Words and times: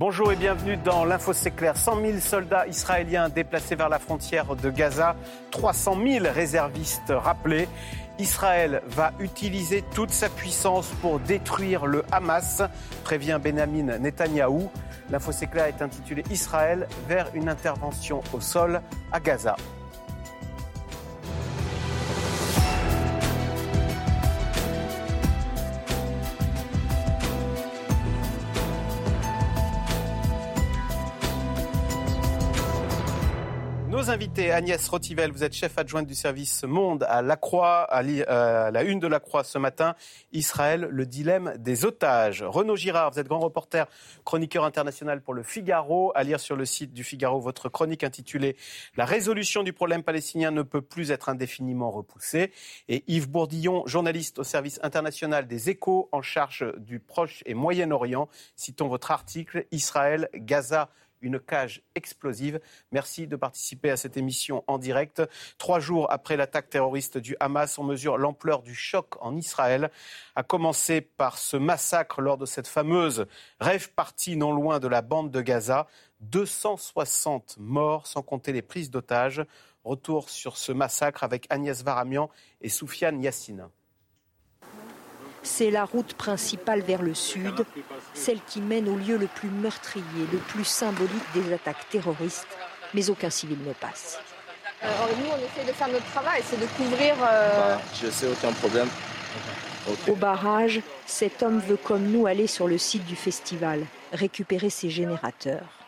Bonjour 0.00 0.30
et 0.30 0.36
bienvenue 0.36 0.76
dans 0.76 1.04
l'Info 1.04 1.32
C'est 1.32 1.50
clair. 1.50 1.76
100 1.76 2.00
000 2.02 2.18
soldats 2.20 2.68
israéliens 2.68 3.28
déplacés 3.28 3.74
vers 3.74 3.88
la 3.88 3.98
frontière 3.98 4.54
de 4.54 4.70
Gaza, 4.70 5.16
300 5.50 5.96
000 6.20 6.26
réservistes 6.32 7.12
rappelés. 7.12 7.68
Israël 8.20 8.80
va 8.86 9.12
utiliser 9.18 9.82
toute 9.96 10.10
sa 10.10 10.28
puissance 10.28 10.86
pour 11.02 11.18
détruire 11.18 11.86
le 11.86 12.04
Hamas, 12.12 12.62
prévient 13.02 13.40
Benjamin 13.42 13.98
Netanyahou. 13.98 14.70
L'info 15.10 15.32
C'est 15.32 15.48
clair 15.48 15.64
est 15.64 15.82
intitulée 15.82 16.22
Israël 16.30 16.86
vers 17.08 17.26
une 17.34 17.48
intervention 17.48 18.22
au 18.32 18.40
sol 18.40 18.80
à 19.10 19.18
Gaza. 19.18 19.56
Invités, 34.10 34.52
Agnès 34.52 34.88
Rotivel, 34.88 35.30
vous 35.32 35.44
êtes 35.44 35.52
chef 35.52 35.76
adjointe 35.76 36.06
du 36.06 36.14
service 36.14 36.64
Monde 36.64 37.04
à 37.10 37.20
La 37.20 37.36
Croix, 37.36 37.82
à 37.82 38.02
euh, 38.02 38.70
la 38.70 38.82
une 38.82 39.00
de 39.00 39.06
La 39.06 39.20
Croix 39.20 39.44
ce 39.44 39.58
matin. 39.58 39.94
Israël, 40.32 40.88
le 40.90 41.04
dilemme 41.04 41.52
des 41.58 41.84
otages. 41.84 42.42
Renaud 42.42 42.74
Girard, 42.74 43.10
vous 43.10 43.18
êtes 43.18 43.28
grand 43.28 43.40
reporter, 43.40 43.86
chroniqueur 44.24 44.64
international 44.64 45.20
pour 45.20 45.34
le 45.34 45.42
Figaro. 45.42 46.12
À 46.14 46.24
lire 46.24 46.40
sur 46.40 46.56
le 46.56 46.64
site 46.64 46.94
du 46.94 47.04
Figaro 47.04 47.38
votre 47.38 47.68
chronique 47.68 48.02
intitulée 48.02 48.56
La 48.96 49.04
résolution 49.04 49.62
du 49.62 49.74
problème 49.74 50.02
palestinien 50.02 50.52
ne 50.52 50.62
peut 50.62 50.82
plus 50.82 51.10
être 51.10 51.28
indéfiniment 51.28 51.90
repoussée. 51.90 52.52
Et 52.88 53.04
Yves 53.08 53.28
Bourdillon, 53.28 53.86
journaliste 53.86 54.38
au 54.38 54.44
service 54.44 54.80
international 54.82 55.46
des 55.46 55.68
échos 55.68 56.08
en 56.12 56.22
charge 56.22 56.64
du 56.78 56.98
Proche 56.98 57.42
et 57.44 57.52
Moyen-Orient. 57.52 58.28
Citons 58.56 58.88
votre 58.88 59.10
article 59.10 59.66
Israël, 59.70 60.30
Gaza, 60.34 60.88
une 61.20 61.40
cage 61.40 61.82
explosive. 61.94 62.60
Merci 62.92 63.26
de 63.26 63.36
participer 63.36 63.90
à 63.90 63.96
cette 63.96 64.16
émission 64.16 64.64
en 64.66 64.78
direct. 64.78 65.22
Trois 65.58 65.80
jours 65.80 66.10
après 66.10 66.36
l'attaque 66.36 66.70
terroriste 66.70 67.18
du 67.18 67.36
Hamas, 67.40 67.78
on 67.78 67.84
mesure 67.84 68.18
l'ampleur 68.18 68.62
du 68.62 68.74
choc 68.74 69.14
en 69.20 69.36
Israël, 69.36 69.90
à 70.36 70.42
commencer 70.42 71.00
par 71.00 71.38
ce 71.38 71.56
massacre 71.56 72.20
lors 72.20 72.38
de 72.38 72.46
cette 72.46 72.68
fameuse 72.68 73.26
rêve 73.60 73.90
partie 73.92 74.36
non 74.36 74.52
loin 74.52 74.78
de 74.78 74.88
la 74.88 75.02
bande 75.02 75.30
de 75.30 75.40
Gaza. 75.40 75.86
260 76.20 77.56
morts, 77.58 78.06
sans 78.06 78.22
compter 78.22 78.52
les 78.52 78.62
prises 78.62 78.90
d'otages. 78.90 79.44
Retour 79.84 80.28
sur 80.28 80.56
ce 80.56 80.72
massacre 80.72 81.24
avec 81.24 81.46
Agnès 81.50 81.82
Varamian 81.82 82.28
et 82.60 82.68
Soufiane 82.68 83.22
Yassine. 83.22 83.68
C'est 85.42 85.70
la 85.70 85.84
route 85.84 86.14
principale 86.14 86.80
vers 86.80 87.02
le 87.02 87.14
sud, 87.14 87.64
celle 88.14 88.40
qui 88.46 88.60
mène 88.60 88.88
au 88.88 88.96
lieu 88.96 89.16
le 89.16 89.26
plus 89.26 89.48
meurtrier, 89.48 90.04
le 90.32 90.38
plus 90.38 90.64
symbolique 90.64 91.12
des 91.34 91.52
attaques 91.52 91.88
terroristes, 91.90 92.46
mais 92.94 93.08
aucun 93.10 93.30
civil 93.30 93.58
ne 93.66 93.72
passe. 93.72 94.18
nous, 94.82 94.88
on 94.88 95.36
essaie 95.36 95.66
de 95.66 95.72
faire 95.72 95.88
notre 95.88 96.06
travail, 96.06 96.42
c'est 96.44 96.60
de 96.60 96.66
couvrir. 96.66 97.14
Euh... 97.22 97.76
Bah, 97.76 97.82
je 98.00 98.10
sais, 98.10 98.26
aucun 98.26 98.52
problème. 98.52 98.88
Au 100.06 100.16
barrage, 100.16 100.80
cet 101.06 101.42
homme 101.42 101.60
veut 101.60 101.78
comme 101.78 102.10
nous 102.10 102.26
aller 102.26 102.46
sur 102.46 102.68
le 102.68 102.76
site 102.76 103.06
du 103.06 103.16
festival, 103.16 103.86
récupérer 104.12 104.70
ses 104.70 104.90
générateurs. 104.90 105.78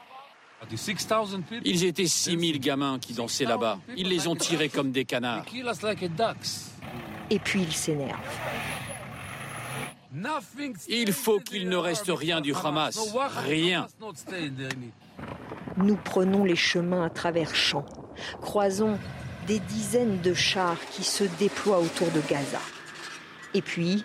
Ils 1.64 1.84
étaient 1.84 2.06
6000 2.06 2.60
gamins 2.60 2.98
qui 2.98 3.14
dansaient 3.14 3.44
là-bas. 3.44 3.78
Ils 3.96 4.08
les 4.08 4.26
ont 4.26 4.36
tirés 4.36 4.68
comme 4.68 4.92
des 4.92 5.04
canards. 5.04 5.44
Et 7.30 7.38
puis 7.38 7.62
il 7.62 7.72
s'énerve. 7.72 8.18
Il 10.88 11.12
faut 11.12 11.38
qu'il 11.38 11.68
ne 11.68 11.76
reste 11.76 12.10
rien 12.10 12.40
du 12.40 12.54
Hamas. 12.54 12.98
Rien. 13.44 13.86
Nous 15.76 15.96
prenons 15.96 16.44
les 16.44 16.56
chemins 16.56 17.04
à 17.04 17.10
travers 17.10 17.54
champs, 17.54 17.86
croisons 18.40 18.98
des 19.46 19.60
dizaines 19.60 20.20
de 20.20 20.34
chars 20.34 20.78
qui 20.90 21.04
se 21.04 21.24
déploient 21.38 21.80
autour 21.80 22.10
de 22.10 22.20
Gaza. 22.28 22.60
Et 23.54 23.62
puis, 23.62 24.04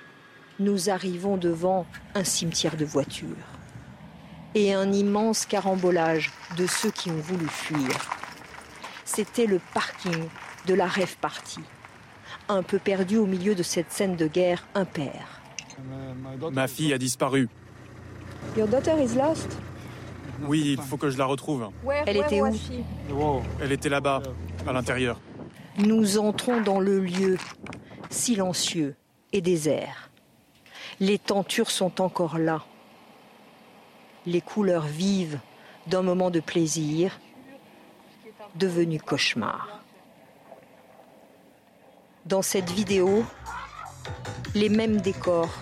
nous 0.59 0.89
arrivons 0.89 1.37
devant 1.37 1.85
un 2.13 2.23
cimetière 2.23 2.77
de 2.77 2.85
voitures 2.85 3.35
et 4.53 4.73
un 4.73 4.91
immense 4.93 5.45
carambolage 5.45 6.31
de 6.57 6.65
ceux 6.65 6.91
qui 6.91 7.11
ont 7.11 7.17
voulu 7.17 7.47
fuir. 7.47 7.89
C'était 9.03 9.47
le 9.47 9.59
parking 9.73 10.29
de 10.65 10.73
la 10.73 10.87
rêve 10.87 11.17
partie, 11.17 11.63
un 12.47 12.63
peu 12.63 12.79
perdu 12.79 13.17
au 13.17 13.25
milieu 13.25 13.53
de 13.53 13.63
cette 13.63 13.91
scène 13.91 14.15
de 14.15 14.27
guerre 14.27 14.65
impaire. 14.73 15.34
Ma 16.51 16.67
fille 16.67 16.93
a 16.93 16.97
disparu. 16.97 17.49
Your 18.57 18.67
daughter 18.67 18.97
is 19.01 19.15
lost? 19.15 19.57
Oui, 20.41 20.75
il 20.77 20.81
faut 20.81 20.97
que 20.97 21.09
je 21.09 21.17
la 21.17 21.25
retrouve. 21.25 21.69
Elle 22.05 22.17
était 22.17 22.41
où 22.41 22.47
Elle 23.61 23.71
était 23.71 23.89
là-bas, 23.89 24.21
à 24.67 24.73
l'intérieur. 24.73 25.19
Nous 25.77 26.17
entrons 26.17 26.61
dans 26.61 26.79
le 26.79 26.99
lieu, 26.99 27.37
silencieux 28.09 28.95
et 29.33 29.41
désert. 29.41 30.09
Les 30.99 31.17
tentures 31.17 31.71
sont 31.71 32.01
encore 32.01 32.37
là. 32.37 32.63
Les 34.25 34.41
couleurs 34.41 34.85
vives 34.85 35.39
d'un 35.87 36.01
moment 36.01 36.31
de 36.31 36.39
plaisir 36.39 37.19
devenu 38.55 38.99
cauchemar. 38.99 39.81
Dans 42.25 42.41
cette 42.41 42.71
vidéo, 42.71 43.23
les 44.55 44.69
mêmes 44.69 45.01
décors, 45.01 45.53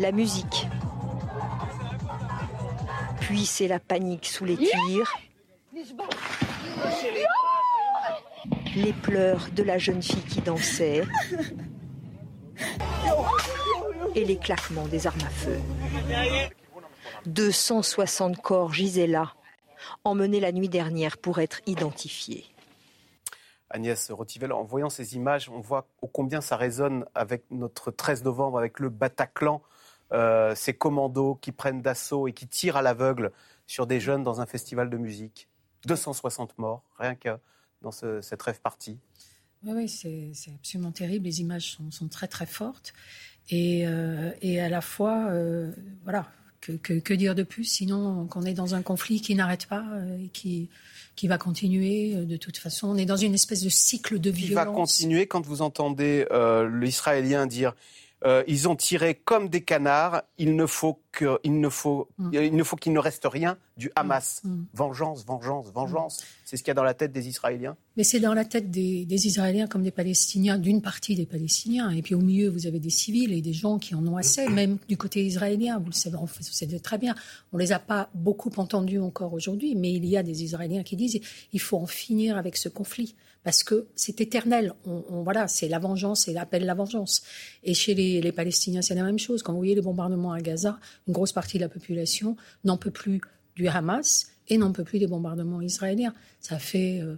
la 0.00 0.12
musique. 0.12 0.66
Puis 3.20 3.44
c'est 3.44 3.68
la 3.68 3.78
panique 3.78 4.26
sous 4.26 4.46
les 4.46 4.56
tirs, 4.56 5.14
les 8.74 8.92
pleurs 8.94 9.48
de 9.54 9.62
la 9.62 9.76
jeune 9.76 10.02
fille 10.02 10.24
qui 10.24 10.40
dansait 10.40 11.02
et 14.14 14.24
les 14.24 14.38
claquements 14.38 14.86
des 14.86 15.06
armes 15.06 15.20
à 15.20 15.30
feu. 15.30 15.58
260 17.26 18.40
corps 18.40 18.72
gisaient 18.72 19.06
là, 19.06 19.34
emmenés 20.04 20.40
la 20.40 20.52
nuit 20.52 20.70
dernière 20.70 21.18
pour 21.18 21.40
être 21.40 21.60
identifiés. 21.66 22.46
Agnès 23.68 24.10
Rotivel, 24.10 24.52
en 24.52 24.64
voyant 24.64 24.88
ces 24.88 25.14
images, 25.14 25.50
on 25.50 25.60
voit 25.60 25.86
combien 26.12 26.40
ça 26.40 26.56
résonne 26.56 27.04
avec 27.14 27.44
notre 27.50 27.90
13 27.90 28.24
novembre, 28.24 28.58
avec 28.58 28.80
le 28.80 28.88
Bataclan, 28.88 29.62
euh, 30.12 30.54
ces 30.56 30.74
commandos 30.74 31.36
qui 31.40 31.52
prennent 31.52 31.82
d'assaut 31.82 32.26
et 32.26 32.32
qui 32.32 32.48
tirent 32.48 32.76
à 32.76 32.82
l'aveugle 32.82 33.30
sur 33.66 33.86
des 33.86 34.00
jeunes 34.00 34.24
dans 34.24 34.40
un 34.40 34.46
festival 34.46 34.90
de 34.90 34.96
musique. 34.96 35.48
260 35.86 36.58
morts, 36.58 36.82
rien 36.98 37.14
que 37.14 37.28
dans 37.80 37.92
cette 37.92 38.42
rêve 38.42 38.60
partie. 38.60 38.98
Oui, 39.64 39.88
c'est 39.88 40.32
absolument 40.54 40.90
terrible. 40.90 41.26
Les 41.26 41.40
images 41.40 41.78
sont, 41.90 42.08
très 42.08 42.26
très 42.26 42.46
fortes. 42.46 42.92
Et, 43.50 43.86
euh, 43.86 44.30
à 44.42 44.68
la 44.68 44.80
fois, 44.80 45.28
euh, 45.30 45.70
voilà, 46.02 46.26
que, 46.60 47.14
dire 47.14 47.34
de 47.34 47.42
plus? 47.44 47.64
Sinon 47.64 48.26
qu'on 48.26 48.42
est 48.42 48.52
dans 48.52 48.74
un 48.74 48.82
conflit 48.82 49.20
qui 49.20 49.34
n'arrête 49.36 49.66
pas 49.66 49.84
et 50.18 50.28
qui, 50.28 50.68
qui 51.14 51.28
va 51.28 51.38
continuer 51.38 52.16
de 52.16 52.36
toute 52.36 52.58
façon. 52.58 52.88
On 52.88 52.96
est 52.96 53.06
dans 53.06 53.16
une 53.16 53.34
espèce 53.34 53.62
de 53.62 53.68
cycle 53.68 54.18
de 54.18 54.30
violence. 54.30 54.48
Qui 54.48 54.54
va 54.54 54.66
continuer 54.66 55.26
quand 55.26 55.46
vous 55.46 55.62
entendez 55.62 56.26
l'Israélien 56.72 57.46
dire 57.46 57.74
euh, 58.24 58.44
ils 58.46 58.68
ont 58.68 58.76
tiré 58.76 59.14
comme 59.14 59.48
des 59.48 59.62
canards. 59.62 60.22
Il 60.36 60.54
ne 60.54 60.66
faut 60.66 61.00
qu'il 61.16 61.60
ne 61.60 61.68
faut, 61.68 62.08
mm. 62.18 62.30
il 62.34 62.54
ne 62.54 62.62
faut 62.62 62.76
qu'il 62.76 62.92
ne 62.92 62.98
reste 62.98 63.24
rien 63.24 63.56
du 63.76 63.90
Hamas. 63.96 64.42
Mm. 64.44 64.50
Mm. 64.50 64.66
Vengeance, 64.74 65.24
vengeance, 65.24 65.72
vengeance. 65.72 66.22
C'est 66.44 66.56
ce 66.56 66.62
qu'il 66.62 66.68
y 66.68 66.72
a 66.72 66.74
dans 66.74 66.84
la 66.84 66.94
tête 66.94 67.12
des 67.12 67.28
Israéliens. 67.28 67.76
Mais 67.96 68.04
c'est 68.04 68.20
dans 68.20 68.34
la 68.34 68.44
tête 68.44 68.70
des, 68.70 69.06
Israéliens 69.26 69.66
comme 69.66 69.82
des 69.82 69.90
Palestiniens, 69.90 70.58
d'une 70.58 70.82
partie 70.82 71.14
des 71.14 71.26
Palestiniens. 71.26 71.90
Et 71.90 72.02
puis 72.02 72.14
au 72.14 72.20
milieu, 72.20 72.48
vous 72.48 72.66
avez 72.66 72.78
des 72.78 72.90
civils 72.90 73.32
et 73.32 73.40
des 73.40 73.52
gens 73.52 73.78
qui 73.78 73.94
en 73.94 74.06
ont 74.06 74.16
assez, 74.16 74.48
même 74.48 74.78
du 74.88 74.96
côté 74.96 75.24
israélien. 75.24 75.78
Vous 75.78 75.86
le 75.86 75.92
savez, 75.92 76.16
vous 76.16 76.26
le 76.26 76.44
savez 76.44 76.80
très 76.80 76.98
bien. 76.98 77.14
On 77.52 77.58
les 77.58 77.72
a 77.72 77.78
pas 77.78 78.10
beaucoup 78.14 78.50
entendus 78.56 79.00
encore 79.00 79.32
aujourd'hui, 79.32 79.74
mais 79.74 79.92
il 79.92 80.04
y 80.04 80.16
a 80.16 80.22
des 80.22 80.42
Israéliens 80.42 80.82
qui 80.82 80.96
disent 80.96 81.20
il 81.52 81.60
faut 81.60 81.78
en 81.78 81.86
finir 81.86 82.36
avec 82.36 82.56
ce 82.56 82.68
conflit 82.68 83.14
parce 83.42 83.62
que 83.64 83.86
c'est 83.94 84.20
éternel. 84.20 84.74
On, 84.84 85.22
voilà, 85.22 85.48
c'est 85.48 85.68
la 85.68 85.78
vengeance, 85.78 86.24
c'est 86.24 86.32
l'appel 86.32 86.62
à 86.64 86.66
la 86.66 86.74
vengeance. 86.74 87.22
Et 87.62 87.74
chez 87.74 87.94
les, 87.94 88.20
les 88.20 88.32
Palestiniens, 88.32 88.82
c'est 88.82 88.94
la 88.94 89.02
même 89.02 89.18
chose. 89.18 89.42
Quand 89.42 89.52
vous 89.52 89.58
voyez 89.58 89.74
les 89.74 89.80
bombardements 89.80 90.32
à 90.32 90.40
Gaza, 90.40 90.78
une 91.08 91.14
grosse 91.14 91.32
partie 91.32 91.58
de 91.58 91.62
la 91.62 91.68
population 91.68 92.36
n'en 92.64 92.76
peut 92.76 92.90
plus 92.90 93.20
du 93.56 93.68
Hamas 93.68 94.32
et 94.48 94.58
n'en 94.58 94.72
peut 94.72 94.84
plus 94.84 94.98
des 94.98 95.06
bombardements 95.06 95.60
israéliens. 95.60 96.14
Ça 96.40 96.58
fait, 96.58 97.00
euh, 97.00 97.16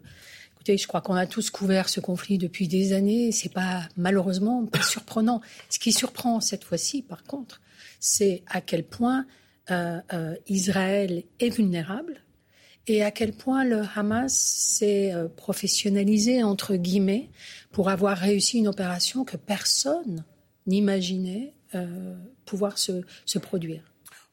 écoutez, 0.55 0.77
je 0.77 0.87
crois 0.87 1.01
qu'on 1.01 1.15
a 1.15 1.27
tous 1.27 1.51
couvert 1.51 1.89
ce 1.89 2.01
conflit 2.01 2.39
depuis 2.39 2.69
des 2.69 2.93
années. 2.93 3.33
C'est 3.33 3.53
pas 3.53 3.89
malheureusement 3.97 4.65
pas 4.67 4.83
surprenant. 4.83 5.41
Ce 5.71 5.79
qui 5.79 5.93
surprend 5.93 6.41
cette 6.41 6.65
fois-ci, 6.65 7.03
par 7.03 7.25
contre, 7.25 7.61
c'est 7.99 8.43
à 8.47 8.61
quel 8.61 8.85
point 8.85 9.27
euh, 9.71 10.01
euh, 10.13 10.35
Israël 10.49 11.25
est 11.41 11.51
vulnérable 11.51 12.23
et 12.87 13.03
à 13.03 13.11
quel 13.11 13.33
point 13.33 13.65
le 13.65 13.83
Hamas 13.95 14.33
s'est 14.33 15.15
euh, 15.15 15.29
professionnalisé, 15.29 16.43
entre 16.43 16.75
guillemets, 16.75 17.31
pour 17.71 17.89
avoir 17.89 18.17
réussi 18.17 18.59
une 18.59 18.69
opération 18.69 19.25
que 19.25 19.37
personne 19.37 20.25
n'imaginait 20.67 21.55
euh, 21.75 22.15
pouvoir 22.45 22.79
se, 22.79 23.03
produire? 23.39 23.83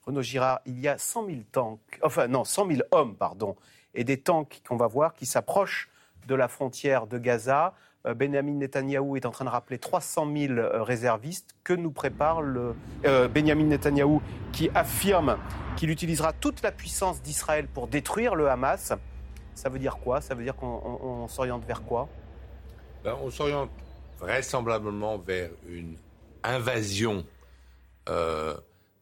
Renaud 0.05 0.21
Girard, 0.21 0.61
il 0.65 0.79
y 0.79 0.87
a 0.87 0.97
100 0.97 1.25
000 1.27 1.37
tanks, 1.51 1.99
enfin 2.03 2.27
non, 2.27 2.43
100 2.43 2.67
000 2.67 2.81
hommes, 2.91 3.15
pardon, 3.15 3.55
et 3.93 4.03
des 4.03 4.17
tanks 4.17 4.61
qu'on 4.67 4.77
va 4.77 4.87
voir 4.87 5.13
qui 5.13 5.25
s'approchent 5.25 5.89
de 6.27 6.35
la 6.35 6.47
frontière 6.47 7.07
de 7.07 7.17
Gaza. 7.17 7.73
Euh, 8.09 8.13
Benjamin 8.13 8.53
Netanyahou 8.53 9.15
est 9.15 9.25
en 9.25 9.31
train 9.31 9.45
de 9.45 9.49
rappeler 9.49 9.77
300 9.77 10.27
000 10.35 10.53
euh, 10.53 10.83
réservistes. 10.83 11.55
Que 11.63 11.73
nous 11.73 11.91
prépare 11.91 12.41
le 12.41 12.75
euh, 13.05 13.27
Benjamin 13.27 13.65
Netanyahou 13.65 14.21
qui 14.51 14.69
affirme 14.73 15.37
qu'il 15.75 15.89
utilisera 15.89 16.33
toute 16.33 16.61
la 16.61 16.71
puissance 16.71 17.21
d'Israël 17.21 17.67
pour 17.67 17.87
détruire 17.87 18.35
le 18.35 18.49
Hamas? 18.49 18.93
Ça 19.55 19.69
veut 19.69 19.79
dire 19.79 19.97
quoi? 19.97 20.21
Ça 20.21 20.35
veut 20.35 20.43
dire 20.43 20.55
qu'on 20.55 21.27
s'oriente 21.27 21.65
vers 21.65 21.83
quoi? 21.83 22.07
Ben, 23.03 23.15
On 23.21 23.29
s'oriente 23.29 23.71
vraisemblablement 24.19 25.17
vers 25.17 25.49
une 25.67 25.95
invasion 26.43 27.25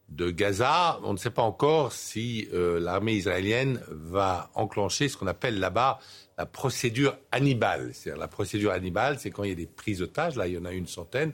de 0.08 0.30
Gaza. 0.30 1.00
On 1.02 1.12
ne 1.12 1.18
sait 1.18 1.30
pas 1.30 1.42
encore 1.42 1.92
si 1.92 2.48
l'armée 2.52 3.14
israélienne 3.14 3.80
va 3.90 4.50
enclencher 4.54 5.08
ce 5.08 5.16
qu'on 5.16 5.26
appelle 5.26 5.58
là-bas 5.60 6.00
la 6.38 6.46
procédure 6.46 7.16
Hannibal. 7.32 7.90
C'est-à-dire 7.92 8.20
la 8.20 8.28
procédure 8.28 8.70
Hannibal, 8.70 9.18
c'est 9.18 9.30
quand 9.30 9.42
il 9.42 9.50
y 9.50 9.52
a 9.52 9.56
des 9.56 9.66
prises 9.66 9.98
d'otages, 9.98 10.36
là 10.36 10.46
il 10.46 10.54
y 10.54 10.58
en 10.58 10.64
a 10.64 10.72
une 10.72 10.86
centaine, 10.86 11.32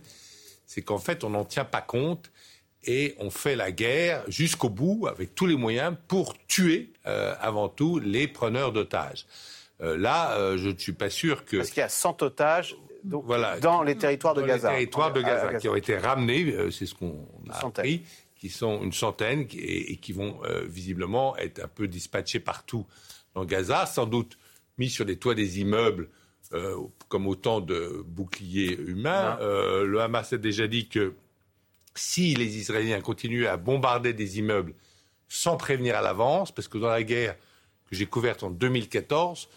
c'est 0.66 0.82
qu'en 0.82 0.98
fait 0.98 1.22
on 1.24 1.30
n'en 1.30 1.44
tient 1.44 1.66
pas 1.66 1.82
compte 1.82 2.32
et 2.86 3.14
on 3.18 3.30
fait 3.30 3.54
la 3.54 3.70
guerre 3.70 4.24
jusqu'au 4.28 4.70
bout 4.70 5.06
avec 5.06 5.34
tous 5.34 5.46
les 5.46 5.56
moyens 5.56 5.94
pour 6.08 6.34
tuer 6.46 6.92
euh, 7.06 7.34
avant 7.40 7.68
tout 7.68 7.98
les 7.98 8.28
preneurs 8.28 8.72
d'otages. 8.72 9.26
Euh, 9.82 9.96
là, 9.96 10.36
euh, 10.36 10.56
je 10.56 10.70
ne 10.70 10.78
suis 10.78 10.92
pas 10.92 11.10
sûr 11.10 11.44
que... 11.44 11.58
Parce 11.58 11.70
qu'il 11.70 11.80
y 11.80 11.84
a 11.84 11.88
100 11.88 12.22
otages 12.22 12.76
dans 13.04 13.82
les 13.82 13.96
territoires 13.96 14.32
de 14.32 14.40
dans 14.40 14.46
Gaza. 14.46 14.70
Les 14.70 14.76
territoires 14.76 15.12
de 15.12 15.20
Gaza, 15.20 15.54
qui 15.54 15.68
ont 15.68 15.74
été 15.74 15.98
ramenés, 15.98 16.54
c'est 16.70 16.86
ce 16.86 16.94
qu'on 16.94 17.26
a 17.50 17.66
appris, 17.66 18.02
qui 18.48 18.50
sont 18.50 18.82
une 18.82 18.92
centaine 18.92 19.46
et, 19.54 19.92
et 19.92 19.96
qui 19.96 20.12
vont 20.12 20.40
visiblement 20.66 21.34
être 21.38 21.64
un 21.64 21.68
peu 21.68 21.88
dispatchés 21.88 22.40
partout 22.40 22.86
dans 23.34 23.44
Gaza, 23.46 23.86
sans 23.86 24.06
doute 24.06 24.36
mis 24.78 24.90
sur 24.90 25.04
les 25.04 25.16
toits 25.16 25.34
des 25.34 25.60
immeubles 25.60 26.08
euh, 26.52 26.76
comme 27.08 27.26
autant 27.26 27.60
de 27.60 28.04
boucliers 28.06 28.78
humains. 28.78 29.38
Euh, 29.40 29.84
le 29.84 30.00
Hamas 30.00 30.32
a 30.32 30.36
déjà 30.36 30.66
dit 30.66 30.88
que 30.88 31.14
si 31.94 32.34
les 32.34 32.58
Israéliens 32.58 33.00
continuaient 33.00 33.46
à 33.46 33.56
bombarder 33.56 34.12
des 34.12 34.38
immeubles 34.38 34.74
sans 35.28 35.56
prévenir 35.56 35.96
à 35.96 36.02
l'avance, 36.02 36.52
parce 36.52 36.68
que 36.68 36.78
dans 36.78 36.88
la 36.88 37.02
guerre 37.02 37.36
que 37.88 37.96
j'ai 37.96 38.06
couverte 38.06 38.42
en 38.42 38.50
2014, 38.50 39.48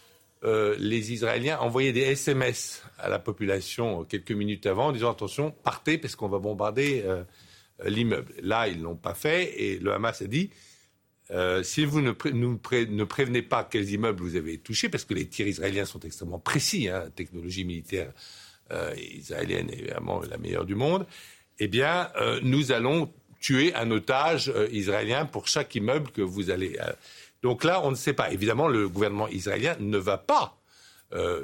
euh, 0.44 0.76
les 0.78 1.12
Israéliens 1.12 1.58
envoyaient 1.58 1.92
des 1.92 2.02
SMS 2.02 2.82
à 2.98 3.08
la 3.08 3.18
population 3.18 4.04
quelques 4.04 4.32
minutes 4.32 4.66
avant 4.66 4.88
en 4.88 4.92
disant 4.92 5.10
attention, 5.10 5.50
partez 5.62 5.98
parce 5.98 6.16
qu'on 6.16 6.28
va 6.28 6.38
bombarder 6.38 7.04
l'immeuble. 7.84 8.32
Là, 8.42 8.68
ils 8.68 8.78
ne 8.78 8.84
l'ont 8.84 8.96
pas 8.96 9.14
fait 9.14 9.62
et 9.62 9.78
le 9.78 9.92
Hamas 9.92 10.22
a 10.22 10.26
dit 10.26 10.50
euh, 11.30 11.62
si 11.62 11.84
vous 11.84 12.00
ne, 12.00 12.10
ne, 12.10 13.04
prévenez 13.04 13.42
pas 13.42 13.64
quels 13.64 13.90
immeubles 13.90 14.22
vous 14.22 14.36
avez 14.36 14.58
touchés, 14.58 14.88
parce 14.88 15.04
que 15.04 15.14
les 15.14 15.26
tirs 15.26 15.46
israéliens 15.46 15.84
sont 15.84 16.00
extrêmement 16.00 16.38
précis, 16.38 16.88
hein, 16.88 17.10
technologie 17.14 17.64
militaire 17.64 18.12
euh, 18.72 18.94
israélienne 18.96 19.70
est 19.70 19.92
la 20.30 20.38
meilleure 20.38 20.64
du 20.64 20.74
monde, 20.74 21.06
eh 21.58 21.68
bien, 21.68 22.10
euh, 22.16 22.40
nous 22.42 22.72
allons 22.72 23.12
tuer 23.40 23.74
un 23.74 23.90
otage 23.90 24.52
israélien 24.72 25.26
pour 25.26 25.48
chaque 25.48 25.74
immeuble 25.74 26.10
que 26.10 26.22
vous 26.22 26.50
allez. 26.50 26.76
Donc 27.42 27.62
là, 27.62 27.80
on 27.84 27.90
ne 27.90 27.96
sait 27.96 28.12
pas. 28.12 28.32
Évidemment, 28.32 28.66
le 28.66 28.88
gouvernement 28.88 29.28
israélien 29.28 29.76
ne 29.78 29.98
va 29.98 30.18
pas 30.18 30.57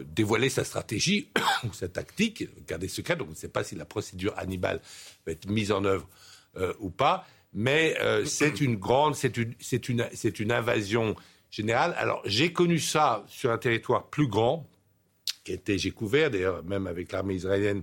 dévoiler 0.07 0.51
sa 0.51 0.63
stratégie 0.63 1.31
ou 1.65 1.73
sa 1.73 1.89
tactique, 1.89 2.49
garder 2.67 2.89
secret. 2.89 3.17
Donc 3.17 3.29
on 3.29 3.31
ne 3.31 3.37
sait 3.37 3.49
pas 3.49 3.65
si 3.65 3.75
la 3.75 3.85
procédure 3.87 4.35
Hannibal 4.37 4.81
va 5.27 5.33
être 5.33 5.49
mise 5.49 5.73
en 5.73 5.85
œuvre 5.85 6.09
ou 6.81 6.91
pas 6.91 7.27
mais 7.55 7.97
euh, 8.01 8.25
c'est 8.25 8.61
une 8.61 8.77
grande, 8.77 9.15
c'est 9.15 9.37
une, 9.37 9.55
c'est 9.61 9.89
une, 9.89 10.07
c'est 10.13 10.41
une 10.41 10.53
invasion 10.53 11.15
générale. 11.51 11.95
Alors 11.97 12.21
j'ai 12.27 12.53
connu 12.53 12.81
ça 12.81 13.25
sur 13.29 13.51
un 13.53 13.59
territoire 13.59 14.09
plus 14.09 14.27
grand, 14.27 14.67
qui 15.45 15.53
était, 15.53 15.79
j'ai 15.79 15.93
couvert 15.93 16.31
d'ailleurs 16.31 16.65
même 16.65 16.87
avec 16.89 17.13
l'armée 17.13 17.35
israélienne 17.35 17.83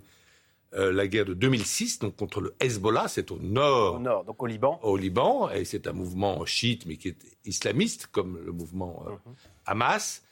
euh, 0.73 0.91
la 0.91 1.07
guerre 1.07 1.25
de 1.25 1.33
2006, 1.33 1.99
donc 1.99 2.15
contre 2.15 2.41
le 2.41 2.53
Hezbollah, 2.59 3.07
c'est 3.07 3.31
au 3.31 3.39
nord. 3.39 3.95
Au 3.95 3.99
nord, 3.99 4.23
donc 4.25 4.41
au 4.41 4.45
Liban. 4.45 4.79
Au 4.83 4.95
Liban, 4.97 5.49
et 5.49 5.65
c'est 5.65 5.87
un 5.87 5.93
mouvement 5.93 6.45
chiite, 6.45 6.85
mais 6.85 6.97
qui 6.97 7.09
est 7.09 7.17
islamiste, 7.45 8.07
comme 8.07 8.39
le 8.45 8.51
mouvement 8.51 9.05
euh, 9.07 9.11
mhm. 9.11 9.35
Hamas. 9.65 10.23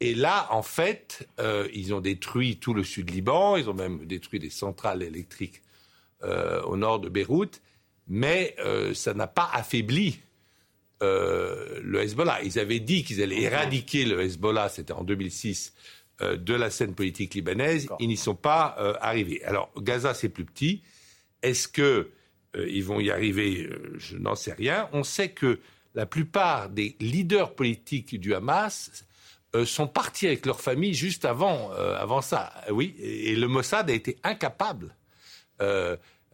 Et 0.00 0.14
là, 0.14 0.46
en 0.50 0.62
fait, 0.62 1.28
ils 1.72 1.92
ont 1.92 2.00
détruit 2.00 2.58
tout 2.58 2.72
le 2.72 2.84
sud 2.84 3.10
Liban, 3.10 3.56
ils 3.56 3.68
ont 3.68 3.74
même 3.74 4.06
détruit 4.06 4.38
des 4.38 4.50
centrales 4.50 5.02
électriques 5.02 5.62
au 6.22 6.76
nord 6.76 7.00
de 7.00 7.08
Beyrouth 7.08 7.60
mais 8.08 8.56
euh, 8.58 8.94
ça 8.94 9.14
n'a 9.14 9.26
pas 9.26 9.48
affaibli 9.52 10.18
euh, 11.02 11.80
le 11.82 12.00
Hezbollah. 12.00 12.42
Ils 12.42 12.58
avaient 12.58 12.80
dit 12.80 13.04
qu'ils 13.04 13.22
allaient 13.22 13.42
éradiquer 13.42 14.04
le 14.04 14.20
Hezbollah, 14.20 14.68
c'était 14.68 14.92
en 14.92 15.04
2006, 15.04 15.74
euh, 16.22 16.36
de 16.36 16.54
la 16.54 16.70
scène 16.70 16.94
politique 16.94 17.34
libanaise. 17.34 17.88
Ils 18.00 18.08
n'y 18.08 18.16
sont 18.16 18.34
pas 18.34 18.76
arrivés. 19.00 19.44
Alors, 19.44 19.70
Gaza, 19.76 20.14
c'est 20.14 20.30
plus 20.30 20.44
petit. 20.44 20.82
Est-ce 21.42 21.68
qu'ils 21.68 22.84
vont 22.84 22.98
y 22.98 23.10
arriver 23.10 23.70
Je 23.98 24.16
n'en 24.16 24.34
sais 24.34 24.52
rien. 24.52 24.88
On 24.92 25.04
sait 25.04 25.30
que 25.30 25.60
la 25.94 26.06
plupart 26.06 26.70
des 26.70 26.96
leaders 27.00 27.54
politiques 27.54 28.18
du 28.18 28.34
Hamas 28.34 29.04
sont 29.64 29.86
partis 29.86 30.26
avec 30.26 30.44
leur 30.46 30.60
famille 30.60 30.94
juste 30.94 31.24
avant, 31.24 31.70
avant 31.72 32.20
ça. 32.20 32.52
Oui, 32.70 32.94
et 32.98 33.34
le 33.34 33.48
Mossad 33.48 33.88
a 33.88 33.92
été 33.92 34.18
incapable 34.22 34.94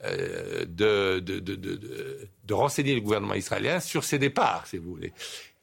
euh, 0.05 0.67
de, 0.67 1.21
de, 1.21 1.39
de, 1.39 2.29
de, 2.45 2.55
renseigner 2.55 2.95
le 2.95 3.01
gouvernement 3.01 3.35
israélien 3.35 3.81
sur 3.81 4.05
ses 4.05 4.19
départs, 4.19 4.67
si 4.67 4.77
vous 4.77 4.91
voulez. 4.91 5.13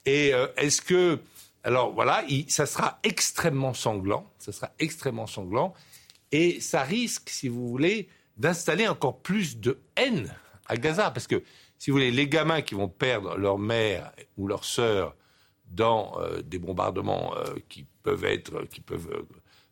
Et 0.06 0.34
euh, 0.34 0.48
est-ce 0.58 0.82
que. 0.82 1.20
Alors 1.64 1.92
voilà, 1.92 2.24
ça 2.48 2.66
sera 2.66 3.00
extrêmement 3.04 3.76
sanglant, 3.76 4.28
ça 4.40 4.52
sera 4.52 4.72
extrêmement 4.80 5.28
sanglant, 5.28 5.76
et 6.32 6.60
ça 6.60 6.82
risque, 6.82 7.30
si 7.30 7.50
vous 7.50 7.68
voulez, 7.68 8.10
d'installer 8.38 8.88
encore 8.88 9.20
plus 9.20 9.60
de 9.60 9.80
haine 9.96 10.34
à 10.66 10.76
Gaza, 10.78 11.12
parce 11.12 11.28
que, 11.28 11.44
si 11.78 11.92
vous 11.92 11.98
voulez, 11.98 12.10
les 12.10 12.28
gamins 12.28 12.64
qui 12.64 12.74
vont 12.74 12.88
perdre 12.88 13.38
leur 13.38 13.60
mère 13.60 14.12
ou 14.38 14.48
leur 14.48 14.66
sœur 14.66 15.16
dans 15.72 16.20
euh, 16.20 16.42
des 16.42 16.60
bombardements 16.60 17.34
qui 17.70 17.86
peuvent 18.04 18.26
être, 18.26 18.64
qui 18.66 18.82
peuvent 18.82 19.26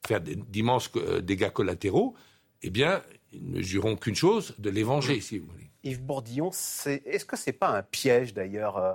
faire 0.06 0.22
d'immenses 0.22 0.92
dégâts 1.22 1.51
collatéraux, 1.51 2.16
eh 2.62 2.69
bien, 2.69 3.01
ils 3.31 3.51
ne 3.51 3.62
jureront 3.62 3.96
qu'une 3.96 4.16
chose, 4.16 4.56
de 4.57 4.69
l'évangile, 4.69 5.22
si 5.22 5.40
vous 5.40 5.48
voulez. 5.48 5.69
Yves 5.84 6.04
Bourdillon, 6.04 6.50
est-ce 6.50 7.25
que 7.25 7.38
ce 7.38 7.50
n'est 7.50 7.54
pas 7.54 7.69
un 7.69 7.84
piège 7.84 8.34
d'ailleurs 8.34 8.77
euh, 8.77 8.94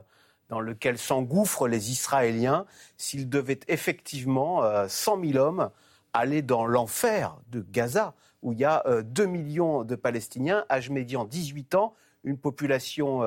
dans 0.48 0.60
lequel 0.60 0.98
s'engouffrent 0.98 1.66
les 1.66 1.90
Israéliens 1.90 2.66
s'ils 2.98 3.28
devaient 3.28 3.60
effectivement, 3.68 4.62
100 4.88 5.18
euh, 5.18 5.26
000 5.32 5.38
hommes, 5.44 5.70
aller 6.12 6.42
dans 6.42 6.66
l'enfer 6.66 7.38
de 7.48 7.64
Gaza, 7.70 8.14
où 8.42 8.52
il 8.52 8.58
y 8.58 8.64
a 8.64 8.84
2 9.02 9.22
euh, 9.22 9.26
millions 9.26 9.84
de 9.84 9.94
Palestiniens, 9.94 10.64
âge 10.70 10.90
médian 10.90 11.24
18 11.24 11.74
ans, 11.74 11.94
une 12.24 12.38
population, 12.38 13.20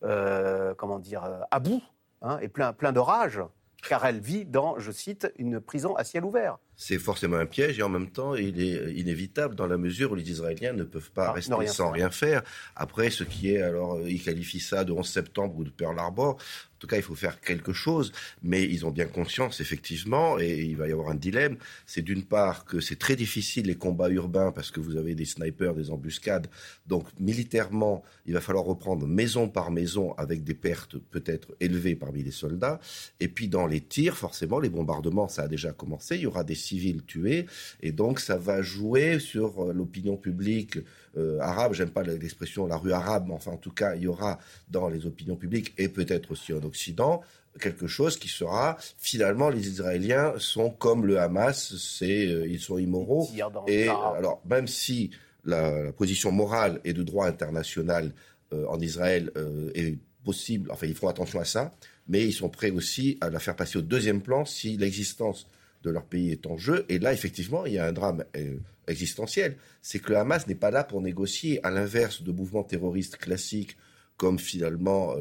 comment 0.00 0.98
dire, 0.98 1.28
à 1.50 1.60
bout, 1.60 1.82
hein, 2.22 2.38
et 2.40 2.48
plein, 2.48 2.72
plein 2.72 2.92
de 2.92 2.98
rage, 2.98 3.40
car 3.88 4.04
elle 4.04 4.20
vit 4.20 4.44
dans, 4.44 4.78
je 4.78 4.92
cite, 4.92 5.32
une 5.36 5.60
prison 5.60 5.94
à 5.96 6.04
ciel 6.04 6.24
ouvert 6.24 6.58
c'est 6.82 6.98
forcément 6.98 7.36
un 7.36 7.44
piège 7.44 7.78
et 7.78 7.82
en 7.82 7.90
même 7.90 8.08
temps, 8.08 8.34
il 8.34 8.58
est 8.58 8.94
inévitable 8.94 9.54
dans 9.54 9.66
la 9.66 9.76
mesure 9.76 10.12
où 10.12 10.14
les 10.14 10.30
Israéliens 10.30 10.72
ne 10.72 10.84
peuvent 10.84 11.10
pas 11.10 11.26
ah, 11.26 11.32
rester 11.32 11.66
sans 11.66 11.90
rien 11.90 12.10
faire. 12.10 12.42
Après, 12.74 13.10
ce 13.10 13.22
qui 13.22 13.52
est, 13.52 13.60
alors, 13.60 14.00
ils 14.08 14.22
qualifient 14.22 14.60
ça 14.60 14.82
de 14.82 14.90
11 14.90 15.06
septembre 15.06 15.58
ou 15.58 15.64
de 15.64 15.68
Pearl 15.68 15.98
Harbor. 15.98 16.38
En 16.38 16.80
tout 16.80 16.86
cas, 16.86 16.96
il 16.96 17.02
faut 17.02 17.14
faire 17.14 17.38
quelque 17.42 17.74
chose, 17.74 18.10
mais 18.42 18.64
ils 18.64 18.86
ont 18.86 18.90
bien 18.90 19.04
conscience, 19.04 19.60
effectivement, 19.60 20.38
et 20.38 20.62
il 20.62 20.78
va 20.78 20.88
y 20.88 20.92
avoir 20.92 21.10
un 21.10 21.14
dilemme. 21.14 21.58
C'est 21.84 22.00
d'une 22.00 22.24
part 22.24 22.64
que 22.64 22.80
c'est 22.80 22.98
très 22.98 23.16
difficile 23.16 23.66
les 23.66 23.74
combats 23.74 24.08
urbains 24.08 24.50
parce 24.50 24.70
que 24.70 24.80
vous 24.80 24.96
avez 24.96 25.14
des 25.14 25.26
snipers, 25.26 25.74
des 25.74 25.90
embuscades. 25.90 26.46
Donc, 26.86 27.06
militairement, 27.18 28.02
il 28.24 28.32
va 28.32 28.40
falloir 28.40 28.64
reprendre 28.64 29.06
maison 29.06 29.46
par 29.46 29.70
maison 29.70 30.14
avec 30.14 30.42
des 30.42 30.54
pertes 30.54 30.96
peut-être 30.96 31.54
élevées 31.60 31.96
parmi 31.96 32.22
les 32.22 32.30
soldats. 32.30 32.80
Et 33.20 33.28
puis, 33.28 33.48
dans 33.48 33.66
les 33.66 33.82
tirs, 33.82 34.16
forcément, 34.16 34.58
les 34.58 34.70
bombardements, 34.70 35.28
ça 35.28 35.42
a 35.42 35.48
déjà 35.48 35.72
commencé. 35.72 36.16
Il 36.16 36.22
y 36.22 36.26
aura 36.26 36.44
des 36.44 36.54
civils 36.70 37.02
tués. 37.04 37.46
Et 37.82 37.92
donc, 37.92 38.20
ça 38.20 38.36
va 38.36 38.62
jouer 38.62 39.18
sur 39.18 39.48
euh, 39.64 39.72
l'opinion 39.72 40.16
publique 40.16 40.78
euh, 41.16 41.38
arabe. 41.40 41.74
J'aime 41.74 41.90
pas 41.90 42.02
l'expression 42.02 42.66
la 42.66 42.76
rue 42.76 42.92
arabe, 42.92 43.24
mais 43.28 43.34
enfin, 43.34 43.52
en 43.52 43.56
tout 43.56 43.72
cas, 43.72 43.94
il 43.96 44.02
y 44.02 44.06
aura 44.06 44.38
dans 44.68 44.88
les 44.88 45.06
opinions 45.06 45.36
publiques 45.36 45.72
et 45.78 45.88
peut-être 45.88 46.30
aussi 46.32 46.52
en 46.52 46.62
Occident 46.62 47.22
quelque 47.60 47.88
chose 47.88 48.16
qui 48.16 48.28
sera 48.28 48.78
finalement 48.96 49.48
les 49.50 49.66
Israéliens 49.66 50.34
sont 50.38 50.70
comme 50.70 51.04
le 51.04 51.18
Hamas, 51.18 51.74
c'est 51.76 52.28
euh, 52.28 52.46
ils 52.46 52.60
sont 52.60 52.78
immoraux. 52.78 53.28
Et 53.66 53.88
alors 53.88 54.40
même 54.48 54.68
si 54.68 55.10
la, 55.44 55.90
position 55.90 56.30
morale 56.30 56.80
et 56.84 56.92
de 56.92 57.02
droit 57.02 57.26
international 57.26 58.12
en 58.52 58.80
Israël 58.80 59.30
est 59.74 59.96
possible, 60.24 60.70
enfin 60.72 60.86
ils 60.86 60.94
font 60.94 61.08
attention 61.08 61.40
à 61.40 61.44
ça, 61.44 61.72
mais 62.08 62.24
ils 62.24 62.32
sont 62.32 62.48
prêts 62.48 62.70
aussi 62.70 63.18
à 63.20 63.30
la 63.30 63.38
faire 63.38 63.56
passer 63.56 63.78
au 63.78 63.82
deuxième 63.82 64.20
plan 64.20 64.44
si 64.44 64.76
l'existence 64.76 65.46
de 65.82 65.90
leur 65.90 66.04
pays 66.04 66.30
est 66.30 66.46
en 66.46 66.56
jeu. 66.56 66.84
Et 66.88 66.98
là, 66.98 67.12
effectivement, 67.12 67.66
il 67.66 67.74
y 67.74 67.78
a 67.78 67.86
un 67.86 67.92
drame 67.92 68.24
euh, 68.36 68.56
existentiel. 68.86 69.56
C'est 69.82 69.98
que 69.98 70.10
le 70.10 70.18
Hamas 70.18 70.46
n'est 70.46 70.54
pas 70.54 70.70
là 70.70 70.84
pour 70.84 71.00
négocier, 71.00 71.64
à 71.64 71.70
l'inverse 71.70 72.22
de 72.22 72.32
mouvements 72.32 72.64
terroristes 72.64 73.16
classiques 73.16 73.76
comme 74.16 74.38
finalement 74.38 75.14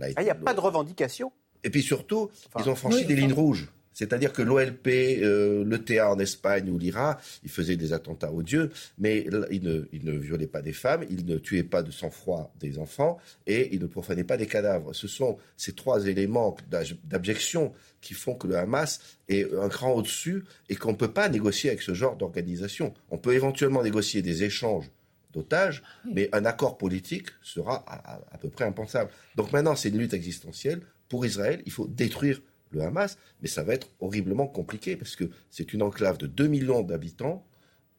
ah, 0.00 0.20
Il 0.20 0.24
n'y 0.24 0.30
a 0.30 0.34
pas 0.36 0.54
de 0.54 0.60
revendication 0.60 1.32
Et 1.64 1.70
puis 1.70 1.82
surtout, 1.82 2.30
ils 2.60 2.68
ont 2.68 2.76
franchi 2.76 3.04
des 3.04 3.16
lignes 3.16 3.32
rouges. 3.32 3.68
C'est-à-dire 3.94 4.32
que 4.32 4.42
l'OLP, 4.42 4.88
euh, 4.88 5.64
l'ETA 5.64 6.10
en 6.10 6.18
Espagne 6.18 6.68
ou 6.68 6.78
l'IRA, 6.78 7.18
ils 7.44 7.50
faisaient 7.50 7.76
des 7.76 7.92
attentats 7.92 8.32
odieux, 8.32 8.70
mais 8.98 9.26
ils 9.50 9.62
ne, 9.62 9.88
ils 9.92 10.04
ne 10.04 10.12
violaient 10.12 10.46
pas 10.46 10.62
des 10.62 10.72
femmes, 10.72 11.04
ils 11.08 11.24
ne 11.24 11.38
tuaient 11.38 11.62
pas 11.62 11.82
de 11.82 11.90
sang-froid 11.90 12.52
des 12.60 12.78
enfants 12.78 13.18
et 13.46 13.74
ils 13.74 13.80
ne 13.80 13.86
profanaient 13.86 14.24
pas 14.24 14.36
des 14.36 14.46
cadavres. 14.46 14.92
Ce 14.92 15.08
sont 15.08 15.38
ces 15.56 15.72
trois 15.72 16.06
éléments 16.06 16.56
d'abjection 17.04 17.72
qui 18.00 18.14
font 18.14 18.34
que 18.34 18.46
le 18.46 18.56
Hamas 18.56 19.00
est 19.28 19.46
un 19.54 19.68
cran 19.68 19.92
au-dessus 19.92 20.44
et 20.68 20.76
qu'on 20.76 20.92
ne 20.92 20.96
peut 20.96 21.12
pas 21.12 21.28
négocier 21.28 21.70
avec 21.70 21.82
ce 21.82 21.94
genre 21.94 22.16
d'organisation. 22.16 22.92
On 23.10 23.18
peut 23.18 23.32
éventuellement 23.32 23.82
négocier 23.82 24.20
des 24.20 24.42
échanges 24.42 24.90
d'otages, 25.32 25.82
mais 26.12 26.28
un 26.32 26.44
accord 26.44 26.78
politique 26.78 27.28
sera 27.42 27.84
à, 27.86 28.20
à 28.32 28.38
peu 28.38 28.48
près 28.48 28.64
impensable. 28.64 29.10
Donc 29.36 29.52
maintenant, 29.52 29.74
c'est 29.76 29.88
une 29.88 29.98
lutte 29.98 30.14
existentielle. 30.14 30.80
Pour 31.08 31.26
Israël, 31.26 31.62
il 31.66 31.72
faut 31.72 31.86
détruire 31.86 32.40
le 32.74 32.82
Hamas, 32.82 33.18
mais 33.40 33.48
ça 33.48 33.62
va 33.62 33.74
être 33.74 33.88
horriblement 34.00 34.46
compliqué 34.46 34.96
parce 34.96 35.16
que 35.16 35.24
c'est 35.50 35.72
une 35.72 35.82
enclave 35.82 36.18
de 36.18 36.26
2 36.26 36.46
millions 36.46 36.82
d'habitants. 36.82 37.44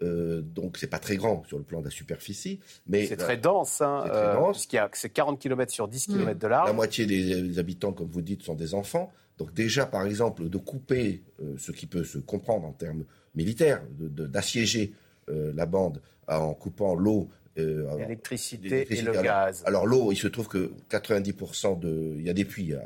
Euh, 0.01 0.41
donc 0.41 0.77
c'est 0.77 0.87
pas 0.87 0.99
très 0.99 1.15
grand 1.15 1.45
sur 1.47 1.57
le 1.57 1.63
plan 1.63 1.79
de 1.79 1.85
la 1.85 1.91
superficie, 1.91 2.59
mais 2.85 3.05
c'est 3.05 3.15
très 3.15 3.37
dense. 3.37 3.79
Hein, 3.79 4.03
c'est 4.05 4.11
euh, 4.11 4.33
dense. 4.33 4.67
c'est 4.93 5.09
40 5.09 5.39
km 5.39 5.71
sur 5.71 5.87
10 5.87 6.07
km 6.07 6.37
de 6.37 6.47
large. 6.47 6.67
La 6.67 6.73
moitié 6.73 7.05
des, 7.05 7.59
habitants, 7.59 7.93
comme 7.93 8.09
vous 8.09 8.21
dites, 8.21 8.43
sont 8.43 8.55
des 8.55 8.73
enfants. 8.73 9.11
Donc 9.37 9.53
déjà, 9.53 9.85
par 9.85 10.05
exemple, 10.05 10.49
de 10.49 10.57
couper 10.57 11.23
euh, 11.41 11.55
ce 11.57 11.71
qui 11.71 11.87
peut 11.87 12.03
se 12.03 12.17
comprendre 12.17 12.67
en 12.67 12.73
termes 12.73 13.05
militaires, 13.35 13.81
d'assiéger 13.89 14.93
de, 15.27 15.53
la 15.55 15.65
bande 15.65 16.01
en 16.27 16.53
coupant 16.53 16.95
l'eau 16.95 17.29
l'électricité 17.55 18.85
et 18.93 19.01
le 19.01 19.13
gaz. 19.13 19.63
Alors 19.65 19.85
l'eau, 19.85 20.11
il 20.11 20.17
se 20.17 20.27
trouve 20.27 20.47
que 20.47 20.71
90% 20.89 21.79
de, 21.79 22.15
il 22.17 22.25
y 22.25 22.29
a 22.29 22.33
des 22.33 22.45
puits 22.45 22.73
à, 22.73 22.81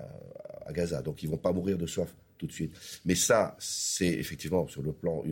à 0.70 0.74
Gaza. 0.74 1.02
Donc 1.02 1.24
ils 1.24 1.26
ne 1.26 1.32
vont 1.32 1.38
pas 1.38 1.52
mourir 1.52 1.78
de 1.78 1.86
soif 1.86 2.14
tout 2.38 2.48
de 2.48 2.52
suite. 2.52 2.74
Mais 3.06 3.16
ça, 3.16 3.56
c'est 3.60 4.08
effectivement 4.08 4.68
sur 4.68 4.82
le 4.82 4.94
plan 4.94 5.24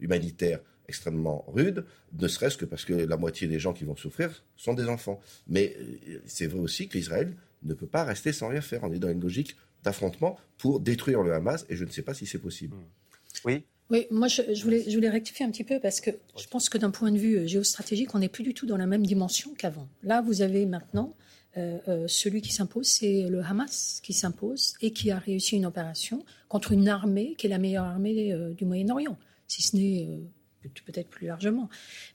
humanitaire 0.00 0.60
extrêmement 0.88 1.44
rude, 1.48 1.84
ne 2.18 2.28
serait-ce 2.28 2.56
que 2.56 2.64
parce 2.64 2.84
que 2.84 2.92
la 2.92 3.16
moitié 3.16 3.48
des 3.48 3.58
gens 3.58 3.72
qui 3.72 3.84
vont 3.84 3.96
souffrir 3.96 4.44
sont 4.56 4.74
des 4.74 4.84
enfants. 4.84 5.20
Mais 5.46 5.76
euh, 5.78 6.20
c'est 6.26 6.46
vrai 6.46 6.60
aussi 6.60 6.88
qu'Israël 6.88 7.34
ne 7.62 7.74
peut 7.74 7.86
pas 7.86 8.04
rester 8.04 8.32
sans 8.32 8.48
rien 8.48 8.60
faire. 8.60 8.84
On 8.84 8.92
est 8.92 8.98
dans 8.98 9.10
une 9.10 9.20
logique 9.20 9.56
d'affrontement 9.82 10.38
pour 10.58 10.80
détruire 10.80 11.22
le 11.22 11.32
Hamas 11.32 11.64
et 11.68 11.76
je 11.76 11.84
ne 11.84 11.90
sais 11.90 12.02
pas 12.02 12.14
si 12.14 12.26
c'est 12.26 12.38
possible. 12.38 12.76
Oui. 13.44 13.64
Oui, 13.90 14.06
moi 14.10 14.28
je, 14.28 14.42
voulais, 14.62 14.82
je 14.88 14.94
voulais 14.94 15.10
rectifier 15.10 15.44
un 15.44 15.50
petit 15.50 15.64
peu 15.64 15.78
parce 15.78 16.00
que 16.00 16.10
je 16.38 16.46
pense 16.46 16.70
que 16.70 16.78
d'un 16.78 16.90
point 16.90 17.12
de 17.12 17.18
vue 17.18 17.36
euh, 17.36 17.46
géostratégique, 17.46 18.14
on 18.14 18.18
n'est 18.18 18.30
plus 18.30 18.42
du 18.42 18.54
tout 18.54 18.66
dans 18.66 18.78
la 18.78 18.86
même 18.86 19.04
dimension 19.04 19.52
qu'avant. 19.54 19.88
Là, 20.02 20.22
vous 20.22 20.40
avez 20.40 20.64
maintenant 20.64 21.14
euh, 21.56 21.78
euh, 21.88 22.08
celui 22.08 22.42
qui 22.42 22.52
s'impose, 22.52 22.86
c'est 22.86 23.28
le 23.28 23.40
Hamas 23.42 24.00
qui 24.02 24.12
s'impose 24.12 24.74
et 24.80 24.92
qui 24.92 25.10
a 25.10 25.18
réussi 25.18 25.56
une 25.56 25.66
opération 25.66 26.24
contre 26.48 26.72
une 26.72 26.88
armée 26.88 27.34
qui 27.36 27.46
est 27.46 27.50
la 27.50 27.58
meilleure 27.58 27.84
armée 27.84 28.32
euh, 28.32 28.52
du 28.54 28.64
Moyen-Orient, 28.64 29.16
si 29.46 29.62
ce 29.62 29.76
n'est 29.76 30.08
peut-être 30.86 31.10
plus 31.10 31.26
largement. 31.26 31.68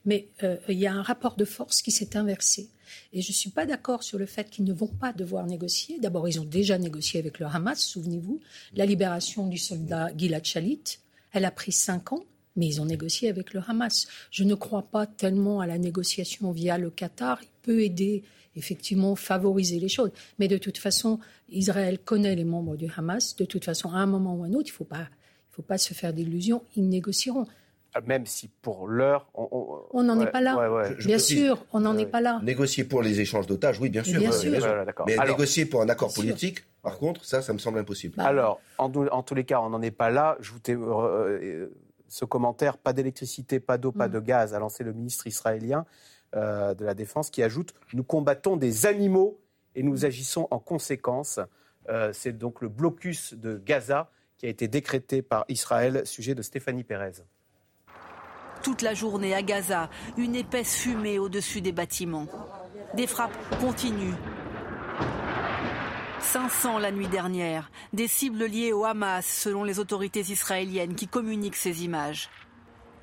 Mais 0.04 0.26
il 0.68 0.78
y 0.78 0.88
a 0.88 0.92
un 0.92 1.02
rapport 1.02 1.36
de 1.36 1.44
force 1.44 1.82
qui 1.82 1.92
s'est 1.92 2.16
inversé. 2.16 2.68
Et 3.12 3.22
je 3.22 3.30
ne 3.30 3.34
suis 3.34 3.50
pas 3.50 3.64
d'accord 3.64 4.02
sur 4.02 4.18
le 4.18 4.26
fait 4.26 4.50
qu'ils 4.50 4.64
ne 4.64 4.72
vont 4.72 4.88
pas 4.88 5.12
devoir 5.12 5.46
négocier. 5.46 6.00
D'abord, 6.00 6.28
ils 6.28 6.40
ont 6.40 6.44
déjà 6.44 6.76
négocié 6.76 7.20
avec 7.20 7.38
le 7.38 7.46
Hamas, 7.46 7.80
souvenez-vous. 7.80 8.40
La 8.74 8.86
libération 8.86 9.46
du 9.46 9.56
soldat 9.56 10.10
Gilad 10.16 10.44
Shalit, 10.44 10.82
elle 11.32 11.44
a 11.44 11.52
pris 11.52 11.70
cinq 11.70 12.12
ans 12.12 12.24
mais 12.56 12.66
ils 12.66 12.80
ont 12.80 12.84
négocié 12.84 13.28
avec 13.28 13.54
le 13.54 13.62
Hamas. 13.66 14.06
Je 14.30 14.44
ne 14.44 14.54
crois 14.54 14.82
pas 14.82 15.06
tellement 15.06 15.60
à 15.60 15.66
la 15.66 15.78
négociation 15.78 16.50
via 16.52 16.78
le 16.78 16.90
Qatar. 16.90 17.38
Il 17.42 17.48
peut 17.62 17.82
aider 17.82 18.24
effectivement 18.56 19.14
favoriser 19.16 19.78
les 19.78 19.88
choses. 19.88 20.10
Mais 20.38 20.48
de 20.48 20.58
toute 20.58 20.78
façon, 20.78 21.18
Israël 21.48 21.98
connaît 21.98 22.34
les 22.34 22.44
membres 22.44 22.76
du 22.76 22.90
Hamas. 22.96 23.36
De 23.36 23.44
toute 23.44 23.64
façon, 23.64 23.90
à 23.90 23.98
un 23.98 24.06
moment 24.06 24.36
ou 24.36 24.44
à 24.44 24.46
un 24.46 24.52
autre, 24.52 24.68
il 24.68 24.72
ne 24.72 24.76
faut 24.76 24.84
pas, 24.84 25.08
il 25.50 25.54
faut 25.54 25.62
pas 25.62 25.78
se 25.78 25.94
faire 25.94 26.12
d'illusions. 26.12 26.62
Ils 26.76 26.88
négocieront. 26.88 27.46
Ah, 27.92 28.00
même 28.02 28.24
si 28.24 28.48
pour 28.62 28.86
l'heure, 28.86 29.28
on 29.34 30.02
n'en 30.04 30.20
est 30.20 30.30
pas 30.30 30.40
là. 30.40 30.94
bien 31.04 31.18
sûr, 31.18 31.64
on 31.72 31.80
n'en 31.80 31.98
est 31.98 32.06
pas 32.06 32.20
là. 32.20 32.40
Négocier 32.42 32.84
pour 32.84 33.02
les 33.02 33.20
échanges 33.20 33.46
d'otages, 33.46 33.80
oui, 33.80 33.88
bien 33.88 34.04
sûr. 34.04 34.20
Bien 34.20 34.30
sûr. 34.30 34.52
mais 35.06 35.16
négocier 35.16 35.64
pour 35.64 35.82
un 35.82 35.88
accord 35.88 36.12
politique, 36.14 36.60
par 36.82 36.98
contre, 36.98 37.24
ça, 37.24 37.42
ça 37.42 37.52
me 37.52 37.58
semble 37.58 37.78
impossible. 37.78 38.14
Bah, 38.16 38.26
Alors, 38.26 38.60
en, 38.78 38.92
en, 38.94 39.22
tous 39.22 39.34
les 39.34 39.44
cas, 39.44 39.60
on 39.60 39.70
n'en 39.70 39.82
est 39.82 39.90
pas 39.90 40.10
là. 40.10 40.36
Je 40.40 40.52
vous 40.52 40.60
euh, 40.68 41.38
euh, 41.42 41.74
ce 42.08 42.24
commentaire, 42.24 42.78
pas 42.78 42.92
d'électricité, 42.92 43.60
pas 43.60 43.76
d'eau, 43.76 43.92
pas 43.92 44.08
mm. 44.08 44.12
de 44.12 44.20
gaz, 44.20 44.54
a 44.54 44.58
lancé 44.58 44.84
le 44.84 44.92
ministre 44.92 45.26
israélien. 45.26 45.84
Euh, 46.36 46.74
de 46.74 46.84
la 46.84 46.94
Défense 46.94 47.28
qui 47.28 47.42
ajoute 47.42 47.74
Nous 47.92 48.04
combattons 48.04 48.56
des 48.56 48.86
animaux 48.86 49.40
et 49.74 49.82
nous 49.82 50.04
agissons 50.04 50.46
en 50.52 50.60
conséquence. 50.60 51.40
Euh, 51.88 52.12
c'est 52.12 52.38
donc 52.38 52.60
le 52.60 52.68
blocus 52.68 53.34
de 53.34 53.58
Gaza 53.58 54.12
qui 54.36 54.46
a 54.46 54.48
été 54.48 54.68
décrété 54.68 55.22
par 55.22 55.44
Israël, 55.48 56.06
sujet 56.06 56.36
de 56.36 56.42
Stéphanie 56.42 56.84
Pérez. 56.84 57.24
Toute 58.62 58.82
la 58.82 58.94
journée 58.94 59.34
à 59.34 59.42
Gaza, 59.42 59.90
une 60.16 60.36
épaisse 60.36 60.76
fumée 60.76 61.18
au-dessus 61.18 61.62
des 61.62 61.72
bâtiments. 61.72 62.28
Des 62.94 63.08
frappes 63.08 63.36
continuent. 63.60 64.14
500 66.20 66.78
la 66.78 66.92
nuit 66.92 67.08
dernière, 67.08 67.72
des 67.92 68.06
cibles 68.06 68.44
liées 68.44 68.72
au 68.72 68.84
Hamas 68.84 69.26
selon 69.26 69.64
les 69.64 69.80
autorités 69.80 70.20
israéliennes 70.20 70.94
qui 70.94 71.08
communiquent 71.08 71.56
ces 71.56 71.82
images 71.82 72.30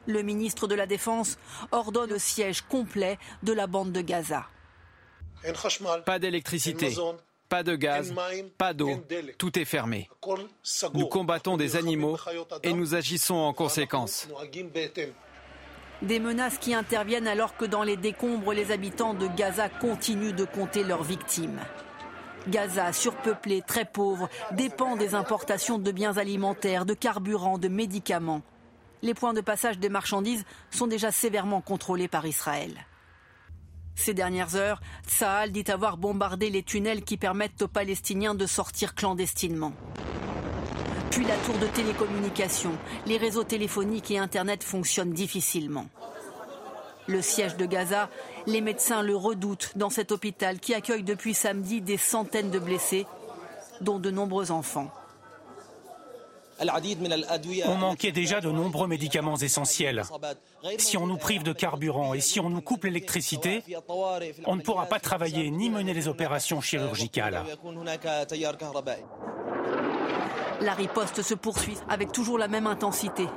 le 0.07 0.21
ministre 0.23 0.67
de 0.67 0.75
la 0.75 0.87
Défense 0.87 1.37
ordonne 1.71 2.09
le 2.09 2.19
siège 2.19 2.61
complet 2.61 3.19
de 3.43 3.53
la 3.53 3.67
bande 3.67 3.91
de 3.91 4.01
Gaza. 4.01 4.47
Pas 6.05 6.19
d'électricité, 6.19 6.95
pas 7.47 7.63
de 7.63 7.75
gaz, 7.75 8.13
pas 8.57 8.73
d'eau, 8.73 9.03
tout 9.37 9.57
est 9.59 9.65
fermé. 9.65 10.09
Nous 10.93 11.07
combattons 11.07 11.57
des 11.57 11.75
animaux 11.75 12.17
et 12.63 12.73
nous 12.73 12.95
agissons 12.95 13.35
en 13.35 13.53
conséquence. 13.53 14.27
Des 16.01 16.19
menaces 16.19 16.57
qui 16.57 16.73
interviennent 16.73 17.27
alors 17.27 17.57
que 17.57 17.65
dans 17.65 17.83
les 17.83 17.97
décombres, 17.97 18.53
les 18.53 18.71
habitants 18.71 19.13
de 19.13 19.27
Gaza 19.27 19.69
continuent 19.69 20.35
de 20.35 20.45
compter 20.45 20.83
leurs 20.83 21.03
victimes. 21.03 21.59
Gaza, 22.47 22.93
surpeuplé, 22.93 23.61
très 23.65 23.83
pauvre, 23.83 24.29
dépend 24.51 24.95
des 24.95 25.15
importations 25.15 25.79
de 25.79 25.91
biens 25.91 26.17
alimentaires, 26.17 26.85
de 26.85 26.93
carburant, 26.93 27.57
de 27.57 27.67
médicaments 27.67 28.41
les 29.07 29.13
points 29.13 29.33
de 29.33 29.41
passage 29.41 29.79
des 29.79 29.87
marchandises 29.87 30.43
sont 30.69 30.85
déjà 30.85 31.11
sévèrement 31.11 31.61
contrôlés 31.61 32.09
par 32.09 32.25
Israël. 32.25 32.73
Ces 33.95 34.13
dernières 34.13 34.55
heures, 34.55 34.81
Tsahal 35.07 35.51
dit 35.51 35.63
avoir 35.71 35.95
bombardé 35.95 36.49
les 36.49 36.61
tunnels 36.61 37.03
qui 37.03 37.15
permettent 37.15 37.61
aux 37.61 37.69
Palestiniens 37.69 38.35
de 38.35 38.45
sortir 38.45 38.95
clandestinement. 38.95 39.71
Puis 41.09 41.25
la 41.25 41.37
tour 41.37 41.57
de 41.57 41.67
télécommunication, 41.67 42.73
les 43.05 43.17
réseaux 43.17 43.45
téléphoniques 43.45 44.11
et 44.11 44.19
Internet 44.19 44.61
fonctionnent 44.61 45.13
difficilement. 45.13 45.87
Le 47.07 47.21
siège 47.21 47.55
de 47.55 47.65
Gaza, 47.65 48.09
les 48.45 48.59
médecins 48.59 49.03
le 49.03 49.15
redoutent 49.15 49.71
dans 49.77 49.89
cet 49.89 50.11
hôpital 50.11 50.59
qui 50.59 50.73
accueille 50.73 51.03
depuis 51.03 51.33
samedi 51.33 51.79
des 51.79 51.97
centaines 51.97 52.51
de 52.51 52.59
blessés, 52.59 53.07
dont 53.79 53.99
de 53.99 54.11
nombreux 54.11 54.51
enfants. 54.51 54.91
On 56.59 57.75
manquait 57.75 58.11
déjà 58.11 58.41
de 58.41 58.49
nombreux 58.49 58.87
médicaments 58.87 59.37
essentiels. 59.37 60.03
Si 60.77 60.97
on 60.97 61.07
nous 61.07 61.17
prive 61.17 61.43
de 61.43 61.53
carburant 61.53 62.13
et 62.13 62.21
si 62.21 62.39
on 62.39 62.49
nous 62.49 62.61
coupe 62.61 62.85
l'électricité, 62.85 63.63
on 64.45 64.55
ne 64.55 64.61
pourra 64.61 64.85
pas 64.87 64.99
travailler 64.99 65.49
ni 65.51 65.69
mener 65.69 65.93
les 65.93 66.07
opérations 66.07 66.61
chirurgicales. 66.61 67.43
La 70.61 70.73
riposte 70.73 71.21
se 71.21 71.35
poursuit 71.35 71.77
avec 71.87 72.11
toujours 72.11 72.39
la 72.39 72.47
même 72.47 72.67
intensité. 72.67 73.27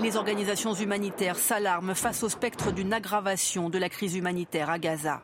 Les 0.00 0.16
organisations 0.16 0.74
humanitaires 0.74 1.36
s'alarment 1.36 1.94
face 1.94 2.22
au 2.22 2.28
spectre 2.28 2.70
d'une 2.70 2.92
aggravation 2.92 3.70
de 3.70 3.78
la 3.78 3.88
crise 3.88 4.14
humanitaire 4.14 4.70
à 4.70 4.78
Gaza. 4.78 5.22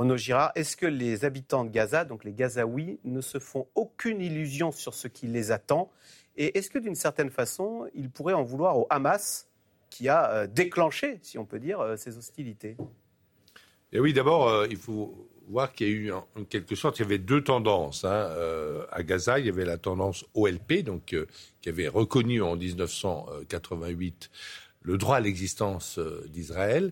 Renaud 0.00 0.16
Girard, 0.16 0.52
est-ce 0.54 0.78
que 0.78 0.86
les 0.86 1.26
habitants 1.26 1.62
de 1.62 1.68
Gaza, 1.68 2.06
donc 2.06 2.24
les 2.24 2.32
Gazaouis, 2.32 2.98
ne 3.04 3.20
se 3.20 3.38
font 3.38 3.66
aucune 3.74 4.22
illusion 4.22 4.72
sur 4.72 4.94
ce 4.94 5.08
qui 5.08 5.26
les 5.26 5.52
attend? 5.52 5.90
Et 6.38 6.56
est-ce 6.56 6.70
que 6.70 6.78
d'une 6.78 6.94
certaine 6.94 7.28
façon, 7.28 7.86
ils 7.94 8.08
pourraient 8.08 8.32
en 8.32 8.42
vouloir 8.42 8.78
au 8.78 8.86
Hamas 8.88 9.46
qui 9.90 10.08
a 10.08 10.30
euh, 10.30 10.46
déclenché, 10.46 11.18
si 11.20 11.36
on 11.36 11.44
peut 11.44 11.58
dire, 11.58 11.80
euh, 11.80 11.96
ces 11.98 12.16
hostilités? 12.16 12.78
Et 13.92 13.96
eh 13.96 14.00
oui, 14.00 14.14
d'abord, 14.14 14.48
euh, 14.48 14.66
il 14.70 14.78
faut 14.78 15.28
voir 15.50 15.74
qu'il 15.74 15.88
y 15.88 15.90
a 15.90 15.92
eu, 15.92 16.12
en, 16.12 16.24
quelque 16.48 16.76
sorte, 16.76 16.98
il 16.98 17.02
y 17.02 17.04
avait 17.04 17.18
deux 17.18 17.44
tendances. 17.44 18.06
Hein, 18.06 18.30
à 18.90 19.02
Gaza, 19.02 19.38
il 19.38 19.44
y 19.44 19.50
avait 19.50 19.66
la 19.66 19.76
tendance 19.76 20.24
OLP, 20.32 20.82
donc, 20.82 21.14
qui 21.60 21.68
avait 21.68 21.88
reconnu 21.88 22.40
en 22.40 22.56
1988 22.56 24.30
le 24.80 24.96
droit 24.96 25.16
à 25.16 25.20
l'existence 25.20 25.98
d'Israël, 26.28 26.90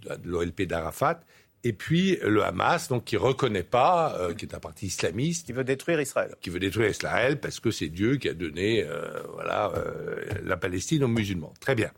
de 0.00 0.28
l'OLP 0.28 0.62
d'Arafat, 0.62 1.20
et 1.64 1.72
puis 1.72 2.18
le 2.22 2.44
Hamas, 2.44 2.88
donc 2.88 3.04
qui 3.04 3.16
reconnaît 3.16 3.64
pas, 3.64 4.16
euh, 4.18 4.32
qui 4.32 4.46
est 4.46 4.54
un 4.54 4.60
parti 4.60 4.86
islamiste, 4.86 5.46
qui 5.46 5.52
veut 5.52 5.64
détruire 5.64 6.00
Israël, 6.00 6.34
qui 6.40 6.50
veut 6.50 6.60
détruire 6.60 6.88
Israël 6.88 7.40
parce 7.40 7.58
que 7.58 7.70
c'est 7.72 7.88
Dieu 7.88 8.16
qui 8.16 8.28
a 8.28 8.34
donné, 8.34 8.84
euh, 8.84 9.22
voilà, 9.32 9.72
euh, 9.74 10.24
la 10.44 10.56
Palestine 10.56 11.02
aux 11.02 11.08
musulmans. 11.08 11.52
Très 11.60 11.74
bien. 11.74 11.90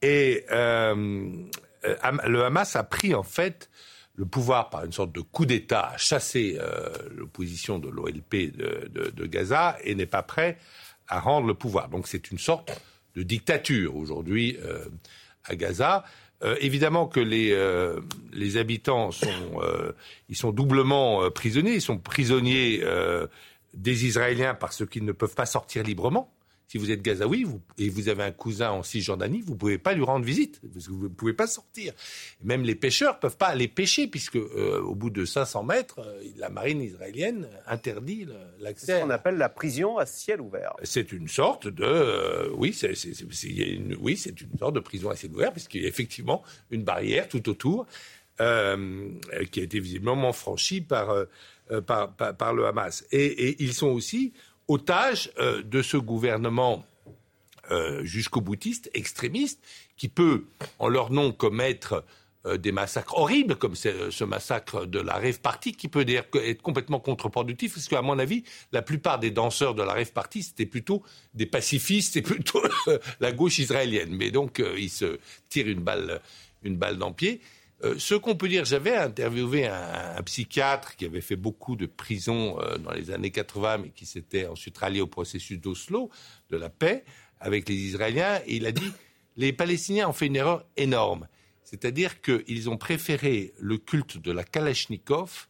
Et 0.00 0.44
le 0.50 2.42
Hamas 2.42 2.76
a 2.76 2.84
pris 2.84 3.14
en 3.14 3.22
fait 3.22 3.70
le 4.14 4.24
pouvoir, 4.24 4.70
par 4.70 4.84
une 4.84 4.92
sorte 4.92 5.12
de 5.12 5.20
coup 5.20 5.44
d'État, 5.44 5.90
a 5.92 5.96
chassé 5.98 6.58
l'opposition 7.14 7.78
de 7.78 7.88
l'OLP 7.88 8.56
de, 8.56 9.26
Gaza 9.26 9.76
et 9.84 9.94
n'est 9.94 10.06
pas 10.06 10.22
prêt 10.22 10.58
à 11.08 11.20
rendre 11.20 11.46
le 11.46 11.54
pouvoir. 11.54 11.88
Donc 11.88 12.08
c'est 12.08 12.30
une 12.30 12.38
sorte 12.38 12.80
de 13.14 13.22
dictature 13.22 13.96
aujourd'hui 13.96 14.58
à 15.44 15.56
Gaza. 15.56 16.04
Évidemment 16.60 17.06
que 17.06 17.20
les, 17.20 17.56
les 18.32 18.56
habitants 18.56 19.10
sont, 19.10 19.60
ils 20.28 20.36
sont 20.36 20.52
doublement 20.52 21.30
prisonniers. 21.30 21.74
Ils 21.74 21.80
sont 21.82 21.98
prisonniers 21.98 22.82
des 23.74 24.06
Israéliens 24.06 24.54
parce 24.54 24.86
qu'ils 24.86 25.04
ne 25.04 25.12
peuvent 25.12 25.34
pas 25.34 25.46
sortir 25.46 25.82
librement. 25.82 26.35
Si 26.68 26.78
vous 26.78 26.90
êtes 26.90 27.00
gazaoui 27.00 27.44
vous, 27.44 27.60
et 27.78 27.88
vous 27.88 28.08
avez 28.08 28.24
un 28.24 28.32
cousin 28.32 28.70
en 28.70 28.82
Cisjordanie, 28.82 29.40
vous 29.40 29.52
ne 29.52 29.58
pouvez 29.58 29.78
pas 29.78 29.92
lui 29.92 30.02
rendre 30.02 30.24
visite, 30.24 30.60
parce 30.72 30.86
que 30.88 30.92
vous 30.92 31.04
ne 31.04 31.08
pouvez 31.08 31.32
pas 31.32 31.46
sortir. 31.46 31.92
Même 32.42 32.64
les 32.64 32.74
pêcheurs 32.74 33.14
ne 33.14 33.20
peuvent 33.20 33.36
pas 33.36 33.46
aller 33.46 33.68
pêcher, 33.68 34.08
puisque 34.08 34.36
euh, 34.36 34.80
au 34.80 34.96
bout 34.96 35.10
de 35.10 35.24
500 35.24 35.62
mètres, 35.62 36.00
euh, 36.00 36.20
la 36.36 36.48
marine 36.48 36.82
israélienne 36.82 37.48
interdit 37.68 38.26
l'accès. 38.58 38.86
C'est 38.86 38.98
ce 38.98 39.04
qu'on 39.04 39.10
appelle 39.10 39.36
la 39.36 39.48
prison 39.48 39.96
à 39.96 40.06
ciel 40.06 40.40
ouvert. 40.40 40.74
C'est 40.82 41.12
une 41.12 41.28
sorte 41.28 41.68
de... 41.68 41.84
Euh, 41.84 42.50
oui, 42.56 42.72
c'est 42.72 42.92
une, 43.44 43.96
oui, 44.00 44.16
c'est 44.16 44.40
une 44.40 44.58
sorte 44.58 44.74
de 44.74 44.80
prison 44.80 45.10
à 45.10 45.16
ciel 45.16 45.32
ouvert, 45.32 45.52
puisqu'il 45.52 45.82
y 45.82 45.84
a 45.84 45.88
effectivement 45.88 46.42
une 46.72 46.82
barrière 46.82 47.28
tout 47.28 47.48
autour, 47.48 47.86
qui 48.38 48.42
a 48.42 49.62
été 49.62 49.80
visiblement 49.80 50.32
franchie 50.32 50.82
par, 50.82 51.14
par, 51.86 52.14
par, 52.14 52.54
le 52.54 52.66
Hamas. 52.66 53.06
Et, 53.10 53.24
et 53.24 53.62
ils 53.62 53.72
sont 53.72 53.86
aussi 53.86 54.34
otage 54.68 55.30
euh, 55.38 55.62
de 55.62 55.82
ce 55.82 55.96
gouvernement 55.96 56.84
euh, 57.70 58.04
jusqu'au 58.04 58.40
boutiste, 58.40 58.90
extrémiste, 58.94 59.60
qui 59.96 60.08
peut, 60.08 60.44
en 60.78 60.88
leur 60.88 61.10
nom, 61.10 61.32
commettre 61.32 62.04
euh, 62.46 62.56
des 62.56 62.72
massacres 62.72 63.16
horribles, 63.18 63.56
comme 63.56 63.74
ce 63.74 64.24
massacre 64.24 64.86
de 64.86 65.00
la 65.00 65.14
rêve 65.14 65.40
party, 65.40 65.72
qui 65.72 65.88
peut 65.88 66.04
être 66.08 66.62
complètement 66.62 67.00
contre-productif, 67.00 67.74
parce 67.74 67.88
qu'à 67.88 68.02
mon 68.02 68.18
avis, 68.18 68.44
la 68.72 68.82
plupart 68.82 69.18
des 69.18 69.30
danseurs 69.30 69.74
de 69.74 69.82
la 69.82 69.94
rêve 69.94 70.12
party, 70.12 70.42
c'était 70.42 70.66
plutôt 70.66 71.02
des 71.34 71.46
pacifistes, 71.46 72.14
c'est 72.14 72.22
plutôt 72.22 72.62
la 73.20 73.32
gauche 73.32 73.58
israélienne. 73.58 74.14
Mais 74.14 74.30
donc, 74.30 74.62
ils 74.76 74.90
se 74.90 75.18
tirent 75.48 75.74
balle, 75.76 76.20
une 76.62 76.76
balle 76.76 76.98
dans 76.98 77.08
le 77.08 77.14
pied. 77.14 77.40
Euh, 77.84 77.96
ce 77.98 78.14
qu'on 78.14 78.36
peut 78.36 78.48
dire, 78.48 78.64
j'avais 78.64 78.96
interviewé 78.96 79.66
un, 79.66 80.22
psychiatre 80.24 80.96
qui 80.96 81.04
avait 81.04 81.20
fait 81.20 81.36
beaucoup 81.36 81.76
de 81.76 81.86
prisons 81.86 82.58
euh, 82.60 82.78
dans 82.78 82.92
les 82.92 83.10
années 83.10 83.30
80, 83.30 83.78
mais 83.78 83.88
qui 83.90 84.06
s'était 84.06 84.46
ensuite 84.46 84.78
rallié 84.78 85.00
au 85.00 85.06
processus 85.06 85.58
d'Oslo, 85.58 86.10
de 86.50 86.56
la 86.56 86.70
paix, 86.70 87.04
avec 87.38 87.68
les 87.68 87.74
Israéliens, 87.74 88.40
et 88.46 88.56
il 88.56 88.66
a 88.66 88.72
dit 88.72 88.92
les 89.36 89.52
Palestiniens 89.52 90.08
ont 90.08 90.14
fait 90.14 90.26
une 90.26 90.36
erreur 90.36 90.64
énorme. 90.78 91.28
C'est-à-dire 91.64 92.22
qu'ils 92.22 92.70
ont 92.70 92.78
préféré 92.78 93.52
le 93.58 93.76
culte 93.76 94.16
de 94.18 94.32
la 94.32 94.44
Kalachnikov 94.44 95.48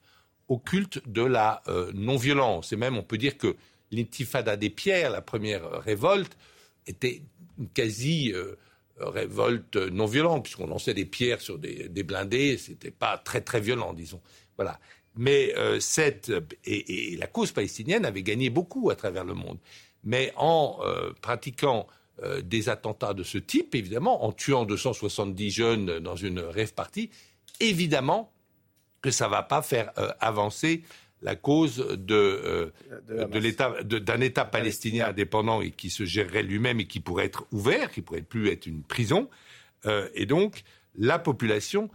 au 0.49 0.59
culte 0.59 1.07
de 1.07 1.23
la 1.23 1.63
euh, 1.69 1.93
non-violence. 1.95 2.73
Et 2.73 2.77
même, 2.77 2.97
on 2.97 3.03
peut 3.03 3.19
dire 3.19 3.39
que 3.39 3.55
l'intifada 3.93 4.57
des 4.57 4.71
pierres, 4.71 5.11
la 5.11 5.23
première 5.23 5.83
révolte, 5.83 6.37
était 6.89 7.23
quasi 7.75 8.33
révolte 8.99 9.77
non 9.77 10.07
violente, 10.07 10.45
puisqu'on 10.45 10.67
lançait 10.67 10.95
des 10.95 11.05
pierres 11.05 11.41
sur 11.41 11.59
des, 11.59 12.03
blindés, 12.03 12.57
c'était 12.57 12.91
pas 12.91 13.19
très 13.19 13.41
très 13.41 13.61
violent, 13.61 13.93
disons. 13.93 14.21
Voilà. 14.57 14.79
Mais 15.17 15.55
euh, 15.57 15.81
cette 15.81 16.33
et, 16.65 17.17
la 17.19 17.27
cause 17.27 17.53
palestinienne 17.53 18.05
avait 18.05 18.23
gagné 18.23 18.51
beaucoup 18.51 18.91
à 18.91 18.97
travers 18.97 19.25
le 19.25 19.35
monde. 19.35 19.59
Mais 20.05 20.33
en 20.37 20.79
euh, 20.83 21.13
pratiquant 21.21 21.87
euh, 22.23 22.41
des 22.43 22.69
attentats 22.69 23.15
de 23.15 23.23
ce 23.23 23.39
type, 23.39 23.75
évidemment, 23.75 24.25
en 24.25 24.33
tuant 24.33 24.65
270 24.65 25.51
jeunes 25.51 25.99
dans 25.99 26.17
une 26.17 26.41
rêve 26.41 26.75
partie, 26.75 27.11
évidemment 27.61 28.33
que 29.03 29.11
ça 29.11 29.29
va 29.29 29.43
pas 29.43 29.63
faire 29.63 29.93
avancer 30.21 30.83
la 31.23 31.35
cause 31.35 31.79
de, 31.99 32.73
d'un 33.09 34.21
État 34.21 34.45
palestinien 34.45 35.09
indépendant 35.09 35.61
et 35.61 35.71
qui 35.71 35.91
se 35.91 36.05
gérerait 36.05 36.43
lui-même 36.43 36.81
et 36.81 36.87
qui 36.87 37.01
pourrait 37.01 37.27
être 37.27 37.47
ouvert, 37.53 37.91
qui 37.91 38.03
pourrait 38.03 38.23
plus 38.23 38.49
être 38.49 38.67
une 38.67 38.83
prison. 38.83 39.29
Euh, 39.87 40.09
et 40.15 40.27
donc, 40.27 40.63
la 40.97 41.19
population, 41.19 41.91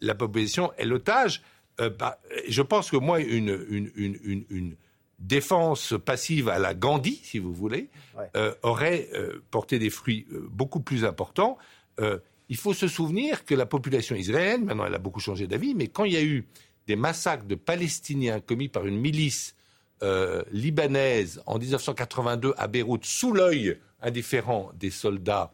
la 0.00 0.14
population 0.14 0.72
est 0.78 0.86
l'otage. 0.86 1.42
Euh, 1.80 1.90
bah, 1.90 2.20
je 2.48 2.62
pense 2.62 2.90
que 2.90 2.96
moi, 2.96 3.20
une, 3.20 3.66
une, 3.96 4.76
défense 5.18 5.92
passive 6.02 6.48
à 6.48 6.58
la 6.58 6.72
Gandhi, 6.72 7.20
si 7.22 7.38
vous 7.38 7.52
voulez, 7.52 7.90
euh, 8.36 8.54
aurait 8.62 9.10
porté 9.50 9.78
des 9.78 9.90
fruits 9.90 10.26
beaucoup 10.50 10.80
plus 10.80 11.04
importants. 11.04 11.58
il 12.48 12.56
faut 12.56 12.72
se 12.72 12.88
souvenir 12.88 13.44
que 13.44 13.54
la 13.54 13.66
population 13.66 14.16
israélienne, 14.16 14.64
maintenant 14.64 14.86
elle 14.86 14.94
a 14.94 14.98
beaucoup 14.98 15.20
changé 15.20 15.46
d'avis, 15.46 15.74
mais 15.74 15.88
quand 15.88 16.04
il 16.04 16.14
y 16.14 16.16
a 16.16 16.22
eu 16.22 16.46
des 16.90 16.96
massacres 16.96 17.44
de 17.44 17.54
Palestiniens 17.54 18.40
commis 18.40 18.66
par 18.66 18.84
une 18.84 18.98
milice 18.98 19.54
euh, 20.02 20.42
libanaise 20.50 21.40
en 21.46 21.56
1982 21.56 22.52
à 22.58 22.66
Beyrouth 22.66 23.04
sous 23.04 23.32
l'œil 23.32 23.78
indifférent 24.02 24.72
des 24.74 24.90
soldats 24.90 25.52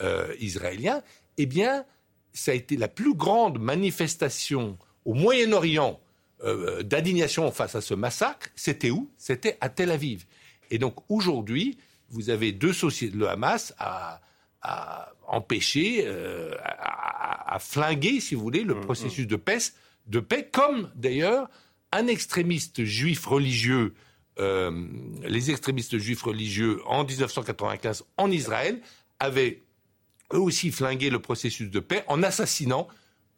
euh, 0.00 0.32
israéliens, 0.38 1.02
eh 1.38 1.46
bien, 1.46 1.84
ça 2.32 2.52
a 2.52 2.54
été 2.54 2.76
la 2.76 2.86
plus 2.86 3.14
grande 3.14 3.58
manifestation 3.58 4.78
au 5.04 5.14
Moyen-Orient 5.14 5.98
euh, 6.44 6.84
d'indignation 6.84 7.50
face 7.50 7.74
à 7.74 7.80
ce 7.80 7.94
massacre. 7.94 8.48
C'était 8.54 8.90
où? 8.90 9.10
C'était 9.18 9.58
à 9.60 9.68
Tel 9.68 9.90
Aviv. 9.90 10.24
Et 10.70 10.78
donc 10.78 10.94
aujourd'hui, 11.08 11.78
vous 12.10 12.30
avez 12.30 12.52
deux 12.52 12.72
sociétés, 12.72 13.16
le 13.16 13.28
Hamas 13.28 13.74
a, 13.80 14.20
empêché, 15.26 16.06
à, 16.62 17.58
flinguer, 17.58 18.20
si 18.20 18.36
vous 18.36 18.42
voulez, 18.42 18.62
le 18.62 18.76
mmh, 18.76 18.80
processus 18.82 19.24
mmh. 19.24 19.28
de 19.28 19.36
paix 19.36 19.58
de 20.06 20.20
paix, 20.20 20.48
comme 20.50 20.90
d'ailleurs 20.94 21.48
un 21.92 22.06
extrémiste 22.06 22.84
juif 22.84 23.26
religieux, 23.26 23.94
euh, 24.38 24.86
les 25.22 25.50
extrémistes 25.50 25.96
juifs 25.98 26.22
religieux 26.22 26.80
en 26.86 27.04
1995 27.04 28.04
en 28.18 28.30
Israël 28.30 28.80
avaient 29.18 29.62
eux 30.34 30.40
aussi 30.40 30.70
flingué 30.70 31.08
le 31.08 31.20
processus 31.20 31.70
de 31.70 31.80
paix 31.80 32.04
en 32.08 32.22
assassinant 32.22 32.88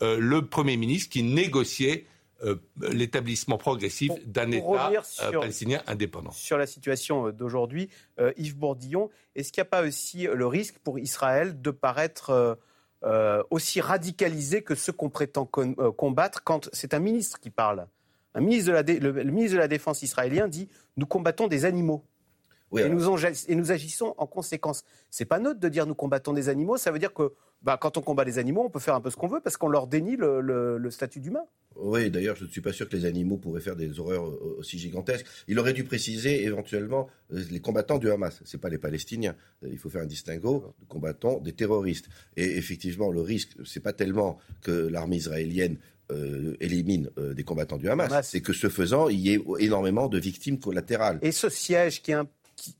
euh, 0.03 0.19
le 0.19 0.47
Premier 0.47 0.77
ministre 0.77 1.11
qui 1.11 1.23
négociait 1.23 2.07
euh, 2.43 2.57
l'établissement 2.81 3.59
progressif 3.59 4.11
d'un 4.25 4.51
État 4.51 4.91
palestinien 5.33 5.83
indépendant. 5.87 6.33
Sur 6.33 6.59
la 6.59 6.67
situation 6.67 7.31
d'aujourd'hui, 7.31 7.91
Yves 8.37 8.57
Bourdillon, 8.57 9.11
est-ce 9.35 9.53
qu'il 9.53 9.61
n'y 9.61 9.67
a 9.67 9.71
pas 9.71 9.83
aussi 9.83 10.23
le 10.23 10.47
risque 10.47 10.79
pour 10.79 10.99
Israël 10.99 11.61
de 11.61 11.71
paraître 11.71 12.59
euh, 13.05 13.43
aussi 13.51 13.81
radicalisé 13.81 14.63
que 14.63 14.75
ceux 14.75 14.93
qu'on 14.93 15.09
prétend 15.09 15.49
euh, 15.59 15.93
combattre 15.93 16.43
quand 16.43 16.69
c'est 16.73 16.95
un 16.95 16.99
ministre 16.99 17.39
qui 17.39 17.51
parle. 17.51 17.87
Un 18.35 18.41
ministre 18.41 18.69
de 18.69 18.73
la 18.73 18.83
le, 18.83 19.31
ministre 19.31 19.55
de 19.55 19.61
la 19.61 19.69
Défense 19.69 20.03
israélien 20.03 20.49
dit 20.49 20.69
Nous 20.97 21.07
combattons 21.07 21.47
des 21.47 21.65
animaux. 21.65 22.05
et, 22.77 22.89
nous 22.89 23.09
et, 23.49 23.55
nous 23.55 23.73
agissons 23.73 24.15
en 24.19 24.27
conséquence. 24.27 24.85
C'est 25.11 25.25
pas 25.25 25.39
neutre 25.39 25.61
de 25.61 25.69
dire 25.69 25.87
nous 25.87 25.95
combattons 25.95 26.33
des 26.33 26.49
animaux, 26.49 26.77
ça 26.77 26.91
veut 26.91 26.99
dire 26.99 27.15
que 27.15 27.33
bah, 27.63 27.77
quand 27.81 27.97
on 27.97 28.03
combat 28.03 28.25
les 28.25 28.39
animaux, 28.39 28.63
on 28.65 28.71
peut 28.71 28.79
faire 28.79 28.95
un 28.95 29.01
peu 29.01 29.11
ce 29.11 29.17
qu'on 29.17 29.27
veut 29.27 29.41
parce 29.43 29.57
qu'on 29.57 29.69
leur 29.69 29.87
dénie 29.89 30.17
le, 30.17 30.91
statut 30.91 31.21
d'humain. 31.21 31.45
Oui, 31.77 32.11
d'ailleurs, 32.11 32.37
je 32.37 32.45
ne 32.45 32.49
suis 32.49 32.61
pas 32.61 32.73
sûr 32.73 32.89
que 32.89 32.97
les 32.97 33.05
animaux 33.05 33.37
pourraient 33.37 33.61
faire 33.61 33.77
des 33.77 34.01
horreurs 34.01 34.25
aussi 34.59 34.79
gigantesques. 34.79 35.27
Il 35.47 35.59
aurait 35.59 35.73
dû 35.73 35.85
préciser 35.85 36.45
éventuellement 36.45 37.09
euh, 37.33 37.43
les 37.51 37.61
combattants 37.61 37.99
du 37.99 38.11
Hamas. 38.11 38.41
Ce 38.45 38.57
pas 38.57 38.69
les 38.69 38.79
Palestiniens. 38.79 39.37
Euh, 39.63 39.69
il 39.71 39.79
faut 39.79 39.89
faire 39.89 40.03
un 40.03 40.07
distinguo 40.07 40.75
de 40.81 40.87
combattants 40.87 41.39
des 41.41 41.53
terroristes. 41.53 42.09
Et 42.37 42.57
effectivement, 42.57 43.11
le 43.11 43.21
risque, 43.21 43.51
c'est 43.65 43.81
pas 43.81 43.93
tellement 43.93 44.39
que 44.63 44.73
l'armée 44.73 45.17
israélienne 45.17 45.77
euh, 46.11 46.57
élimine 46.61 47.11
des 47.19 47.45
combattants 47.45 47.77
du 47.77 47.89
Hamas, 47.89 48.27
c'est 48.27 48.41
que 48.41 48.55
ce 48.55 48.69
faisant, 48.69 49.09
il 49.09 49.21
y 49.21 49.35
ait 49.35 49.41
énormément 49.59 50.09
de 50.09 50.19
victimes 50.19 50.59
collatérales. 50.59 51.19
Et 51.23 51.33
ce 51.33 51.51
siège 51.51 52.03
qui 52.03 52.13
est 52.13 52.15
un 52.15 52.29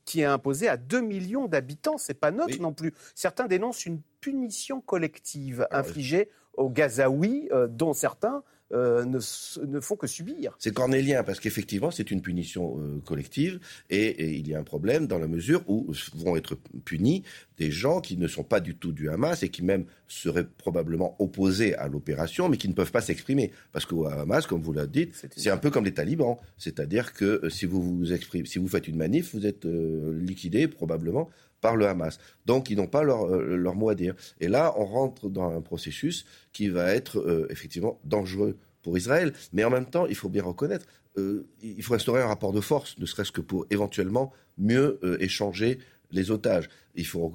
qui, 0.05 0.21
est 0.21 0.25
imposé 0.25 0.67
à 0.67 0.77
2 0.77 1.01
millions 1.01 1.47
d'habitants. 1.47 1.97
C'est 1.97 2.13
pas 2.13 2.31
neutre 2.31 2.59
non 2.59 2.73
plus. 2.73 2.93
Certains 3.15 3.47
dénoncent 3.47 3.85
une 3.85 4.01
punition 4.21 4.81
collective 4.81 5.67
ah 5.71 5.79
infligée 5.79 6.29
aux 6.53 6.69
Gazaouis, 6.69 7.47
euh, 7.51 7.67
dont 7.67 7.93
certains 7.93 8.43
euh, 8.71 9.03
ne, 9.03 9.19
ne, 9.65 9.79
font 9.79 9.95
que 9.95 10.05
subir. 10.05 10.55
C'est 10.59 10.73
cornélien, 10.73 11.23
parce 11.23 11.39
qu'effectivement, 11.39 11.89
c'est 11.89 12.11
une 12.11 12.21
punition 12.21 12.79
euh, 12.79 12.99
collective, 13.03 13.59
et, 13.89 14.37
il 14.37 14.47
y 14.47 14.53
a 14.53 14.59
un 14.59 14.63
problème 14.63 15.07
dans 15.07 15.17
la 15.17 15.27
mesure 15.27 15.63
où 15.67 15.91
vont 16.15 16.35
être 16.35 16.55
punis 16.85 17.23
des 17.57 17.71
gens 17.71 17.99
qui 17.99 18.15
ne 18.15 18.27
sont 18.27 18.43
pas 18.43 18.59
du 18.59 18.75
tout 18.75 18.91
du 18.91 19.09
Hamas 19.09 19.43
et 19.43 19.49
qui 19.49 19.63
même 19.63 19.85
seraient 20.07 20.45
probablement 20.45 21.15
opposés 21.19 21.75
à 21.75 21.87
l'opération, 21.87 22.47
mais 22.47 22.57
qui 22.57 22.69
ne 22.69 22.73
peuvent 22.73 22.91
pas 22.91 23.01
s'exprimer. 23.01 23.51
Parce 23.71 23.85
qu'au 23.85 24.05
Hamas, 24.05 24.45
comme 24.45 24.61
vous 24.61 24.73
l'avez 24.73 25.05
dit, 25.05 25.09
c'est 25.35 25.49
un 25.49 25.57
peu 25.57 25.71
comme 25.71 25.85
les 25.85 25.93
talibans. 25.93 26.37
C'est-à-dire 26.57 27.13
que 27.13 27.49
si 27.49 27.65
vous 27.65 27.81
vous 27.81 28.13
exprimez, 28.13 28.45
si 28.45 28.59
vous 28.59 28.67
faites 28.67 28.87
une 28.87 28.97
manif, 28.97 29.33
vous 29.33 29.45
êtes 29.45 29.65
liquidé 29.65 30.67
probablement 30.67 31.29
par 31.61 31.75
le 31.75 31.87
Hamas. 31.87 32.19
Donc 32.45 32.69
ils 32.69 32.77
n'ont 32.77 32.87
pas 32.87 33.03
leur, 33.03 33.25
euh, 33.25 33.55
leur, 33.55 33.75
mot 33.75 33.89
à 33.89 33.95
dire. 33.95 34.15
Et 34.39 34.47
là, 34.47 34.73
on 34.77 34.85
rentre 34.85 35.29
dans 35.29 35.55
un 35.55 35.61
processus 35.61 36.25
qui 36.51 36.69
va 36.69 36.93
être 36.93 37.19
euh, 37.19 37.47
effectivement 37.49 37.99
dangereux 38.03 38.57
pour 38.81 38.97
Israël. 38.97 39.33
Mais 39.53 39.63
en 39.63 39.69
même 39.69 39.85
temps, 39.85 40.05
il 40.05 40.15
faut 40.15 40.29
bien 40.29 40.43
reconnaître, 40.43 40.85
euh, 41.17 41.45
il 41.61 41.83
faut 41.83 41.93
instaurer 41.93 42.21
un 42.21 42.27
rapport 42.27 42.53
de 42.53 42.61
force, 42.61 42.97
ne 42.97 43.05
serait-ce 43.05 43.31
que 43.31 43.41
pour 43.41 43.65
éventuellement 43.69 44.31
mieux 44.57 44.99
échanger 45.21 45.79
les 46.11 46.31
otages. 46.31 46.69
Il 46.95 47.05
faut 47.05 47.33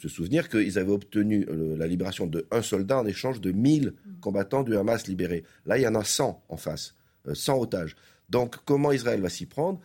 se 0.00 0.08
souvenir 0.08 0.48
qu'ils 0.48 0.78
avaient 0.78 0.92
obtenu 0.92 1.46
la 1.76 1.86
libération 1.86 2.26
de 2.26 2.46
un 2.50 2.62
soldat 2.62 2.98
en 2.98 3.06
échange 3.06 3.40
de 3.40 3.52
1000 3.52 3.94
combattants 4.20 4.62
du 4.62 4.76
Hamas 4.76 5.06
libérés. 5.06 5.44
Là, 5.66 5.78
il 5.78 5.82
y 5.82 5.86
en 5.86 5.94
a 5.94 6.02
100 6.02 6.42
en 6.48 6.56
face, 6.56 6.94
100 7.32 7.60
otages. 7.60 7.96
Donc, 8.30 8.56
comment 8.64 8.92
Israël 8.92 9.20
va 9.20 9.28
s'y 9.28 9.46
prendre? 9.46 9.78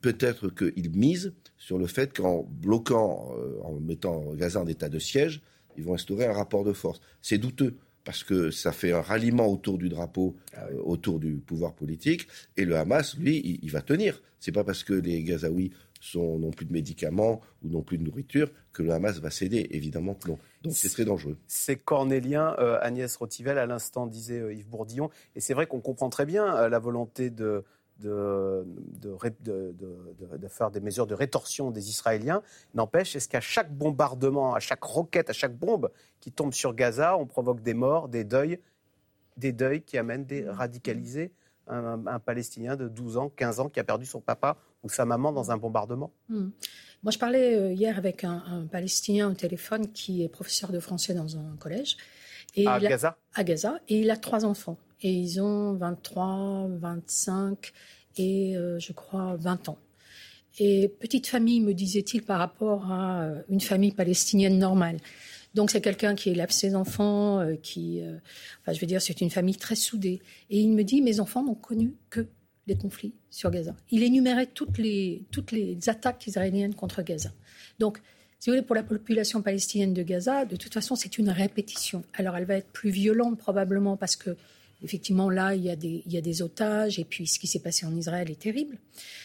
Peut-être 0.00 0.48
qu'il 0.48 0.90
mise 0.90 1.32
sur 1.62 1.78
le 1.78 1.86
fait 1.86 2.12
qu'en 2.12 2.42
bloquant, 2.42 3.32
en 3.62 3.74
mettant 3.74 4.34
Gaza 4.34 4.60
en 4.60 4.66
état 4.66 4.88
de 4.88 4.98
siège, 4.98 5.42
ils 5.76 5.84
vont 5.84 5.94
instaurer 5.94 6.26
un 6.26 6.32
rapport 6.32 6.64
de 6.64 6.72
force. 6.72 7.00
C'est 7.20 7.38
douteux 7.38 7.76
parce 8.04 8.24
que 8.24 8.50
ça 8.50 8.72
fait 8.72 8.92
un 8.92 9.00
ralliement 9.00 9.46
autour 9.46 9.78
du 9.78 9.88
drapeau, 9.88 10.34
ah 10.56 10.66
euh, 10.66 10.80
autour 10.82 11.20
du 11.20 11.36
pouvoir 11.36 11.72
politique, 11.72 12.26
et 12.56 12.64
le 12.64 12.76
Hamas, 12.76 13.16
lui, 13.16 13.60
il, 13.62 13.70
va 13.70 13.80
tenir. 13.80 14.20
C'est 14.40 14.50
pas 14.50 14.64
parce 14.64 14.82
que 14.82 14.92
les 14.92 15.22
Gazaouis 15.22 15.72
n'ont 16.16 16.50
plus 16.50 16.66
de 16.66 16.72
médicaments 16.72 17.40
ou 17.62 17.68
n'ont 17.68 17.82
plus 17.82 17.96
de 17.96 18.02
nourriture 18.02 18.50
que 18.72 18.82
le 18.82 18.90
Hamas 18.90 19.20
va 19.20 19.30
céder, 19.30 19.68
évidemment 19.70 20.14
que 20.14 20.30
non. 20.30 20.38
Donc 20.62 20.72
c'est 20.72 20.88
très 20.88 21.04
dangereux. 21.04 21.36
C'est 21.46 21.76
cornélien, 21.76 22.56
euh, 22.58 22.76
Agnès 22.80 23.14
Rotivel, 23.14 23.56
à 23.56 23.66
l'instant 23.66 24.08
disait 24.08 24.40
euh, 24.40 24.52
Yves 24.52 24.68
Bourdillon, 24.68 25.10
et 25.36 25.40
c'est 25.40 25.54
vrai 25.54 25.66
qu'on 25.66 25.80
comprend 25.80 26.10
très 26.10 26.26
bien 26.26 26.68
la 26.68 26.78
volonté 26.80 27.30
de 27.30 27.62
de, 28.02 28.66
de, 29.00 30.48
faire 30.48 30.70
des 30.70 30.80
mesures 30.80 31.06
de 31.06 31.14
rétorsion 31.14 31.70
des 31.70 31.88
Israéliens. 31.88 32.42
N'empêche, 32.74 33.16
est-ce 33.16 33.28
qu'à 33.28 33.40
chaque 33.40 33.72
bombardement, 33.72 34.54
à 34.54 34.60
chaque 34.60 34.82
roquette, 34.82 35.30
à 35.30 35.32
chaque 35.32 35.56
bombe 35.56 35.90
qui 36.20 36.32
tombe 36.32 36.52
sur 36.52 36.74
Gaza, 36.74 37.16
on 37.16 37.26
provoque 37.26 37.62
des 37.62 37.74
morts, 37.74 38.08
des 38.08 38.24
deuils, 38.24 38.58
des 39.36 39.52
deuils 39.52 39.82
qui 39.82 39.98
amènent 39.98 40.24
des 40.24 40.48
radicalisés 40.48 41.32
un, 41.68 42.18
Palestinien 42.18 42.76
de 42.76 42.88
12 42.88 43.16
ans, 43.16 43.30
15 43.30 43.60
ans 43.60 43.68
qui 43.68 43.80
a 43.80 43.84
perdu 43.84 44.04
son 44.04 44.20
papa 44.20 44.56
ou 44.82 44.88
sa 44.88 45.04
maman 45.04 45.32
dans 45.32 45.50
un 45.50 45.56
bombardement? 45.56 46.10
Hmm. 46.28 46.50
Moi, 47.02 47.12
je 47.12 47.18
parlais 47.18 47.56
euh, 47.56 47.72
hier 47.72 47.98
avec 47.98 48.24
un, 48.24 48.66
Palestinien 48.70 49.30
au 49.30 49.34
téléphone 49.34 49.92
qui 49.92 50.22
est 50.24 50.28
professeur 50.28 50.72
de 50.72 50.80
français 50.80 51.14
dans 51.14 51.36
un 51.36 51.56
collège. 51.58 51.96
Et 52.54 52.66
à 52.66 52.78
Gaza? 52.78 53.16
À 53.34 53.44
Gaza. 53.44 53.78
Et 53.88 54.00
il 54.00 54.10
a 54.10 54.16
trois 54.16 54.44
enfants 54.44 54.76
et 55.02 55.12
ils 55.12 55.40
ont 55.40 55.74
23, 55.74 56.68
25 56.80 57.72
et 58.16 58.56
euh, 58.56 58.78
je 58.78 58.92
crois 58.92 59.36
20 59.36 59.68
ans. 59.68 59.78
Et 60.58 60.88
petite 60.88 61.26
famille, 61.26 61.60
me 61.60 61.72
disait-il, 61.72 62.22
par 62.22 62.38
rapport 62.38 62.90
à 62.92 63.22
euh, 63.22 63.42
une 63.48 63.60
famille 63.60 63.92
palestinienne 63.92 64.58
normale. 64.58 64.98
Donc 65.54 65.70
c'est 65.70 65.80
quelqu'un 65.80 66.14
qui 66.14 66.30
élève 66.30 66.50
ses 66.50 66.74
enfants, 66.74 67.40
euh, 67.40 67.56
qui, 67.56 68.02
enfin 68.60 68.72
je 68.72 68.80
veux 68.80 68.86
dire, 68.86 69.02
c'est 69.02 69.20
une 69.20 69.30
famille 69.30 69.56
très 69.56 69.74
soudée. 69.74 70.20
Et 70.50 70.60
il 70.60 70.72
me 70.72 70.82
dit, 70.82 71.02
mes 71.02 71.20
enfants 71.20 71.42
n'ont 71.42 71.54
connu 71.54 71.94
que 72.10 72.26
les 72.66 72.76
conflits 72.76 73.14
sur 73.30 73.50
Gaza. 73.50 73.74
Il 73.90 74.02
énumérait 74.02 74.46
toutes 74.46 74.78
les, 74.78 75.24
toutes 75.30 75.52
les 75.52 75.88
attaques 75.88 76.26
israéliennes 76.26 76.74
contre 76.74 77.02
Gaza. 77.02 77.32
Donc, 77.78 78.00
si 78.38 78.50
vous 78.50 78.56
voulez, 78.56 78.66
pour 78.66 78.74
la 78.74 78.82
population 78.82 79.42
palestinienne 79.42 79.94
de 79.94 80.02
Gaza, 80.02 80.44
de 80.44 80.56
toute 80.56 80.72
façon, 80.74 80.96
c'est 80.96 81.18
une 81.18 81.30
répétition. 81.30 82.02
Alors, 82.14 82.36
elle 82.36 82.44
va 82.44 82.56
être 82.56 82.70
plus 82.70 82.90
violente 82.90 83.38
probablement 83.38 83.96
parce 83.96 84.16
que 84.16 84.36
Effectivement, 84.82 85.30
là, 85.30 85.54
il 85.54 85.64
y, 85.64 85.70
a 85.70 85.76
des, 86.20 86.42
otages, 86.42 86.98
et 86.98 87.04
puis 87.04 87.26
ce 87.26 87.38
qui 87.38 87.46
s'est 87.46 87.60
passé 87.60 87.86
en 87.86 87.94
Israël 87.96 88.30
est 88.30 88.40
terrible. 88.40 88.78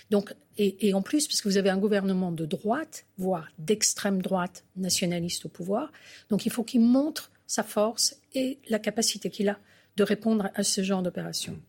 Donc, 0.10 0.34
et, 0.58 0.94
en 0.94 1.02
plus, 1.02 1.28
parce 1.28 1.42
que 1.42 1.50
vous 1.50 1.58
avez 1.58 1.70
un 1.70 1.78
gouvernement 1.78 2.32
de 2.32 2.46
droite, 2.46 3.06
voire 3.18 3.48
d'extrême 3.58 4.22
droite 4.22 4.64
nationaliste 4.76 5.46
au 5.46 5.50
pouvoir, 5.50 5.92
donc 6.30 6.46
il 6.46 6.52
faut 6.52 6.64
qu'il 6.64 6.82
montre 6.82 7.32
sa 7.48 7.64
force 7.64 8.18
et 8.34 8.60
la 8.70 8.80
capacité 8.80 9.30
qu'il 9.30 9.50
a 9.50 9.60
de 9.96 10.04
répondre 10.04 10.50
à 10.54 10.64
ce 10.64 10.84
genre 10.84 11.02
d'opération. 11.02 11.60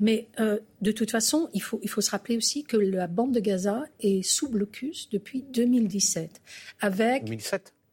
Mais 0.00 0.28
euh, 0.40 0.58
de 0.80 0.92
toute 0.92 1.10
façon, 1.10 1.50
il 1.52 1.62
faut, 1.62 1.80
se 1.84 2.10
rappeler 2.10 2.36
aussi 2.36 2.64
que 2.64 2.76
la 2.76 3.06
bande 3.06 3.32
de 3.32 3.40
Gaza 3.40 3.84
est 4.00 4.22
sous 4.22 4.48
blocus 4.48 5.10
depuis 5.10 5.42
2017. 5.42 6.40
Avec 6.80 7.24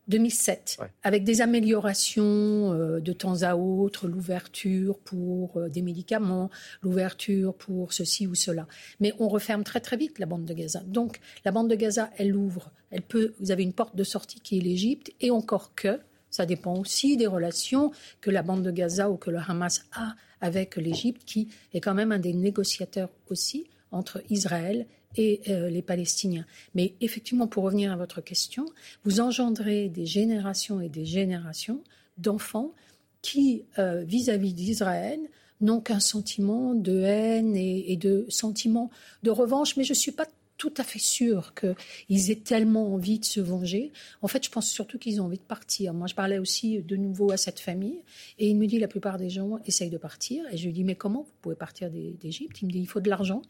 2007 0.08 0.78
2007, 0.78 0.80
avec 1.04 1.24
des 1.24 1.42
améliorations 1.42 2.74
euh, 2.74 3.00
de 3.00 3.14
temps 3.14 3.44
à 3.44 3.56
autre, 3.56 4.08
l'ouverture 4.08 4.98
pour 5.00 5.58
euh, 5.58 5.70
des 5.70 5.82
médicaments, 5.82 6.50
l'ouverture 6.82 7.54
pour 7.54 7.94
ceci 7.94 8.28
ou 8.28 8.36
cela. 8.36 8.68
Mais 9.00 9.14
on 9.20 9.28
referme 9.28 9.64
très 9.64 9.80
très 9.80 9.98
vite 9.98 10.20
la 10.20 10.26
bande 10.26 10.46
de 10.46 10.54
Gaza. 10.54 10.82
Donc 10.86 11.20
la 11.46 11.52
bande 11.52 11.70
de 11.70 11.76
Gaza, 11.76 12.10
elle 12.18 12.36
ouvre, 12.36 12.72
elle 12.92 13.02
peut. 13.02 13.34
Vous 13.40 13.52
avez 13.52 13.64
une 13.64 13.74
porte 13.74 13.96
de 13.96 14.04
sortie 14.04 14.40
qui 14.40 14.58
est 14.58 14.62
l'Égypte, 14.62 15.12
et 15.20 15.32
encore 15.32 15.76
que 15.76 16.00
ça 16.30 16.46
dépend 16.46 16.78
aussi 16.78 17.18
des 17.18 17.28
relations 17.28 17.92
que 18.22 18.30
la 18.30 18.44
bande 18.44 18.64
de 18.64 18.72
Gaza 18.72 19.10
ou 19.10 19.18
que 19.18 19.32
le 19.32 19.40
Hamas 19.40 19.86
a 19.94 20.16
avec 20.40 20.76
l'Égypte, 20.76 21.24
qui 21.26 21.50
est 21.74 21.82
quand 21.82 21.94
même 21.94 22.12
un 22.12 22.20
des 22.20 22.34
négociateurs 22.34 23.10
aussi 23.30 23.66
entre 23.92 24.22
Israël 24.30 24.86
et 25.18 25.42
euh, 25.50 25.70
les 25.70 25.82
Palestiniens. 25.82 26.46
Mais 26.76 26.94
effectivement, 27.02 27.48
pour 27.48 27.64
revenir 27.64 27.92
à 27.92 27.98
votre 27.98 28.22
question, 28.22 28.66
vous 29.04 29.20
engendrez 29.20 29.90
des 29.90 30.06
générations 30.06 30.80
et 30.80 30.90
des 30.90 31.06
générations 31.06 31.82
d'enfants 32.18 32.74
qui, 33.22 33.66
euh, 33.80 34.04
vis-à-vis 34.04 34.54
d'Israël, 34.54 35.20
n'ont 35.60 35.82
qu'un 35.82 36.00
sentiment 36.00 36.76
de 36.76 37.00
haine 37.02 37.56
et, 37.56 37.98
de 37.98 38.26
sentiment 38.30 38.92
de 39.24 39.32
revanche. 39.32 39.76
Mais 39.76 39.84
je 39.84 39.92
ne 39.92 39.98
suis 39.98 40.12
pas 40.12 40.28
tout 40.58 40.74
à 40.78 40.84
fait 40.84 41.00
sûre 41.00 41.54
qu'ils 41.56 42.32
aient 42.32 42.42
tellement 42.44 42.94
envie 42.94 43.20
de 43.20 43.26
se 43.26 43.40
venger. 43.40 43.92
En 44.22 44.28
fait, 44.28 44.44
je 44.44 44.50
pense 44.52 44.70
surtout 44.70 45.00
qu'ils 45.00 45.20
ont 45.20 45.26
envie 45.26 45.38
de 45.38 45.44
partir. 45.44 45.94
Moi, 45.94 46.08
je 46.08 46.16
parlais 46.16 46.38
aussi 46.38 46.80
de 46.80 46.96
nouveau 46.96 47.32
à 47.32 47.38
cette 47.38 47.60
famille 47.60 48.02
et 48.38 48.48
il 48.48 48.56
me 48.56 48.68
dit 48.68 48.80
la 48.80 48.88
plupart 48.88 49.18
des 49.18 49.30
gens 49.30 49.60
essayent 49.66 49.90
de 49.90 49.98
partir. 49.98 50.46
Et 50.52 50.58
je 50.58 50.66
lui 50.66 50.74
dis 50.74 50.84
mais 50.84 50.96
comment 50.96 51.24
vous 51.24 51.34
pouvez 51.42 51.56
partir 51.56 51.90
d'Égypte? 51.90 52.62
Il 52.62 52.68
me 52.68 52.72
dit 52.72 52.80
il 52.80 52.88
faut 52.88 53.02
de 53.02 53.10
l'argent. 53.10 53.42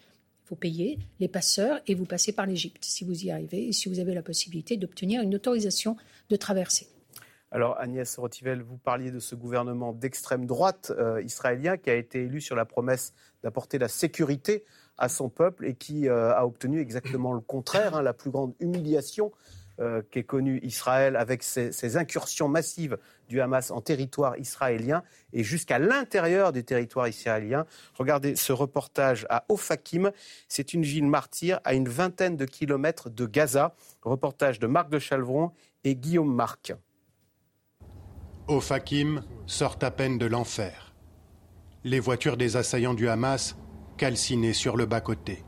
Faut 0.48 0.56
payer 0.56 0.98
les 1.20 1.28
passeurs 1.28 1.82
et 1.88 1.94
vous 1.94 2.06
passez 2.06 2.32
par 2.32 2.46
l'Égypte 2.46 2.86
si 2.86 3.04
vous 3.04 3.26
y 3.26 3.32
arrivez 3.32 3.68
et 3.68 3.74
si 3.74 3.90
vous 3.90 4.00
avez 4.00 4.14
la 4.14 4.22
possibilité 4.22 4.78
d'obtenir 4.78 5.22
une 5.22 5.36
autorisation 5.36 5.98
de 6.30 6.36
traverser. 6.38 6.88
Alors 7.52 7.78
Agnès 7.80 8.18
Rotivel, 8.18 8.62
vous 8.62 8.78
parliez 8.78 9.12
de 9.12 9.20
ce 9.20 9.36
gouvernement 9.36 9.92
d'extrême 9.92 10.46
droite 10.46 10.94
euh, 10.98 11.22
israélien 11.22 11.76
qui 11.76 11.90
a 11.90 11.96
été 11.96 12.24
élu 12.24 12.40
sur 12.40 12.56
la 12.56 12.64
promesse 12.64 13.14
d'apporter 13.44 13.78
la 13.78 13.90
sécurité 13.90 14.64
à 14.98 15.10
son 15.10 15.28
peuple 15.28 15.66
et 15.66 15.74
qui 15.74 16.08
euh, 16.08 16.34
a 16.34 16.46
obtenu 16.46 16.80
exactement 16.80 17.34
le 17.34 17.42
contraire, 17.42 17.96
hein, 17.96 18.02
la 18.02 18.14
plus 18.14 18.32
grande 18.32 18.54
humiliation 18.62 19.32
euh, 19.80 20.02
qu'est 20.10 20.24
connue 20.24 20.60
Israël 20.64 21.16
avec 21.16 21.44
ses, 21.44 21.98
incursions 21.98 22.48
massives 22.50 22.98
du 23.30 23.42
Hamas 23.42 23.70
en 23.72 23.80
territoire 23.80 24.38
israélien 24.38 25.04
et 25.34 25.44
jusqu'à 25.44 25.78
l'intérieur 25.78 26.52
du 26.52 26.64
territoire 26.64 27.08
israélien. 27.08 27.66
Regardez 27.94 28.36
ce 28.36 28.54
reportage 28.54 29.28
à 29.30 29.46
Ofakim. 29.50 30.12
C'est 30.48 30.74
une 30.74 30.84
ville 30.84 31.06
martyre 31.06 31.60
à 31.64 31.74
une 31.74 31.88
vingtaine 31.88 32.38
de 32.38 32.46
kilomètres 32.46 33.10
de 33.10 33.26
Gaza. 33.26 33.76
Reportage 34.02 34.60
de 34.60 34.68
Marc 34.68 34.90
de 34.90 35.00
Chalvron 35.00 35.52
et 35.84 35.96
Guillaume 35.96 36.34
Marc. 36.34 36.74
Ofakim 38.48 39.24
sort 39.46 39.78
à 39.82 39.92
peine 39.92 40.18
de 40.18 40.26
l'enfer. 40.26 40.96
Les 41.84 42.00
voitures 42.00 42.38
des 42.38 42.56
assaillants 42.56 42.94
du 42.94 43.10
Hamas 43.10 43.56
calcinées 43.98 44.54
sur 44.54 44.78
le 44.78 44.86
bas-côté. 44.86 45.44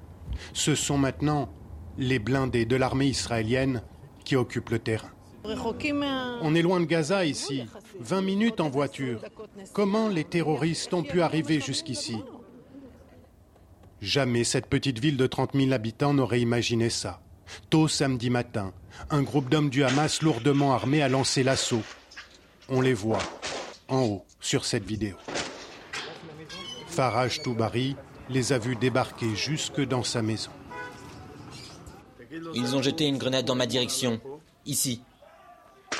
Ce 0.54 0.76
sont 0.76 0.98
maintenant 0.98 1.50
les 1.98 2.20
blindés 2.20 2.66
de 2.66 2.76
l'armée 2.76 3.08
israélienne 3.08 3.82
qui 4.30 4.36
occupent 4.36 4.70
le 4.70 4.78
terrain. 4.78 5.10
On 5.44 6.54
est 6.54 6.62
loin 6.62 6.80
de 6.80 6.86
Gaza 6.86 7.26
ici, 7.26 7.64
20 8.00 8.22
minutes 8.22 8.60
en 8.60 8.70
voiture. 8.70 9.22
Comment 9.74 10.08
les 10.08 10.24
terroristes 10.24 10.94
ont 10.94 11.02
pu 11.02 11.24
arriver 11.24 11.60
jusqu'ici? 11.60 12.18
Jamais 14.02 14.44
cette 14.44 14.68
petite 14.68 15.00
ville 15.00 15.18
de 15.18 15.26
30 15.26 15.56
000 15.56 15.72
habitants 15.72 16.14
n'aurait 16.14 16.42
imaginé 16.42 16.92
ça. 16.92 17.22
Tôt 17.72 17.88
samedi 17.88 18.30
matin, 18.30 18.72
un 19.10 19.24
groupe 19.24 19.50
d'hommes 19.50 19.72
du 19.72 19.84
Hamas 19.84 20.22
lourdement 20.22 20.74
armés 20.74 21.02
a 21.02 21.10
lancé 21.10 21.42
l'assaut. 21.42 21.82
On 22.68 22.82
les 22.82 22.94
voit 22.94 23.24
en 23.88 24.04
haut 24.04 24.26
sur 24.40 24.64
cette 24.64 24.86
vidéo. 24.86 25.16
Farage 26.88 27.42
Toubari 27.42 27.96
les 28.30 28.54
a 28.54 28.60
vus 28.60 28.76
débarquer 28.76 29.36
jusque 29.36 29.82
dans 29.82 30.04
sa 30.04 30.22
maison. 30.22 30.52
Ils 32.32 32.76
ont 32.76 32.82
jeté 32.82 33.08
une 33.08 33.18
grenade 33.18 33.46
dans 33.46 33.56
ma 33.56 33.66
direction, 33.66 34.20
ici. 34.66 35.02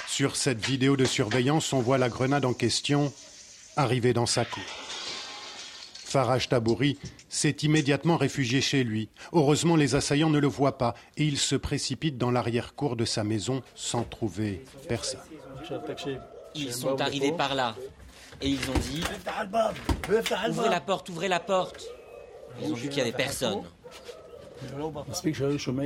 Sur 0.08 0.36
cette 0.36 0.64
vidéo 0.64 0.96
de 0.96 1.06
surveillance, 1.06 1.74
on 1.74 1.80
voit 1.80 1.98
la 1.98 2.10
grenade 2.10 2.46
en 2.46 2.54
question 2.54 3.12
arriver 3.76 4.14
dans 4.14 4.26
sa 4.26 4.46
cour. 4.46 4.64
Faraj 6.10 6.50
Tabouri 6.50 6.98
s'est 7.30 7.58
immédiatement 7.62 8.18
réfugié 8.18 8.62
chez 8.62 8.84
lui. 8.84 9.10
Heureusement, 9.32 9.76
les 9.76 9.94
assaillants 9.94 10.32
ne 10.32 10.40
le 10.40 10.48
voient 10.48 10.78
pas 10.78 10.96
et 11.18 11.24
il 11.24 11.38
se 11.38 11.56
précipite 11.56 12.18
dans 12.18 12.32
l'arrière-cour 12.32 12.96
de 12.96 13.06
sa 13.06 13.24
maison 13.24 13.62
sans 13.76 14.04
trouver 14.04 14.66
personne. 14.88 15.20
Ils 16.56 16.74
sont 16.74 17.00
arrivés 17.00 17.32
par 17.32 17.54
là 17.54 17.76
et 18.42 18.50
ils 18.50 18.70
ont 18.70 18.80
dit 18.80 19.04
Ouvrez 20.50 20.70
la 20.70 20.82
porte, 20.82 21.10
ouvrez 21.10 21.28
la 21.28 21.40
porte. 21.40 21.86
Ils 22.62 22.72
ont 22.72 22.76
vu 22.76 22.90
qu'il 22.90 22.96
n'y 22.96 23.02
avait 23.02 23.12
personne. 23.12 23.62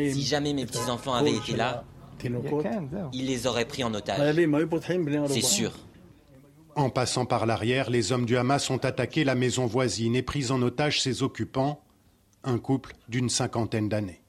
Si 0.10 0.24
jamais 0.24 0.54
mes 0.54 0.66
petits-enfants 0.66 1.14
avaient 1.14 1.36
été 1.36 1.56
là, 1.56 1.84
ils 3.14 3.26
les 3.26 3.48
auraient 3.48 3.66
pris 3.66 3.84
en 3.84 3.94
otage. 3.94 4.20
C'est 5.28 5.42
sûr. 5.42 5.72
En 6.76 6.90
passant 6.90 7.26
par 7.26 7.46
l'arrière, 7.46 7.90
les 7.90 8.12
hommes 8.12 8.26
du 8.26 8.36
Hamas 8.36 8.70
ont 8.70 8.78
attaqué 8.78 9.24
la 9.24 9.36
maison 9.36 9.68
voisine 9.68 10.16
et 10.16 10.24
pris 10.24 10.52
en 10.52 10.62
otage 10.62 11.02
ses 11.02 11.22
occupants, 11.22 11.84
un 12.44 12.58
couple 12.58 12.96
d'une 13.10 13.30
cinquantaine 13.30 13.90
d'années. 13.90 14.22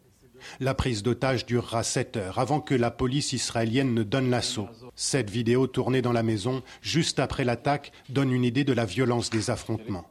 La 0.61 0.74
prise 0.74 1.02
d'otage 1.02 1.46
durera 1.46 1.83
7 1.83 2.18
heures 2.18 2.38
avant 2.38 2.61
que 2.61 2.74
la 2.74 2.90
police 2.90 3.33
israélienne 3.33 3.94
ne 3.94 4.02
donne 4.02 4.28
l'assaut. 4.28 4.68
Cette 4.94 5.30
vidéo 5.30 5.66
tournée 5.66 6.02
dans 6.02 6.12
la 6.12 6.22
maison 6.22 6.62
juste 6.83 7.18
après 7.18 7.44
l'attaque 7.44 7.92
donne 8.11 8.30
une 8.30 8.44
idée 8.44 8.64
de 8.64 8.74
la 8.74 8.85
violence 8.85 9.30
des 9.30 9.48
affrontements. 9.48 10.04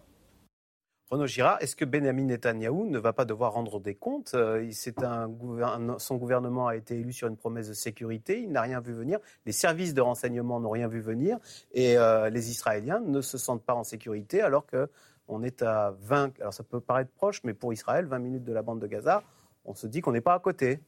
Renaud 1.10 1.28
Girard, 1.28 1.58
est-ce 1.62 1.76
que 1.76 1.86
Benjamin 1.86 2.24
Netanyahou 2.24 2.86
ne 2.86 2.98
va 2.98 3.14
pas 3.14 3.26
devoir 3.26 3.54
rendre 3.54 3.80
des 3.80 3.94
comptes? 3.94 4.34
Euh, 4.36 4.70
Son 4.72 6.16
gouvernement 6.16 6.68
a 6.68 6.76
été 6.76 6.96
élu 6.96 7.12
sur 7.12 7.28
une 7.28 7.38
promesse 7.38 7.68
de 7.68 7.74
sécurité, 7.74 8.42
il 8.42 8.52
n'a 8.52 8.62
rien 8.62 8.80
vu 8.80 8.94
venir, 8.94 9.20
les 9.46 9.52
services 9.52 9.94
de 9.94 10.02
renseignement 10.02 10.60
n'ont 10.60 10.70
rien 10.70 10.88
vu 10.88 11.02
venir, 11.02 11.38
et 11.72 11.98
euh, 11.98 12.30
les 12.30 12.50
Israéliens 12.50 13.02
ne 13.02 13.22
se 13.22 13.38
sentent 13.38 13.64
pas 13.64 13.76
en 13.76 13.84
sécurité 13.84 14.42
alors 14.42 14.66
qu'on 14.66 15.44
est 15.44 15.62
à 15.62 15.94
20, 16.02 16.40
alors 16.40 16.54
ça 16.54 16.64
peut 16.64 16.80
paraître 16.80 17.12
proche, 17.12 17.42
mais 17.44 17.54
pour 17.54 17.74
Israël, 17.74 18.06
20 18.06 18.20
minutes 18.20 18.44
de 18.44 18.54
la 18.54 18.62
bande 18.62 18.80
de 18.80 18.88
Gaza, 18.88 19.24
on 19.66 19.76
se 19.76 19.88
dit 19.88 20.02
qu'on 20.02 20.14
n'est 20.14 20.22
pas 20.22 20.34
à 20.34 20.40
côté. 20.40 20.80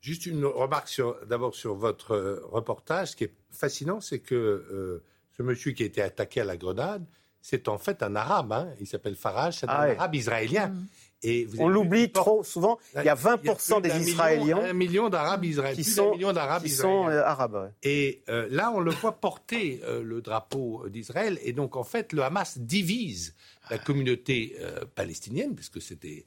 Juste 0.00 0.26
une 0.26 0.44
remarque 0.44 1.00
d'abord 1.28 1.54
sur 1.54 1.74
votre 1.74 2.12
euh, 2.14 2.40
reportage. 2.44 3.08
Ce 3.08 3.16
qui 3.16 3.24
est 3.24 3.34
fascinant, 3.50 4.00
c'est 4.00 4.20
que 4.20 5.02
ce 5.30 5.42
monsieur 5.42 5.72
qui 5.72 5.82
a 5.82 5.86
été 5.86 6.02
attaqué 6.02 6.40
à 6.40 6.44
la 6.44 6.56
grenade, 6.56 7.04
c'est 7.42 7.68
en 7.68 7.78
fait 7.78 8.02
un 8.02 8.16
arabe. 8.16 8.52
Hein. 8.52 8.68
Il 8.80 8.86
s'appelle 8.86 9.16
Farage, 9.16 9.58
c'est 9.58 9.68
un 9.68 9.72
ah 9.72 9.90
arabe 9.90 10.14
israélien. 10.14 10.68
Mm. 10.68 10.86
Et 11.24 11.46
On 11.58 11.68
l'oublie 11.68 12.10
trop 12.10 12.42
souvent. 12.42 12.78
Il 12.96 13.04
y 13.04 13.08
a 13.08 13.14
20% 13.14 13.80
des 13.80 14.10
Israéliens. 14.10 14.58
un 14.58 14.72
million 14.72 15.08
d'Arabes 15.08 15.44
israéliens. 15.44 15.76
Qui 15.76 15.84
sont, 15.84 16.16
d'Arabes 16.32 16.66
euh, 16.84 17.22
arabes. 17.24 17.72
Et 17.84 18.22
euh, 18.28 18.48
là, 18.50 18.72
on 18.74 18.80
le 18.80 18.90
voit 18.90 19.20
porter 19.20 19.80
euh, 19.84 20.02
le 20.02 20.20
drapeau 20.20 20.88
d'Israël. 20.88 21.38
Et 21.44 21.52
donc, 21.52 21.76
en 21.76 21.84
fait, 21.84 22.12
le 22.12 22.22
Hamas 22.22 22.58
divise 22.58 23.34
la 23.70 23.78
communauté 23.78 24.56
palestinienne, 24.96 25.54
puisque 25.54 25.80
c'était 25.80 26.24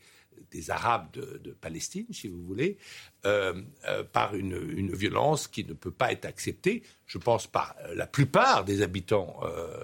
des 0.52 0.71
Arabes 0.71 1.12
de, 1.13 1.52
Palestine, 1.52 2.06
si 2.12 2.28
vous 2.28 2.41
voulez, 2.41 2.78
euh, 3.26 3.54
euh, 3.88 4.04
par 4.04 4.36
une, 4.36 4.93
violence 4.95 5.48
qui 5.48 5.65
ne 5.65 5.74
peut 5.74 5.91
pas 5.91 6.12
être 6.12 6.26
acceptée, 6.26 6.84
je 7.06 7.17
pense, 7.17 7.48
par 7.48 7.76
la 7.93 8.08
plupart 8.08 8.63
des 8.63 8.82
habitants 8.82 9.39
euh, 9.43 9.84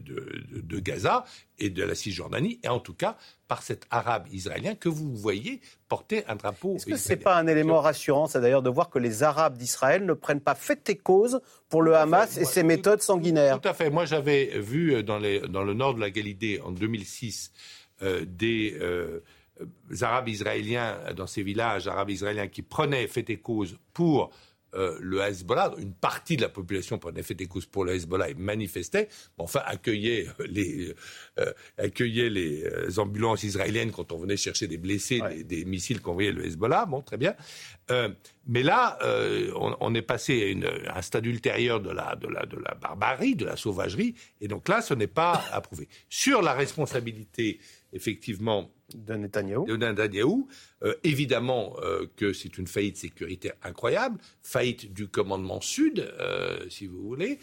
de, 0.00 0.78
Gaza 0.80 1.24
et 1.58 1.68
de 1.68 1.84
la 1.84 1.94
Cisjordanie, 1.94 2.58
et 2.62 2.68
en 2.68 2.80
tout 2.80 2.94
cas 2.94 3.18
par 3.48 3.62
cet 3.62 3.86
Arabe 3.90 4.26
israélien 4.32 4.74
que 4.74 4.88
vous 4.88 5.14
voyez 5.14 5.60
porter 5.88 6.24
un 6.26 6.36
drapeau. 6.36 6.76
Est-ce 6.76 6.86
que 6.86 6.96
ce 6.96 7.10
n'est 7.10 7.16
pas 7.16 7.36
un 7.36 7.46
élément 7.46 7.80
rassurant, 7.80 8.26
ça 8.26 8.40
d'ailleurs, 8.40 8.62
de 8.62 8.70
voir 8.70 8.88
que 8.88 8.98
les 8.98 9.22
Arabes 9.22 9.58
d'Israël 9.58 10.06
ne 10.06 10.14
prennent 10.14 10.40
pas 10.40 10.54
fait 10.54 10.88
et 10.88 10.96
cause 10.96 11.40
pour 11.68 11.82
le 11.82 11.94
Hamas 11.96 12.38
et 12.38 12.44
ses 12.46 12.62
méthodes 12.62 13.02
sanguinaires? 13.02 13.60
Tout 13.60 13.68
à 13.68 13.74
fait. 13.74 13.90
Moi, 13.90 14.06
j'avais 14.06 14.58
vu 14.58 15.02
dans, 15.02 15.18
les, 15.18 15.40
dans, 15.40 15.64
le 15.64 15.74
nord 15.74 15.94
de 15.94 16.00
la 16.00 16.10
Galilée 16.10 16.60
en 16.60 16.70
2006 16.70 17.52
des 18.22 18.78
Arabes 20.00 20.28
israéliens 20.28 20.98
dans 21.16 21.26
ces 21.26 21.42
villages 21.42 21.88
arabes 21.88 22.10
israéliens 22.10 22.48
qui 22.48 22.62
prenaient 22.62 23.06
fait 23.06 23.28
et 23.30 23.38
cause 23.38 23.76
pour 23.92 24.30
euh, 24.74 24.96
le 25.00 25.20
Hezbollah, 25.20 25.74
une 25.78 25.94
partie 25.94 26.36
de 26.36 26.42
la 26.42 26.48
population 26.48 26.98
prenait 26.98 27.24
fait 27.24 27.40
et 27.40 27.46
cause 27.46 27.66
pour 27.66 27.84
le 27.84 27.94
Hezbollah 27.94 28.30
et 28.30 28.34
manifestait, 28.34 29.08
enfin 29.36 29.62
accueillait 29.66 30.28
les, 30.48 30.94
euh, 31.38 31.52
accueillait 31.76 32.30
les 32.30 32.98
ambulances 32.98 33.42
israéliennes 33.42 33.90
quand 33.90 34.12
on 34.12 34.18
venait 34.18 34.36
chercher 34.36 34.68
des 34.68 34.78
blessés, 34.78 35.20
des, 35.44 35.64
missiles 35.64 36.00
qu'envoyait 36.00 36.32
le 36.32 36.46
Hezbollah, 36.46 36.86
bon 36.86 37.02
très 37.02 37.16
bien. 37.16 37.34
mais 38.46 38.62
là, 38.62 38.98
on, 39.56 39.94
est 39.94 40.02
passé 40.02 40.56
à, 40.86 40.98
un 40.98 41.02
stade 41.02 41.26
ultérieur 41.26 41.80
de 41.80 41.90
la, 41.90 42.14
de, 42.16 42.28
la, 42.28 42.46
de 42.46 42.56
la 42.56 42.74
barbarie, 42.74 43.34
de 43.34 43.44
la 43.44 43.56
sauvagerie, 43.56 44.14
et 44.40 44.48
donc 44.48 44.68
là, 44.68 44.80
ce 44.82 44.94
n'est 44.94 45.06
pas 45.06 45.44
approuvé. 45.52 45.88
Sur 46.08 46.42
la 46.42 46.54
responsabilité, 46.54 47.58
effectivement, 47.92 48.70
de 48.94 49.14
Netanyahou. 49.14 49.66
De 49.66 49.76
euh, 50.82 50.94
évidemment 51.04 51.76
euh, 51.82 52.06
que 52.16 52.32
c'est 52.32 52.58
une 52.58 52.66
faillite 52.66 52.96
sécuritaire 52.96 53.54
incroyable, 53.62 54.18
faillite 54.42 54.92
du 54.92 55.08
commandement 55.08 55.60
sud, 55.60 56.00
euh, 56.20 56.68
si 56.68 56.86
vous 56.86 57.02
voulez. 57.02 57.38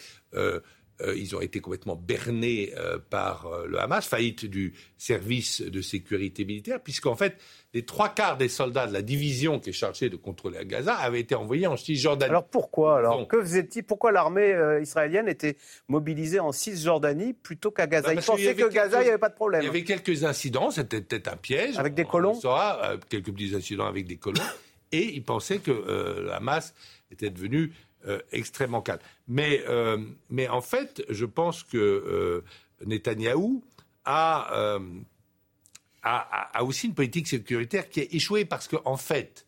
Euh, 1.01 1.15
ils 1.15 1.35
ont 1.35 1.41
été 1.41 1.59
complètement 1.59 1.95
bernés 1.95 2.73
euh, 2.75 2.97
par 2.97 3.45
euh, 3.45 3.67
le 3.67 3.79
Hamas, 3.79 4.07
faillite 4.07 4.45
du 4.45 4.73
service 4.97 5.61
de 5.61 5.79
sécurité 5.81 6.43
militaire, 6.43 6.81
puisqu'en 6.81 7.15
fait, 7.15 7.37
les 7.75 7.85
trois 7.85 8.09
quarts 8.09 8.37
des 8.37 8.47
soldats 8.49 8.87
de 8.87 8.93
la 8.93 9.03
division 9.03 9.59
qui 9.59 9.69
est 9.69 9.73
chargée 9.73 10.09
de 10.09 10.15
contrôler 10.15 10.57
Gaza 10.65 10.95
avaient 10.95 11.19
été 11.19 11.35
envoyés 11.35 11.67
en 11.67 11.77
Cisjordanie. 11.77 12.31
Alors 12.31 12.47
pourquoi 12.47 12.97
alors 12.97 13.27
Que 13.27 13.39
faisait-il 13.39 13.83
Pourquoi 13.83 14.11
l'armée 14.11 14.55
israélienne 14.81 15.27
était 15.27 15.57
mobilisée 15.87 16.39
en 16.39 16.51
Cisjordanie 16.51 17.33
plutôt 17.33 17.69
qu'à 17.69 17.85
Gaza? 17.85 18.07
Bah, 18.07 18.13
Ils 18.19 18.25
pensaient 18.25 18.55
que 18.55 18.69
Gaza, 18.69 19.01
il 19.01 19.03
n'y 19.03 19.09
avait 19.09 19.17
pas 19.19 19.29
de 19.29 19.35
problème. 19.35 19.61
Il 19.61 19.65
y 19.65 19.69
avait 19.69 19.83
quelques 19.83 20.23
incidents, 20.23 20.71
c'était 20.71 21.01
peut-être 21.01 21.27
un 21.27 21.37
piège. 21.37 21.77
Avec 21.77 21.93
des 21.93 22.05
colons 22.05 22.31
On 22.31 22.41
saura, 22.41 22.93
quelques 23.09 23.31
petits 23.31 23.53
incidents 23.53 23.85
avec 23.85 24.07
des 24.07 24.17
colons. 24.17 24.41
et 24.91 25.13
ils 25.13 25.23
pensaient 25.23 25.59
que 25.59 25.71
le 25.71 26.31
Hamas 26.31 26.73
était 27.11 27.29
devenu 27.29 27.71
euh, 28.05 28.19
extrêmement 28.31 28.81
calme. 28.81 28.99
Mais, 29.27 29.63
euh, 29.67 29.97
mais 30.29 30.47
en 30.47 30.61
fait, 30.61 31.03
je 31.09 31.25
pense 31.25 31.63
que 31.63 31.77
euh, 31.77 32.43
Netanyahou 32.85 33.63
a, 34.05 34.79
a, 36.03 36.63
aussi 36.63 36.87
une 36.87 36.93
politique 36.93 37.27
sécuritaire 37.27 37.89
qui 37.89 38.01
a 38.01 38.03
échoué 38.11 38.45
parce 38.45 38.67
qu'en 38.67 38.81
en 38.85 38.97
fait, 38.97 39.45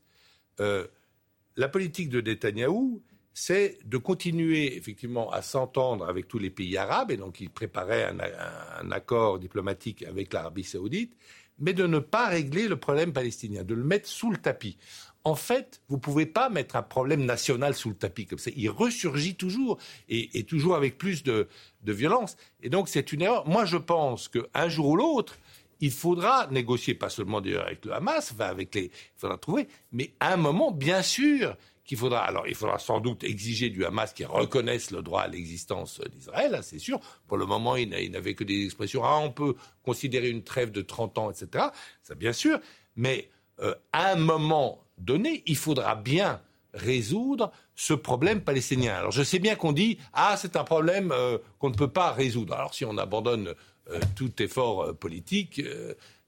la 0.57 1.69
politique 1.69 2.09
de 2.09 2.19
Netanyahou, 2.19 3.01
c'est 3.33 3.77
de 3.85 3.97
continuer 3.97 4.75
effectivement 4.75 5.31
à 5.31 5.41
s'entendre 5.41 6.09
avec 6.09 6.27
tous 6.27 6.39
les 6.39 6.49
pays 6.49 6.75
arabes, 6.75 7.11
et 7.11 7.17
donc 7.17 7.39
il 7.39 7.49
préparait 7.49 8.03
un 8.03 8.91
accord 8.91 9.39
diplomatique 9.39 10.03
avec 10.03 10.33
l'Arabie 10.33 10.65
saoudite, 10.65 11.15
mais 11.59 11.73
de 11.73 11.85
ne 11.85 11.99
pas 11.99 12.27
régler 12.27 12.67
le 12.67 12.77
problème 12.77 13.13
palestinien, 13.13 13.63
de 13.63 13.75
le 13.75 13.83
mettre 13.83 14.09
sous 14.09 14.31
le 14.31 14.37
tapis 14.37 14.77
en 15.23 15.35
fait, 15.35 15.81
vous 15.89 15.97
ne 15.97 16.01
pouvez 16.01 16.25
pas 16.25 16.49
mettre 16.49 16.75
un 16.75 16.81
problème 16.81 17.25
national 17.25 17.75
sous 17.75 17.89
le 17.89 17.95
tapis 17.95 18.25
comme 18.25 18.39
ça. 18.39 18.51
Il 18.55 18.69
ressurgit 18.69 19.35
toujours 19.35 19.77
et, 20.07 20.43
toujours 20.43 20.75
avec 20.75 20.97
plus 20.97 21.23
de, 21.23 21.47
violence. 21.83 22.37
Et 22.61 22.69
donc, 22.69 22.89
c'est 22.89 23.11
une 23.11 23.21
erreur. 23.21 23.47
Moi, 23.47 23.65
je 23.65 23.77
pense 23.77 24.29
qu'un 24.29 24.69
jour 24.69 24.87
ou 24.87 24.95
l'autre, 24.95 25.37
il 25.81 25.91
faudra 25.91 26.47
négocier, 26.51 26.93
pas 26.93 27.09
seulement 27.09 27.41
d'ailleurs 27.41 27.65
avec 27.65 27.85
le 27.85 27.93
Hamas, 27.93 28.33
avec 28.39 28.75
les, 28.75 28.85
il 28.85 28.91
faudra 29.17 29.37
trouver, 29.37 29.67
mais 29.91 30.13
un 30.19 30.37
moment, 30.37 30.71
bien 30.71 31.01
sûr, 31.01 31.55
qu'il 31.89 31.97
faudra. 31.97 32.19
Alors, 32.19 32.47
il 32.47 32.55
faudra 32.55 32.77
sans 32.79 32.99
doute 32.99 33.23
exiger 33.23 33.69
du 33.69 33.83
Hamas 33.83 34.13
qu'il 34.13 34.27
reconnaisse 34.27 34.91
le 34.91 35.01
droit 35.01 35.21
à 35.21 35.27
l'existence 35.27 35.99
d'Israël, 36.13 36.55
hein, 36.55 36.61
c'est 36.61 36.79
sûr. 36.79 36.99
Pour 37.27 37.37
le 37.37 37.45
moment, 37.45 37.75
il 37.75 37.89
n'avait 38.11 38.35
que 38.35 38.43
des 38.43 38.65
expressions. 38.65 39.03
Ah, 39.03 39.17
on 39.17 39.31
peut 39.31 39.55
considérer 39.83 40.29
une 40.29 40.43
trêve 40.43 40.71
de 40.71 40.81
30 40.81 41.17
ans, 41.17 41.31
etc. 41.31 41.65
Ça, 42.03 42.15
bien 42.15 42.33
sûr. 42.33 42.59
Mais 42.95 43.29
euh, 43.61 43.73
un 43.91 44.15
moment 44.15 44.85
donné, 44.99 45.43
il 45.45 45.57
faudra 45.57 45.95
bien 45.95 46.41
résoudre 46.73 47.51
ce 47.75 47.93
problème 47.93 48.41
palestinien. 48.41 48.93
Alors 48.95 49.11
je 49.11 49.23
sais 49.23 49.39
bien 49.39 49.55
qu'on 49.55 49.71
dit 49.71 49.97
ah 50.13 50.35
c'est 50.37 50.55
un 50.55 50.63
problème 50.63 51.11
euh, 51.11 51.37
qu'on 51.57 51.69
ne 51.69 51.75
peut 51.75 51.87
pas 51.87 52.11
résoudre. 52.11 52.53
Alors 52.53 52.73
si 52.73 52.85
on 52.85 52.97
abandonne 52.97 53.53
euh, 53.89 53.99
tout 54.15 54.41
effort 54.41 54.83
euh, 54.83 54.93
politique, 54.93 55.61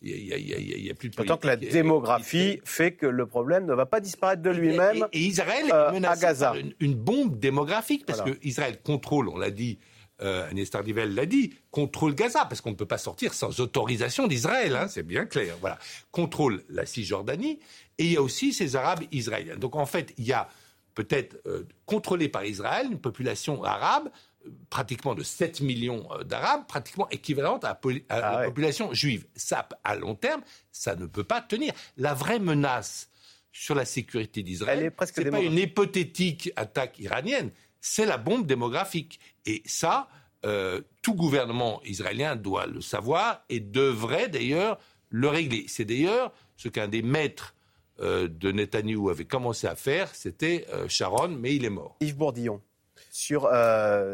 il 0.01 0.81
n'y 0.81 0.89
a, 0.89 0.93
plus 0.95 1.09
de 1.09 1.23
Tant 1.23 1.37
que 1.37 1.45
la 1.45 1.57
démographie 1.57 2.59
fait 2.65 2.93
que 2.93 3.05
le 3.05 3.27
problème 3.27 3.65
ne 3.65 3.73
va 3.73 3.85
pas 3.85 3.99
disparaître 3.99 4.41
de 4.41 4.49
lui-même. 4.49 5.05
Et, 5.13 5.19
Israël 5.19 5.65
est 5.67 5.91
menacé 5.93 6.25
à 6.25 6.27
Gaza. 6.29 6.47
par 6.47 6.55
une, 6.79 6.95
bombe 6.95 7.37
démographique 7.37 8.05
parce 8.07 8.21
que 8.21 8.31
Israël 8.41 8.79
contrôle, 8.83 9.29
on 9.29 9.37
l'a 9.37 9.51
dit, 9.51 9.77
euh, 10.21 10.49
Agnès 10.49 10.69
Tardivelle 10.69 11.13
l'a 11.15 11.25
dit, 11.25 11.53
contrôle 11.71 12.15
Gaza, 12.15 12.45
parce 12.45 12.61
qu'on 12.61 12.71
ne 12.71 12.75
peut 12.75 12.85
pas 12.85 12.97
sortir 12.97 13.33
sans 13.33 13.59
autorisation 13.59 14.27
d'Israël, 14.27 14.75
hein, 14.75 14.87
c'est 14.87 15.03
bien 15.03 15.25
clair. 15.25 15.55
Voilà. 15.59 15.77
Contrôle 16.11 16.63
la 16.69 16.85
Cisjordanie, 16.85 17.59
et 17.97 18.05
il 18.05 18.11
y 18.13 18.17
a 18.17 18.21
aussi 18.21 18.53
ces 18.53 18.75
Arabes 18.75 19.03
israéliens. 19.11 19.57
Donc 19.57 19.75
en 19.75 19.85
fait, 19.85 20.13
il 20.17 20.25
y 20.25 20.33
a 20.33 20.49
peut-être 20.95 21.37
euh, 21.47 21.63
contrôlé 21.85 22.29
par 22.29 22.45
Israël 22.45 22.87
une 22.91 22.99
population 22.99 23.63
arabe, 23.63 24.09
euh, 24.45 24.49
pratiquement 24.69 25.15
de 25.15 25.23
7 25.23 25.61
millions 25.61 26.07
d'Arabes, 26.25 26.65
pratiquement 26.67 27.09
équivalente 27.09 27.63
à, 27.63 27.79
ah 28.09 28.19
la 28.19 28.45
population 28.45 28.93
juive. 28.93 29.25
Ça, 29.35 29.67
à 29.83 29.95
long 29.95 30.15
terme, 30.15 30.41
ça 30.71 30.95
ne 30.95 31.05
peut 31.05 31.23
pas 31.23 31.41
tenir. 31.41 31.73
La 31.97 32.13
vraie 32.13 32.39
menace 32.39 33.10
sur 33.51 33.75
la 33.75 33.85
sécurité 33.85 34.43
d'Israël, 34.43 34.91
ce 34.99 35.21
n'est 35.21 35.31
pas 35.31 35.41
une 35.41 35.57
hypothétique 35.57 36.51
attaque 36.55 36.99
iranienne, 36.99 37.51
c'est 37.81 38.05
la 38.05 38.17
bombe 38.17 38.45
démographique. 38.45 39.19
Et 39.45 39.61
ça, 39.65 40.07
euh, 40.45 40.81
tout 41.01 41.15
gouvernement 41.15 41.81
israélien 41.83 42.35
doit 42.35 42.67
le 42.67 42.81
savoir 42.81 43.43
et 43.49 43.59
devrait 43.59 44.29
d'ailleurs 44.29 44.79
le 45.09 45.27
régler. 45.27 45.65
C'est 45.67 45.85
d'ailleurs 45.85 46.31
ce 46.55 46.69
qu'un 46.69 46.87
des 46.87 47.01
maîtres 47.01 47.55
euh, 47.99 48.27
de 48.27 48.51
Netanyahou 48.51 49.09
avait 49.09 49.25
commencé 49.25 49.67
à 49.67 49.75
faire, 49.75 50.13
c'était 50.15 50.65
euh, 50.73 50.87
Sharon, 50.87 51.29
mais 51.29 51.55
il 51.55 51.65
est 51.65 51.69
mort. 51.69 51.97
Yves 51.99 52.17
Bourdillon 52.17 52.61
sur, 53.09 53.49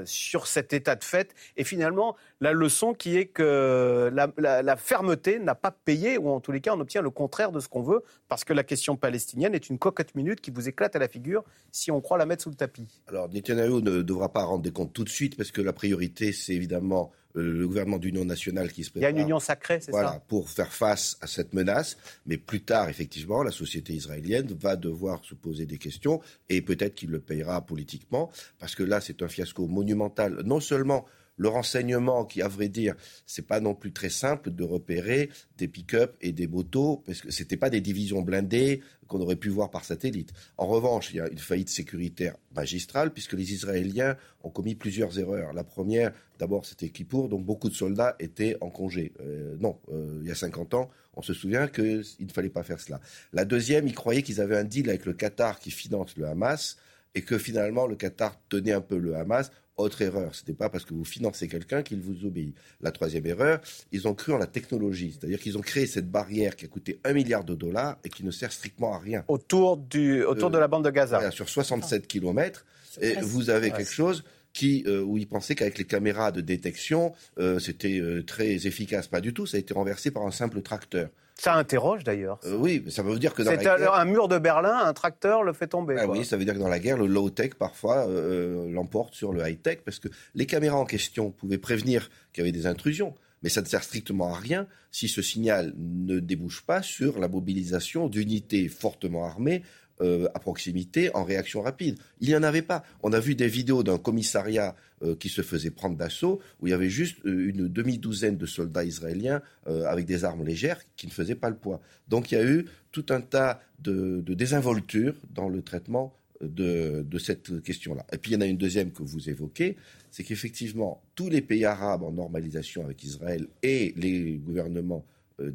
sur 0.06 0.48
cet 0.48 0.74
état 0.74 0.96
de 0.96 1.04
fait. 1.04 1.36
Et 1.56 1.64
finalement, 1.64 2.16
la 2.40 2.54
leçon 2.54 2.94
qui 2.94 3.18
est 3.18 3.26
que 3.26 4.12
la, 4.14 4.76
fermeté 4.78 5.40
n'a 5.40 5.56
pas 5.56 5.72
payé, 5.72 6.18
ou 6.18 6.30
en 6.30 6.40
tous 6.40 6.52
les 6.52 6.62
cas, 6.62 6.76
on 6.76 6.80
obtient 6.80 7.02
le 7.02 7.10
contraire 7.10 7.52
de 7.52 7.60
ce 7.60 7.68
qu'on 7.68 7.82
veut, 7.82 8.04
parce 8.28 8.44
que 8.44 8.54
la 8.54 8.64
question 8.64 8.96
palestinienne 8.96 9.56
est 9.56 9.70
une 9.70 9.80
cocotte 9.80 10.14
minute 10.16 10.42
qui 10.42 10.52
vous 10.52 10.68
éclate 10.68 10.96
à 10.96 11.00
la 11.00 11.08
figure 11.08 11.44
si 11.72 11.92
on 11.92 12.02
croit 12.02 12.18
la 12.18 12.26
mettre 12.26 12.44
sous 12.44 12.50
le 12.50 12.56
tapis. 12.56 12.88
Alors, 13.08 13.30
Netanyahu 13.30 13.82
ne 13.82 14.02
devra 14.02 14.32
pas 14.32 14.44
rendre 14.44 14.64
des 14.64 14.72
comptes 14.72 14.94
tout 14.94 15.04
de 15.04 15.10
suite, 15.10 15.36
parce 15.36 15.52
que 15.52 15.62
la 15.62 15.74
priorité, 15.74 16.32
c'est 16.32 16.54
évidemment 16.54 17.12
le 17.34 17.68
gouvernement 17.68 17.98
d'union 17.98 18.26
nationale 18.26 18.72
qui 18.72 18.84
se 18.84 18.92
prépare. 18.92 19.10
Il 19.10 19.14
y 19.14 19.18
a 19.18 19.20
une 19.20 19.26
union 19.26 19.40
sacrée, 19.40 19.80
c'est 19.80 19.92
voilà, 19.92 20.22
pour 20.28 20.50
faire 20.50 20.74
face 20.74 21.18
à 21.22 21.28
cette 21.28 21.54
menace. 21.54 21.98
Mais 22.26 22.38
plus 22.38 22.62
tard, 22.62 22.90
effectivement, 22.90 23.44
la 23.44 23.52
société 23.52 23.94
israélienne 23.94 24.48
va 24.60 24.76
devoir 24.76 25.24
se 25.24 25.36
poser 25.36 25.66
des 25.66 25.78
questions 25.78 26.20
et 26.50 26.62
peut-être 26.62 26.96
qu'il 26.96 27.12
le 27.12 27.20
payera 27.20 27.62
politiquement 27.62 28.32
parce 28.60 28.76
que 28.76 28.84
là, 28.84 29.02
c'est 29.02 29.22
un 29.22 29.28
fiasco 29.28 29.68
monumental, 29.68 30.42
non 30.46 30.60
seulement 30.60 31.06
le 31.38 31.48
renseignement 31.48 32.26
qui, 32.26 32.42
à 32.42 32.48
vrai 32.48 32.68
dire, 32.68 32.96
c'est 33.26 33.46
pas 33.46 33.60
non 33.60 33.76
plus 33.76 33.94
très 33.94 34.10
simple 34.10 34.52
de 34.52 34.64
repérer 34.64 35.30
des 35.58 35.68
pick-up 35.68 36.18
et 36.22 36.32
des 36.32 36.48
motos, 36.48 37.04
parce 37.06 37.22
que 37.22 37.32
c'était 37.32 37.58
pas 37.58 37.70
des 37.70 37.82
divisions 37.82 38.22
blindées 38.22 38.82
qu'on 39.08 39.22
aurait 39.22 39.38
pu 39.38 39.50
voir 39.50 39.70
par 39.70 39.86
satellite. 39.86 40.34
En 40.58 40.68
revanche, 40.68 41.12
il 41.14 41.18
y 41.18 41.20
a 41.22 41.30
une 41.30 41.38
faillite 41.38 41.70
sécuritaire 41.70 42.36
magistrale, 42.56 43.14
puisque 43.14 43.34
les 43.34 43.54
Israéliens 43.54 44.18
ont 44.44 44.50
commis 44.50 44.76
plusieurs 44.76 45.18
erreurs. 45.20 45.54
La 45.54 45.64
première, 45.64 46.12
d'abord, 46.40 46.66
c'était 46.66 46.90
Kippour, 46.90 47.30
donc 47.30 47.46
beaucoup 47.46 47.70
de 47.70 47.76
soldats 47.76 48.16
étaient 48.20 48.58
en 48.60 48.70
congé. 48.70 49.14
Euh, 49.22 49.56
non, 49.60 49.80
euh, 49.94 50.20
il 50.22 50.28
y 50.28 50.32
a 50.32 50.36
50 50.36 50.74
ans, 50.74 50.90
on 51.16 51.22
se 51.22 51.34
souvient 51.34 51.68
qu'il 51.68 52.04
ne 52.20 52.32
fallait 52.34 52.50
pas 52.50 52.64
faire 52.64 52.80
cela. 52.80 53.00
La 53.34 53.46
deuxième, 53.46 53.88
ils 53.88 53.96
croyaient 53.96 54.24
qu'ils 54.24 54.42
avaient 54.42 54.58
un 54.58 54.64
deal 54.64 54.90
avec 54.90 55.06
le 55.06 55.14
Qatar 55.14 55.60
qui 55.60 55.72
finance 55.72 56.18
le 56.18 56.28
Hamas 56.28 56.78
et 57.16 57.22
que 57.22 57.38
finalement 57.38 57.88
le 57.88 57.96
Qatar 57.96 58.40
tenait 58.50 58.74
un 58.74 58.82
peu 58.82 58.98
le 58.98 59.16
Hamas. 59.16 59.52
Autre 59.78 60.02
erreur, 60.02 60.34
ce 60.34 60.42
n'est 60.48 60.56
pas 60.56 60.70
parce 60.70 60.86
que 60.86 60.96
vous 60.96 61.06
financez 61.06 61.48
quelqu'un 61.48 61.84
qu'il 61.84 62.02
vous 62.02 62.26
obéit. 62.26 62.56
La 62.82 62.92
troisième 62.92 63.28
erreur, 63.28 63.62
ils 63.92 64.08
ont 64.08 64.16
cru 64.16 64.34
en 64.34 64.40
la 64.40 64.48
technologie, 64.48 65.16
c'est-à-dire 65.18 65.40
qu'ils 65.40 65.56
ont 65.56 65.62
créé 65.62 65.86
cette 65.86 66.10
barrière 66.10 66.56
qui 66.56 66.66
a 66.66 66.68
coûté 66.68 67.00
un 67.04 67.14
milliard 67.14 67.44
de 67.44 67.54
dollars 67.54 67.98
et 68.04 68.10
qui 68.10 68.26
ne 68.26 68.32
sert 68.32 68.52
strictement 68.52 68.96
à 68.96 68.98
rien. 68.98 69.24
Autour, 69.28 69.78
du, 69.78 70.24
autour 70.24 70.50
de 70.50 70.58
la 70.58 70.68
bande 70.68 70.84
de 70.84 70.90
Gaza. 70.90 71.30
sur 71.30 71.48
67 71.48 72.08
kilomètres, 72.08 72.66
et 73.02 73.18
vous 73.22 73.52
avez 73.52 73.70
quelque 73.70 73.92
chose 73.92 74.24
qui, 74.58 74.84
euh, 74.88 75.04
où 75.04 75.18
ils 75.20 75.28
pensaient 75.28 75.54
qu'avec 75.54 75.78
les 75.78 75.86
caméras 75.86 76.32
de 76.32 76.42
détection, 76.42 77.14
euh, 77.38 77.60
c'était 77.60 78.00
euh, 78.00 78.24
très 78.24 78.66
efficace. 78.66 79.08
Pas 79.08 79.22
du 79.22 79.32
tout, 79.32 79.46
ça 79.46 79.58
a 79.58 79.60
été 79.60 79.72
renversé 79.74 80.10
par 80.10 80.24
un 80.26 80.32
simple 80.32 80.64
tracteur. 80.64 81.10
Ça 81.36 81.54
interroge 81.54 82.04
d'ailleurs. 82.04 82.40
Euh, 82.46 82.58
oui, 82.58 82.84
ça 82.88 83.04
veut 83.04 83.20
dire 83.20 83.36
que 83.36 83.44
dans 83.44 83.52
la 83.52 83.58
guerre... 83.58 83.94
un 83.94 84.06
mur 84.06 84.28
de 84.28 84.40
Berlin, 84.40 84.76
un 84.84 84.94
tracteur 84.94 85.44
le 85.44 85.54
fait 85.54 85.68
tomber. 85.68 85.96
Ah 86.00 86.08
oui, 86.08 86.26
ça 86.26 86.38
veut 86.38 86.46
dire 86.46 86.56
que 86.56 86.60
dans 86.60 86.68
la 86.68 86.80
guerre, 86.80 86.98
le 86.98 87.06
low-tech 87.06 87.54
parfois 87.54 88.08
euh, 88.08 88.68
l'emporte 88.72 89.14
sur 89.14 89.32
le 89.32 89.48
high-tech 89.48 89.82
parce 89.86 90.00
que 90.00 90.08
les 90.34 90.48
caméras 90.48 90.78
en 90.78 90.86
question 90.86 91.30
pouvaient 91.30 91.60
prévenir 91.60 92.10
qu'il 92.34 92.44
y 92.44 92.48
avait 92.48 92.52
des 92.52 92.66
intrusions. 92.66 93.14
Mais 93.44 93.50
ça 93.50 93.62
ne 93.62 93.68
sert 93.68 93.84
strictement 93.84 94.34
à 94.34 94.40
rien 94.40 94.66
si 94.90 95.08
ce 95.08 95.22
signal 95.22 95.76
ne 95.78 96.20
débouche 96.20 96.66
pas 96.66 96.82
sur 96.82 97.20
la 97.20 97.28
mobilisation 97.28 98.08
d'unités 98.08 98.68
fortement 98.68 99.26
armées 99.26 99.62
euh, 100.00 100.28
à 100.36 100.40
proximité 100.40 101.10
en 101.16 101.24
réaction 101.24 101.64
rapide. 101.64 101.98
Il 102.20 102.28
n'y 102.28 102.36
en 102.36 102.44
avait 102.44 102.62
pas. 102.62 102.84
On 103.02 103.14
a 103.14 103.20
vu 103.20 103.34
des 103.34 103.48
vidéos 103.48 103.82
d'un 103.82 103.98
commissariat 103.98 104.76
euh, 105.02 105.16
qui 105.16 105.28
se 105.28 105.42
faisait 105.42 105.72
prendre 105.72 105.98
d'assaut, 105.98 106.40
où 106.60 106.68
il 106.68 106.70
y 106.70 106.74
avait 106.74 106.92
juste 106.92 107.18
euh, 107.26 107.50
une 107.50 107.68
demi-douzaine 107.68 108.38
de 108.38 108.46
soldats 108.46 108.84
israéliens 108.84 109.42
avec 109.66 110.06
des 110.06 110.24
armes 110.24 110.46
légères 110.46 110.82
qui 110.98 111.08
ne 111.08 111.12
faisaient 111.12 111.34
pas 111.34 111.50
le 111.50 111.56
poids. 111.56 111.82
Donc 112.10 112.32
il 112.32 112.36
y 112.36 112.38
a 112.38 112.46
eu 112.46 112.66
tout 112.92 113.08
un 113.10 113.22
tas 113.22 113.60
de, 113.80 114.24
désinvolture 114.28 115.16
dans 115.34 115.50
le 115.50 115.64
traitement 115.64 116.14
de, 116.42 117.02
de 117.02 117.18
cette 117.18 117.64
question-là. 117.64 118.06
Et 118.14 118.20
puis 118.20 118.32
il 118.32 118.34
y 118.36 118.38
en 118.38 118.42
a 118.42 118.46
une 118.46 118.58
deuxième 118.58 118.92
que 118.92 119.02
vous 119.02 119.32
évoquez, 119.32 119.78
c'est 120.12 120.24
qu'effectivement, 120.24 121.02
tous 121.16 121.30
les 121.30 121.42
pays 121.42 121.66
arabes 121.66 122.04
en 122.04 122.12
normalisation 122.12 122.86
avec 122.86 123.04
Israël 123.04 123.48
et 123.64 123.96
les 123.98 124.38
gouvernements 124.38 125.04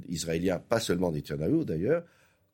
israéliens, 0.09 0.59
pas 0.59 0.81
seulement 0.81 1.13
Netanyahu 1.13 1.65
d'ailleurs, 1.65 2.03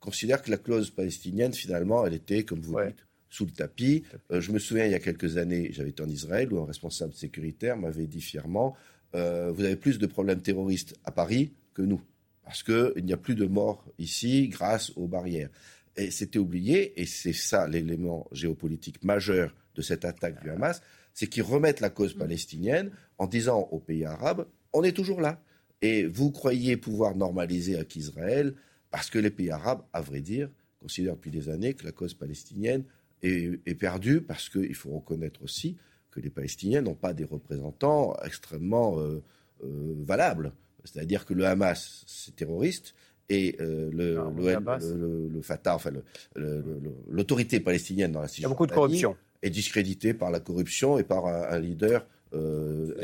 considère 0.01 0.43
que 0.43 0.51
la 0.51 0.57
clause 0.57 0.91
palestinienne, 0.91 1.53
finalement, 1.53 2.07
elle 2.07 2.15
était, 2.15 2.45
comme 2.45 2.61
vous 2.61 2.81
dites, 2.81 3.07
sous 3.31 3.45
le 3.45 3.53
tapis. 3.53 4.05
Euh, 4.33 4.41
je 4.41 4.53
me 4.53 4.59
souviens, 4.59 4.87
il 4.87 4.93
y 4.93 4.95
a 4.95 5.01
quelques 5.01 5.37
années, 5.37 5.71
j'avais 5.73 5.91
été 5.91 6.03
en 6.03 6.09
Israël 6.09 6.53
où 6.53 6.61
un 6.61 6.67
responsable 6.67 7.13
sécuritaire 7.13 7.77
m'avait 7.77 8.07
dit 8.07 8.23
fièrement 8.23 8.75
euh, 9.15 9.53
Vous 9.53 9.65
avez 9.65 9.77
plus 9.77 9.99
de 9.99 10.07
problèmes 10.07 10.41
terroristes 10.41 10.97
à 11.05 11.11
Paris 11.11 11.53
que 11.75 11.83
nous, 11.83 12.01
parce 12.45 12.63
qu'il 12.63 13.05
n'y 13.05 13.13
a 13.13 13.19
plus 13.19 13.35
de 13.35 13.47
morts 13.47 13.85
ici 13.99 14.49
grâce 14.49 14.93
aux 14.97 15.09
barrières. 15.09 15.51
Et 15.97 16.11
c'était 16.11 16.39
oublié, 16.39 17.01
et 17.01 17.07
c'est 17.07 17.33
ça 17.33 17.69
l'élément 17.69 18.29
géopolitique 18.33 19.05
majeur 19.05 19.55
de 19.75 19.83
cette 19.83 20.05
attaque 20.05 20.43
du 20.43 20.51
Hamas 20.51 20.81
c'est 21.19 21.27
qu'ils 21.27 21.43
remettent 21.43 21.81
la 21.81 21.91
cause 21.91 22.15
palestinienne 22.15 22.93
en 23.19 23.27
disant 23.27 23.67
aux 23.73 23.81
pays 23.81 24.05
arabes 24.05 24.47
On 24.73 24.85
est 24.85 24.93
toujours 24.93 25.21
là. 25.21 25.43
Et 25.83 26.07
vous 26.07 26.31
croyez 26.31 26.77
pouvoir 26.77 27.17
normaliser 27.17 27.75
avec 27.75 27.97
Israël 27.97 28.55
parce 28.91 29.11
que 29.11 29.19
les 29.19 29.31
pays 29.31 29.51
arabes, 29.51 29.83
à 29.93 30.01
vrai 30.01 30.21
dire, 30.21 30.51
considèrent 30.81 31.17
depuis 31.17 31.31
des 31.31 31.49
années 31.49 31.75
que 31.75 31.85
la 31.85 31.93
cause 31.93 32.15
palestinienne 32.15 32.85
est, 33.23 33.75
perdue, 33.79 34.21
parce 34.21 34.49
qu'il 34.49 34.75
faut 34.75 34.91
reconnaître 34.91 35.43
aussi 35.43 35.77
que 36.11 36.21
les 36.21 36.31
Palestiniens 36.31 36.83
n'ont 36.83 36.95
pas 36.95 37.13
des 37.13 37.25
représentants 37.25 38.17
extrêmement 38.25 38.99
euh, 39.01 39.23
euh, 39.65 39.95
valables. 40.07 40.53
C'est-à-dire 40.85 41.27
que 41.27 41.35
le 41.35 41.45
Hamas, 41.45 42.05
c'est 42.07 42.37
terroriste, 42.37 42.95
et 43.29 43.57
euh, 43.61 43.91
le, 43.93 45.29
le, 45.29 45.43
Fatah, 45.43 45.75
enfin 45.75 45.91
l'autorité 46.35 47.61
palestinienne 47.61 48.13
dans 48.13 48.23
la 48.23 48.29
Il 48.29 48.41
y 48.41 48.45
a 48.47 48.49
beaucoup 48.49 48.67
de 48.67 48.73
corruption. 48.73 49.17
est 49.43 49.51
discréditée 49.51 50.15
par 50.15 50.31
la 50.31 50.41
corruption 50.41 50.99
et 50.99 51.05
par 51.05 51.27
un, 51.27 51.59
leader 51.59 52.07
euh, 52.35 52.95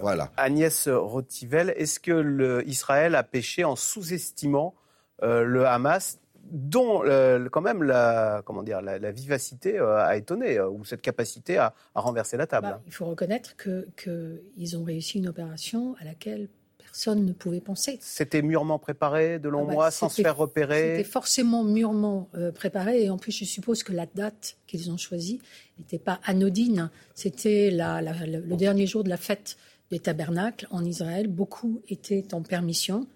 voilà. 0.00 0.32
Agnès 0.36 0.88
Rotivel, 0.88 1.74
est-ce 1.76 2.00
que 2.00 2.64
Israël 2.66 3.14
a 3.14 3.22
péché 3.22 3.64
en 3.64 3.76
sous-estimant 3.76 4.74
euh, 5.22 5.44
le 5.44 5.66
Hamas 5.66 6.18
dont 6.50 7.02
euh, 7.04 7.48
quand 7.48 7.62
même 7.62 7.82
la, 7.82 8.42
comment 8.44 8.62
dire, 8.62 8.82
la, 8.82 9.10
vivacité 9.10 9.78
a 9.78 10.16
étonné, 10.16 10.60
ou 10.60 10.84
cette 10.84 11.00
capacité 11.00 11.56
à, 11.58 11.74
renverser 11.94 12.36
la 12.36 12.46
table. 12.46 12.68
Bah, 12.68 12.82
il 12.86 12.92
faut 12.92 13.06
reconnaître 13.06 13.56
qu'ils 13.56 14.76
ont 14.76 14.84
réussi 14.84 15.18
une 15.18 15.28
opération 15.28 15.96
à 16.00 16.04
laquelle 16.04 16.48
personne 16.94 17.24
ne 17.24 17.32
pouvait 17.32 17.60
penser. 17.60 17.98
C'était 18.00 18.40
mûrement 18.40 18.78
préparé 18.78 19.40
de 19.40 19.48
longs 19.48 19.64
ah 19.64 19.66
bah, 19.66 19.72
mois, 19.72 19.90
sans 19.90 20.08
se 20.08 20.22
faire 20.22 20.36
repérer 20.36 20.94
C'était 20.96 21.10
forcément 21.10 21.64
mûrement 21.64 22.28
euh, 22.36 22.52
préparé, 22.52 23.02
et 23.02 23.10
en 23.10 23.18
plus 23.18 23.32
je 23.32 23.44
suppose 23.44 23.82
que 23.82 23.92
la 23.92 24.06
date 24.06 24.56
qu'ils 24.68 24.92
ont 24.92 24.96
choisie 24.96 25.40
n'était 25.76 25.98
pas 25.98 26.20
anodine. 26.24 26.90
C'était 27.16 27.72
le 27.72 28.54
dernier 28.54 28.86
jour 28.86 29.02
de 29.02 29.08
la 29.08 29.16
fête 29.16 29.56
des 29.90 29.98
tabernacles 29.98 30.68
en 30.70 30.84
Israël. 30.84 31.26
Beaucoup 31.26 31.82
étaient 31.88 32.32
en 32.32 32.42
permission. 32.42 33.08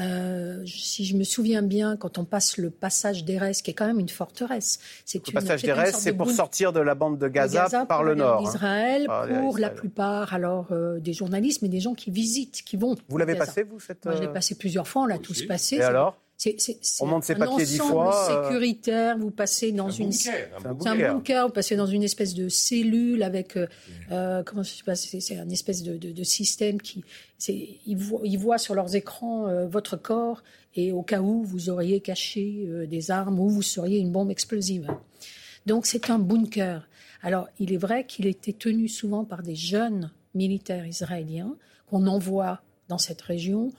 Euh, 0.00 0.64
si 0.66 1.04
je 1.04 1.16
me 1.16 1.24
souviens 1.24 1.62
bien, 1.62 1.96
quand 1.96 2.16
on 2.16 2.24
passe 2.24 2.56
le 2.56 2.70
passage 2.70 3.24
d'Erez, 3.24 3.52
qui 3.62 3.70
est 3.70 3.74
quand 3.74 3.86
même 3.86 4.00
une 4.00 4.08
forteresse, 4.08 4.78
c'est 5.04 5.26
le 5.26 5.32
passage 5.32 5.62
d'Erez, 5.62 5.92
c'est 5.92 6.14
pour 6.14 6.30
sortir 6.30 6.72
de 6.72 6.80
la 6.80 6.94
bande 6.94 7.18
de 7.18 7.28
Gaza, 7.28 7.84
par 7.86 8.02
le 8.02 8.14
nord. 8.14 8.42
D'Israël, 8.42 9.06
hein. 9.10 9.26
pour 9.28 9.58
la 9.58 9.70
plupart, 9.70 10.32
alors 10.32 10.68
euh, 10.72 10.98
des 10.98 11.12
journalistes, 11.12 11.62
mais 11.62 11.68
des 11.68 11.80
gens 11.80 11.94
qui 11.94 12.10
visitent, 12.10 12.62
qui 12.64 12.76
vont. 12.76 12.96
Vous 13.08 13.18
l'avez 13.18 13.34
passé 13.34 13.62
vous 13.64 13.80
cette 13.80 14.04
Moi, 14.04 14.14
je 14.16 14.20
l'ai 14.20 14.28
euh, 14.28 14.32
passé 14.32 14.54
plusieurs 14.54 14.88
fois. 14.88 15.02
On 15.02 15.06
l'a 15.06 15.18
tous 15.18 15.42
passé. 15.46 15.76
Et 15.76 15.82
alors 15.82 16.16
c'est, 16.58 16.76
on 17.00 17.06
monte 17.06 17.24
ses 17.24 17.36
papiers 17.36 17.64
dix 17.64 17.78
fois. 17.78 18.30
Euh, 18.30 18.44
sécuritaire. 18.48 19.16
Vous 19.18 19.30
passez 19.30 19.70
dans 19.70 19.90
une. 19.90 20.10
Bunker, 20.10 20.48
c'est 20.80 20.88
un 20.88 21.12
bunker. 21.14 21.46
Vous 21.46 21.52
passez 21.52 21.76
dans 21.76 21.86
une 21.86 22.02
espèce 22.02 22.34
de 22.34 22.48
cellule 22.48 23.22
avec. 23.22 23.56
Euh, 23.56 23.66
euh 24.10 24.42
comment 24.42 24.64
ça 24.64 24.74
se 24.74 24.82
passe 24.82 25.06
C'est 25.20 25.38
un 25.38 25.48
espèce 25.50 25.82
de, 25.82 25.96
de, 25.96 26.10
de 26.10 26.24
système 26.24 26.80
qui. 26.80 27.04
C'est, 27.38 27.68
ils, 27.86 27.96
voient, 27.96 28.20
ils 28.24 28.38
voient 28.38 28.58
sur 28.58 28.74
leurs 28.74 28.94
écrans 28.96 29.46
euh, 29.46 29.66
votre 29.66 29.96
corps 29.96 30.42
et 30.74 30.92
au 30.92 31.02
cas 31.02 31.20
où 31.20 31.44
vous 31.44 31.70
auriez 31.70 32.00
caché 32.00 32.66
des 32.88 33.10
armes 33.10 33.38
ou 33.38 33.48
vous 33.48 33.62
seriez 33.62 33.98
une 33.98 34.10
bombe 34.10 34.30
explosive. 34.30 34.88
Donc 35.66 35.86
c'est 35.86 36.10
un 36.10 36.18
bunker. 36.18 36.88
Alors 37.22 37.48
il 37.58 37.72
est 37.72 37.78
vrai 37.78 38.04
qu'il 38.06 38.26
était 38.26 38.52
tenu 38.52 38.88
souvent 38.88 39.24
par 39.24 39.42
des 39.42 39.54
jeunes 39.54 40.10
militaires 40.34 40.86
israéliens 40.86 41.54
qu'on 41.86 42.06
envoie 42.06 42.62
dans 42.88 42.98
cette 42.98 43.20
région 43.20 43.72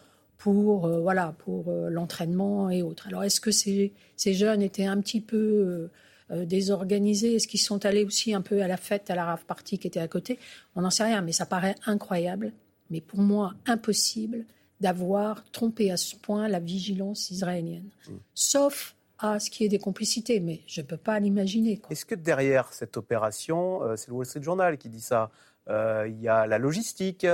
pour 0.43 0.87
euh, 0.87 0.99
voilà 0.99 1.33
pour 1.39 1.69
euh, 1.69 1.89
l'entraînement 1.89 2.69
et 2.69 2.81
autres. 2.81 3.07
Alors 3.07 3.23
est-ce 3.23 3.39
que 3.39 3.51
ces, 3.51 3.93
ces, 4.17 4.33
jeunes 4.33 4.61
étaient 4.61 4.85
un 4.85 4.99
petit 4.99 5.21
peu 5.21 5.89
euh, 6.31 6.45
désorganisés? 6.45 7.35
Est-ce 7.35 7.47
qu'ils 7.47 7.61
sont 7.61 7.85
allés 7.85 8.03
aussi 8.03 8.33
un 8.33 8.41
peu 8.41 8.61
à 8.61 8.67
la 8.67 8.75
fête, 8.75 9.09
à 9.09 9.15
la 9.15 9.23
rave 9.23 9.45
party 9.45 9.79
qui 9.79 9.87
était 9.87 10.01
à 10.01 10.07
côté? 10.09 10.39
On 10.75 10.81
n'en 10.81 10.89
sait 10.89 11.05
rien, 11.05 11.21
mais 11.21 11.31
ça 11.31 11.45
paraît 11.45 11.75
incroyable, 11.85 12.51
mais 12.89 12.99
pour 12.99 13.19
moi 13.19 13.53
impossible 13.67 14.43
d'avoir 14.81 15.49
trompé 15.51 15.91
à 15.91 15.97
ce 15.97 16.17
point 16.17 16.49
la 16.49 16.59
vigilance 16.59 17.31
israélienne. 17.31 17.87
Mmh. 18.09 18.11
Sauf 18.33 18.97
à 19.19 19.39
ce 19.39 19.49
qui 19.49 19.63
est 19.63 19.69
des 19.69 19.79
complicités, 19.79 20.41
mais 20.41 20.59
je 20.67 20.81
ne 20.81 20.85
peux 20.85 20.97
pas 20.97 21.21
l'imaginer. 21.21 21.81
Est-ce 21.89 22.05
que 22.05 22.15
derrière 22.15 22.73
cette 22.73 22.97
opération, 22.97 23.79
c'est 23.95 24.09
le 24.09 24.15
Wall 24.15 24.25
Street 24.25 24.43
Journal 24.43 24.77
qui 24.77 24.89
dit 24.89 24.99
ça, 24.99 25.31
il 25.69 26.19
y 26.19 26.27
a 26.27 26.45
la 26.47 26.57
logistique, 26.57 27.25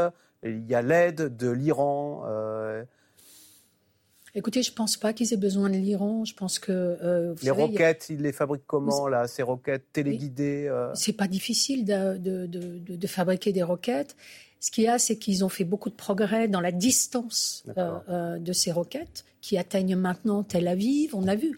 il 0.44 0.68
y 0.68 0.76
a 0.76 0.84
l'aide 0.84 1.36
de 1.36 1.50
l'Iran 1.50 2.24
Écoutez, 4.36 4.62
je 4.62 4.72
ne 4.72 4.76
pense 4.76 4.98
pas 4.98 5.14
qu'ils 5.14 5.34
aient 5.34 5.38
besoin 5.38 5.70
de 5.70 5.76
l'Iran. 5.76 6.24
Je 6.24 6.34
pense 6.34 6.60
que 6.60 6.72
euh, 6.72 7.34
les 7.42 7.52
roquettes, 7.52 8.08
ils 8.10 8.22
les 8.22 8.32
fabriquent 8.32 8.68
comment 8.68 9.08
là 9.08 9.28
Ces 9.28 9.42
roquettes 9.42 9.92
téléguidées 9.92 10.68
euh... 10.68 10.94
C'est 10.94 11.14
pas 11.14 11.28
difficile 11.28 11.86
de, 11.86 12.18
de, 12.18 12.46
de, 12.46 12.96
de, 12.96 13.08
fabriquer 13.08 13.52
des 13.52 13.64
roquettes. 13.64 14.16
Ce 14.60 14.72
qu'il 14.72 14.84
y 14.84 14.88
a, 14.88 15.00
c'est 15.00 15.18
qu'ils 15.18 15.44
ont 15.44 15.50
fait 15.50 15.64
beaucoup 15.64 15.90
de 15.90 15.96
progrès 15.96 16.48
dans 16.48 16.62
la 16.62 16.72
distance 16.72 17.64
euh, 17.78 17.98
euh 18.10 18.38
de 18.38 18.54
ces 18.54 18.72
roquettes 18.72 19.26
qui 19.42 19.58
atteignent 19.58 19.96
maintenant 19.96 20.44
Tel 20.44 20.68
Aviv. 20.68 21.16
On 21.16 21.28
a 21.28 21.36
vu. 21.36 21.58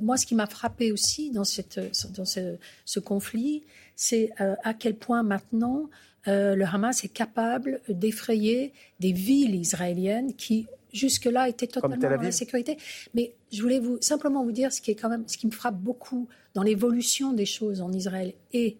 Moi, 0.00 0.16
ce 0.16 0.26
qui 0.26 0.34
m'a 0.34 0.46
frappé 0.46 0.92
aussi 0.92 1.30
dans, 1.30 1.44
cette, 1.44 1.80
dans 2.14 2.24
ce, 2.24 2.56
ce 2.84 3.00
conflit, 3.00 3.62
c'est 3.94 4.30
à 4.38 4.74
quel 4.74 4.96
point 4.96 5.22
maintenant 5.22 5.88
le 6.26 6.64
Hamas 6.64 7.04
est 7.04 7.12
capable 7.12 7.80
d'effrayer 7.88 8.72
des 8.98 9.12
villes 9.12 9.54
israéliennes 9.54 10.34
qui 10.34 10.66
jusque-là 10.92 11.48
étaient 11.48 11.66
totalement 11.66 11.96
dans 11.96 12.22
la 12.22 12.32
sécurité. 12.32 12.76
Mais 13.14 13.34
je 13.52 13.62
voulais 13.62 13.80
vous 13.80 13.98
simplement 14.00 14.44
vous 14.44 14.52
dire 14.52 14.72
ce 14.72 14.80
qui 14.80 14.90
est 14.90 14.94
quand 14.94 15.08
même 15.08 15.24
ce 15.26 15.36
qui 15.36 15.46
me 15.46 15.52
frappe 15.52 15.76
beaucoup 15.76 16.28
dans 16.54 16.62
l'évolution 16.62 17.32
des 17.32 17.46
choses 17.46 17.80
en 17.80 17.92
Israël 17.92 18.34
et 18.52 18.78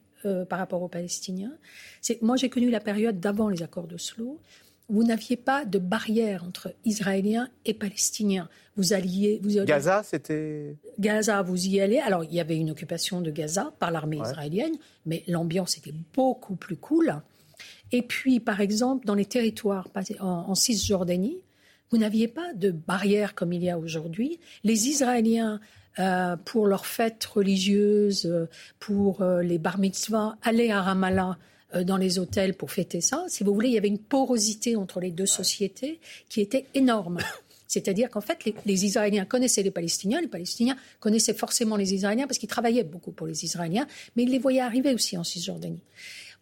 par 0.50 0.58
rapport 0.58 0.82
aux 0.82 0.88
Palestiniens, 0.88 1.52
c'est 2.02 2.20
moi 2.20 2.36
j'ai 2.36 2.50
connu 2.50 2.68
la 2.68 2.80
période 2.80 3.20
d'avant 3.20 3.48
les 3.48 3.62
accords 3.62 3.86
d'Oslo 3.86 4.38
vous 4.90 5.04
n'aviez 5.04 5.36
pas 5.36 5.64
de 5.64 5.78
barrière 5.78 6.44
entre 6.44 6.74
Israéliens 6.84 7.48
et 7.64 7.74
Palestiniens. 7.74 8.48
Vous 8.76 8.92
alliez, 8.92 9.40
vous 9.42 9.64
Gaza, 9.64 10.02
c'était. 10.02 10.76
Gaza, 10.98 11.42
vous 11.42 11.68
y 11.68 11.80
allez. 11.80 11.98
Alors, 11.98 12.24
il 12.24 12.34
y 12.34 12.40
avait 12.40 12.56
une 12.56 12.70
occupation 12.70 13.20
de 13.20 13.30
Gaza 13.30 13.72
par 13.78 13.92
l'armée 13.92 14.18
israélienne, 14.18 14.74
mais 15.06 15.22
l'ambiance 15.28 15.78
était 15.78 15.94
beaucoup 16.12 16.56
plus 16.56 16.76
cool. 16.76 17.14
Et 17.92 18.02
puis, 18.02 18.40
par 18.40 18.60
exemple, 18.60 19.06
dans 19.06 19.14
les 19.14 19.26
territoires 19.26 19.88
en, 20.18 20.26
en 20.26 20.54
Cisjordanie, 20.54 21.38
vous 21.90 21.98
n'aviez 21.98 22.28
pas 22.28 22.52
de 22.54 22.70
barrière 22.70 23.34
comme 23.34 23.52
il 23.52 23.62
y 23.62 23.70
a 23.70 23.78
aujourd'hui. 23.78 24.38
Les 24.64 24.88
Israéliens, 24.88 25.60
euh, 25.98 26.36
pour 26.36 26.66
leurs 26.66 26.86
fêtes 26.86 27.24
religieuses, 27.24 28.26
euh, 28.26 28.48
pour 28.78 29.22
euh, 29.22 29.42
les 29.42 29.58
bar 29.58 29.78
mitzvahs, 29.78 30.36
allaient 30.42 30.70
à 30.70 30.82
Ramallah 30.82 31.36
euh, 31.74 31.84
dans 31.84 31.96
les 31.96 32.18
hôtels 32.18 32.54
pour 32.54 32.72
fêter 32.72 33.00
ça. 33.00 33.24
Si 33.28 33.44
vous 33.44 33.54
voulez, 33.54 33.68
il 33.68 33.74
y 33.74 33.78
avait 33.78 33.88
une 33.88 33.98
porosité 33.98 34.74
entre 34.76 34.98
les 34.98 35.12
deux 35.12 35.26
sociétés 35.26 36.00
qui 36.28 36.40
était 36.40 36.66
énorme. 36.74 37.18
C'est-à-dire 37.68 38.10
qu'en 38.10 38.20
fait, 38.20 38.44
les, 38.66 38.84
Israéliens 38.84 39.24
connaissaient 39.24 39.62
les 39.62 39.70
Palestiniens, 39.70 40.20
les 40.20 40.26
Palestiniens 40.26 40.76
connaissaient 40.98 41.34
forcément 41.34 41.76
les 41.76 41.94
Israéliens 41.94 42.26
parce 42.26 42.38
qu'ils 42.38 42.48
travaillaient 42.48 42.82
beaucoup 42.82 43.12
pour 43.12 43.28
les 43.28 43.44
Israéliens, 43.44 43.86
mais 44.16 44.24
ils 44.24 44.30
les 44.30 44.40
voyaient 44.40 44.60
arriver 44.60 44.92
aussi 44.92 45.16
en 45.16 45.22
Cisjordanie. 45.22 45.84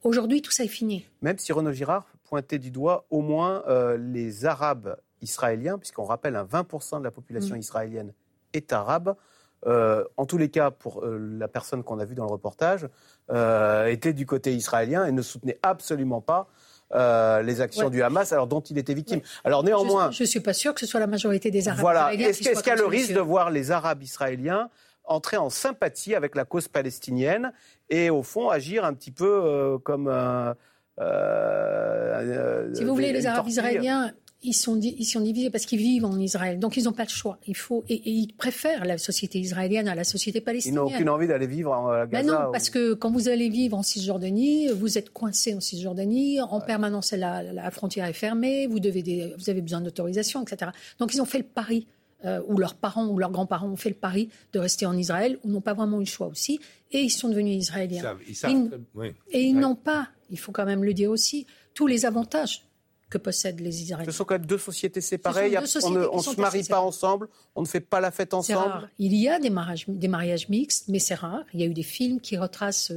Aujourd'hui, 0.03 0.41
tout 0.41 0.51
ça 0.51 0.65
est 0.65 0.69
fini. 0.69 1.05
Même 1.21 1.37
si 1.39 1.53
Renaud 1.53 1.73
Girard 1.73 2.07
pointait 2.25 2.59
du 2.59 2.71
doigt 2.71 3.07
au 3.11 3.21
moins 3.21 3.63
euh, 3.69 3.99
les 3.99 4.47
Arabes 4.47 4.97
israéliens, 5.23 5.79
puisqu'on 5.79 6.05
rappelle, 6.05 6.37
un 6.37 6.45
20% 6.45 6.99
de 6.99 7.05
la 7.05 7.11
population 7.11 7.57
mm. 7.57 7.61
israélienne 7.61 8.13
est 8.53 8.73
arabe. 8.73 9.15
Euh, 9.67 10.05
en 10.17 10.27
tous 10.27 10.39
les 10.39 10.51
cas, 10.51 10.71
pour 10.71 11.05
la 11.05 11.49
personne 11.49 11.83
qu'on 11.83 11.99
a 11.99 12.05
vue 12.05 12.15
dans 12.15 12.27
le 12.27 12.31
reportage, 12.31 12.89
euh, 13.31 13.87
était 13.87 14.13
du 14.13 14.25
côté 14.27 14.55
israélien 14.55 15.05
et 15.05 15.13
ne 15.13 15.23
soutenait 15.23 15.59
absolument 15.63 16.21
pas 16.21 16.49
euh, 16.95 17.43
les 17.43 17.61
actions 17.61 17.91
du 17.91 18.03
Hamas, 18.03 18.33
alors 18.33 18.47
dont 18.47 18.61
il 18.61 18.79
était 18.79 18.95
victime. 18.95 19.21
Alors 19.45 19.63
néanmoins, 19.65 20.11
je 20.11 20.23
ne 20.23 20.29
suis 20.29 20.41
pas 20.41 20.55
sûr 20.55 20.73
que 20.73 20.81
ce 20.81 20.87
soit 20.87 21.01
la 21.01 21.07
majorité 21.07 21.51
des 21.51 21.69
Arabes. 21.69 21.81
Voilà. 21.81 22.15
Est-ce 22.15 22.39
qu'il 22.39 22.67
y 22.67 22.71
a 22.71 22.77
le 22.77 22.87
risque 22.87 23.13
de 23.13 23.21
voir 23.21 23.51
les 23.51 23.71
Arabes 23.71 24.03
israéliens 24.03 24.71
entrer 25.05 25.37
en 25.39 25.51
sympathie 25.51 26.15
avec 26.15 26.35
la 26.35 26.45
cause 26.45 26.69
palestinienne 26.69 27.53
et 27.89 28.11
au 28.11 28.23
fond 28.23 28.51
agir 28.51 28.85
un 28.85 28.93
petit 28.93 29.11
peu 29.11 29.27
euh, 29.27 29.79
comme 29.79 30.07
si 32.75 32.85
vous 32.85 32.95
voulez, 32.95 33.13
les 33.13 33.27
Arabes 33.27 33.49
israéliens 33.49 34.13
ils 34.43 34.55
sont, 34.55 34.81
ils 34.81 35.05
sont 35.05 35.21
divisés 35.21 35.51
parce 35.51 35.67
qu'ils 35.67 35.81
vivent 35.81 36.05
en 36.05 36.17
Israël. 36.19 36.61
Donc, 36.61 36.77
ils 36.77 36.85
n'ont 36.85 36.93
pas 36.93 37.03
le 37.03 37.09
choix. 37.09 37.39
Il 37.47 37.57
faut, 37.57 37.85
et, 37.89 38.09
ils 38.09 38.33
préfèrent 38.33 38.85
la 38.85 38.97
société 38.97 39.41
israélienne 39.41 39.89
à 39.89 39.97
la 39.97 40.05
société 40.05 40.41
palestinienne. 40.41 40.81
Ils 40.87 40.91
n'ont 40.91 40.95
aucune 40.95 41.09
envie 41.09 41.27
d'aller 41.27 41.49
vivre 41.49 41.73
en 41.73 42.07
Gaza. 42.07 42.07
Ben 42.07 42.27
non, 42.27 42.53
parce 42.53 42.71
que 42.71 42.95
quand 42.95 43.11
vous 43.11 43.29
allez 43.29 43.49
vivre 43.49 43.77
en 43.77 43.83
Cisjordanie, 43.83 44.69
vous 44.69 44.97
êtes 44.97 45.11
coincé 45.11 45.55
en 45.55 45.61
Cisjordanie. 45.61 46.41
En 46.41 46.61
permanence, 46.61 47.13
la, 47.13 47.43
la, 47.43 47.71
frontière 47.73 48.07
est 48.07 48.13
fermée. 48.13 48.69
Vous, 48.69 48.79
devez 48.79 49.03
des, 49.03 49.35
vous 49.37 49.51
avez 49.51 49.61
besoin 49.61 49.81
d'autorisation, 49.81 50.43
etc. 50.43 50.71
Donc, 51.01 51.15
ils 51.15 51.21
ont 51.21 51.27
fait 51.27 51.39
le 51.39 51.45
pari. 51.45 51.87
Euh, 52.25 52.43
ou 52.49 52.59
leurs 52.59 52.75
parents 52.75 53.07
ou 53.07 53.17
leurs 53.17 53.31
grands-parents 53.31 53.69
ont 53.69 53.77
fait 53.77 53.91
le 53.91 53.95
pari 53.95 54.29
de 54.53 54.59
rester 54.59 54.87
en 54.87 54.97
Israël, 54.97 55.39
ou 55.45 55.51
n'ont 55.51 55.61
pas 55.61 55.75
vraiment 55.75 55.99
eu 55.99 56.01
le 56.01 56.07
choix 56.07 56.27
aussi, 56.27 56.59
et 56.91 56.99
ils 56.99 57.11
sont 57.11 57.29
devenus 57.29 57.57
israéliens. 57.57 58.17
Ils 58.27 58.35
savent, 58.35 58.51
Et 59.31 59.43
ils 59.43 59.55
n'ont 59.55 59.77
pas, 59.77 60.09
il 60.29 60.37
faut 60.37 60.51
quand 60.51 60.65
même 60.65 60.83
le 60.83 60.95
dire 60.95 61.13
aussi, 61.13 61.47
tous 61.75 61.87
les 61.87 62.07
avantages 62.07 62.68
que 63.11 63.19
possèdent 63.19 63.61
les 63.61 63.83
Israéliens. 63.83 64.11
Ce 64.11 64.17
sont 64.17 64.25
quand 64.25 64.35
même 64.35 64.47
deux 64.47 64.59
sociétés 64.59 65.01
séparées. 65.01 65.57
on 65.57 65.63
ne 65.63 66.23
se 66.23 66.41
marie 66.41 66.65
pas 66.65 66.81
ensemble, 66.81 67.29
on 67.55 67.63
ne 67.63 67.67
fait 67.67 67.81
pas 67.81 68.01
la 68.01 68.11
fête 68.11 68.35
ensemble. 68.35 68.91
Il 68.99 69.15
y 69.15 69.29
a 69.29 69.39
des 69.39 69.51
mariages, 69.51 69.87
des 69.89 70.09
mariages 70.09 70.49
mixtes, 70.49 70.89
mais 70.89 70.99
c'est 70.99 71.15
rare. 71.15 71.45
Il 71.55 71.61
y 71.61 71.63
a 71.63 71.67
eu 71.67 71.75
des 71.75 71.83
films 71.83 72.21
qui 72.21 72.37
retracent 72.37 72.93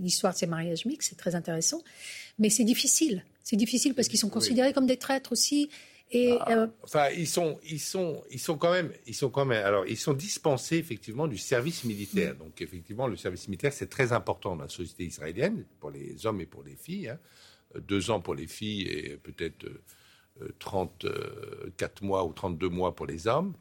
l'histoire 0.00 0.32
de 0.32 0.38
ces 0.38 0.46
mariages 0.46 0.84
mixtes, 0.86 1.10
c'est 1.10 1.18
très 1.18 1.34
intéressant. 1.34 1.82
Mais 2.38 2.50
c'est 2.50 2.64
difficile. 2.64 3.24
C'est 3.42 3.56
difficile 3.56 3.94
parce 3.94 4.08
qu'ils 4.08 4.18
sont 4.18 4.28
considérés 4.28 4.72
comme 4.72 4.86
des 4.86 4.96
traîtres 4.96 5.32
aussi. 5.32 5.70
Et, 6.12 6.36
ah, 6.40 6.50
euh, 6.50 6.66
Enfin, 6.82 7.08
ils 7.16 7.26
sont, 7.26 7.58
ils 7.68 7.78
sont, 7.80 8.22
ils 8.30 8.40
sont 8.40 8.58
quand 8.58 8.72
même, 8.72 8.92
ils 9.06 9.14
sont 9.14 9.30
quand 9.30 9.44
même. 9.44 9.64
Alors, 9.64 9.86
ils 9.86 9.96
sont 9.96 10.12
dispensés 10.12 10.76
effectivement 10.76 11.28
du 11.28 11.38
service 11.38 11.84
militaire. 11.84 12.34
Donc, 12.34 12.60
effectivement, 12.60 13.06
le 13.06 13.16
service 13.16 13.46
militaire 13.48 13.72
c'est 13.72 13.88
très 13.88 14.12
important 14.12 14.56
dans 14.56 14.64
la 14.64 14.68
société 14.68 15.04
israélienne 15.04 15.64
pour 15.78 15.90
les 15.90 16.26
hommes 16.26 16.40
et 16.40 16.46
pour 16.46 16.62
les 16.64 16.76
filles. 16.76 17.08
Hein 17.08 17.18
deux 17.78 18.10
ans 18.10 18.20
pour 18.20 18.34
les 18.34 18.46
filles 18.46 18.88
et 18.88 19.16
peut-être 19.16 19.66
34 20.58 21.04
euh, 21.04 22.06
mois 22.06 22.24
ou 22.24 22.32
32 22.32 22.68
mois 22.68 22.94
pour 22.94 23.06
les 23.06 23.26
hommes. 23.26 23.54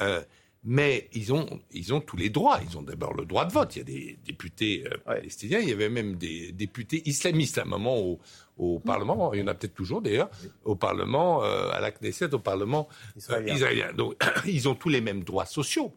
Euh, 0.00 0.22
mais 0.64 1.08
ils 1.12 1.32
ont, 1.32 1.60
ils 1.70 1.94
ont 1.94 2.00
tous 2.00 2.16
les 2.16 2.30
droits. 2.30 2.60
Ils 2.68 2.76
ont 2.76 2.82
d'abord 2.82 3.14
le 3.14 3.24
droit 3.24 3.44
de 3.44 3.52
vote. 3.52 3.76
Il 3.76 3.78
y 3.78 3.82
a 3.82 3.84
des 3.84 4.18
députés 4.24 4.84
euh, 4.86 4.98
palestiniens. 4.98 5.60
Il 5.60 5.68
y 5.68 5.72
avait 5.72 5.88
même 5.88 6.16
des 6.16 6.52
députés 6.52 7.02
islamistes 7.08 7.58
à 7.58 7.62
un 7.62 7.66
moment 7.66 7.96
au, 7.98 8.18
au 8.58 8.80
Parlement. 8.80 9.32
Il 9.32 9.40
y 9.40 9.42
en 9.42 9.46
a 9.46 9.54
peut-être 9.54 9.74
toujours 9.74 10.02
d'ailleurs 10.02 10.30
au 10.64 10.74
Parlement, 10.74 11.42
à 11.42 11.80
la 11.80 11.92
Knesset, 11.92 12.34
au 12.34 12.40
Parlement 12.40 12.88
israélien. 13.16 13.92
Donc 13.92 14.16
ils 14.46 14.68
ont 14.68 14.74
tous 14.74 14.88
les 14.88 15.00
mêmes 15.00 15.22
droits 15.22 15.46
sociaux. 15.46 15.94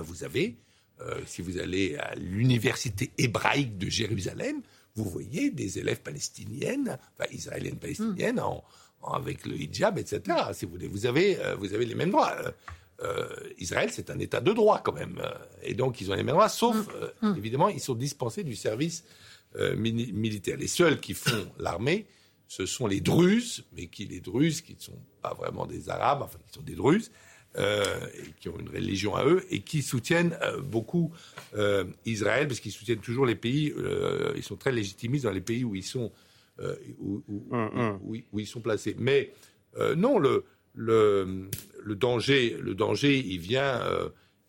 vous 0.00 0.24
avez, 0.24 0.56
si 1.26 1.42
vous 1.42 1.58
allez 1.58 1.96
à 1.96 2.14
l'université 2.14 3.10
hébraïque 3.18 3.76
de 3.76 3.90
Jérusalem, 3.90 4.62
vous 4.94 5.04
voyez 5.04 5.50
des 5.50 5.78
élèves 5.78 6.02
palestiniennes, 6.02 6.98
enfin 7.18 7.30
israéliennes 7.32 7.78
palestiniennes, 7.78 8.40
en, 8.40 8.62
avec 9.02 9.46
le 9.46 9.56
hijab, 9.56 9.98
etc. 9.98 10.36
Si 10.52 10.64
vous 10.64 10.72
voulez, 10.72 10.88
vous 10.88 11.06
avez, 11.06 11.38
euh, 11.38 11.54
vous 11.56 11.74
avez 11.74 11.86
les 11.86 11.94
mêmes 11.94 12.10
droits. 12.10 12.34
Euh, 12.38 12.50
euh, 13.02 13.26
Israël, 13.58 13.90
c'est 13.90 14.10
un 14.10 14.18
État 14.18 14.40
de 14.40 14.52
droit 14.52 14.80
quand 14.82 14.92
même, 14.92 15.20
et 15.62 15.74
donc 15.74 16.00
ils 16.00 16.10
ont 16.10 16.14
les 16.14 16.22
mêmes 16.22 16.36
droits, 16.36 16.48
sauf 16.48 16.88
mm. 17.20 17.30
Mm. 17.30 17.36
évidemment, 17.36 17.68
ils 17.68 17.80
sont 17.80 17.94
dispensés 17.94 18.44
du 18.44 18.54
service 18.54 19.04
militaire. 19.76 20.56
Les 20.56 20.68
seuls 20.68 21.00
qui 21.00 21.14
font 21.14 21.50
l'armée, 21.58 22.06
ce 22.46 22.64
sont 22.64 22.86
les 22.86 23.00
Druzes, 23.00 23.64
mais 23.72 23.86
qui 23.88 24.04
les 24.04 24.20
Druzes, 24.20 24.60
qui 24.60 24.74
ne 24.74 24.80
sont 24.80 24.98
pas 25.20 25.34
vraiment 25.34 25.66
des 25.66 25.88
Arabes, 25.88 26.22
enfin 26.22 26.38
qui 26.46 26.52
sont 26.52 26.62
des 26.62 26.76
Druzes, 26.76 27.10
euh, 27.58 27.84
qui 28.40 28.48
ont 28.48 28.58
une 28.58 28.70
religion 28.70 29.14
à 29.14 29.26
eux 29.26 29.44
et 29.50 29.60
qui 29.60 29.82
soutiennent 29.82 30.38
euh, 30.40 30.62
beaucoup 30.62 31.12
euh, 31.54 31.84
Israël 32.06 32.48
parce 32.48 32.60
qu'ils 32.60 32.72
soutiennent 32.72 33.00
toujours 33.00 33.26
les 33.26 33.34
pays. 33.34 33.74
ils 34.34 34.42
sont 34.42 34.56
très 34.56 34.72
légitimistes 34.72 35.24
dans 35.24 35.32
les 35.32 35.42
pays 35.42 35.62
où 35.62 35.74
ils 35.74 35.84
sont 35.84 36.10
où, 36.98 37.22
hum, 37.50 37.70
hum. 37.74 38.00
où, 38.04 38.40
ils 38.40 38.46
sont 38.46 38.60
placés. 38.60 38.96
Mais 38.98 39.32
non, 39.96 40.18
le, 40.18 40.44
le, 40.74 41.48
le 41.82 41.94
danger, 41.94 42.56
le 42.58 42.74
danger, 42.74 43.18
il 43.18 43.38
vient, 43.38 43.80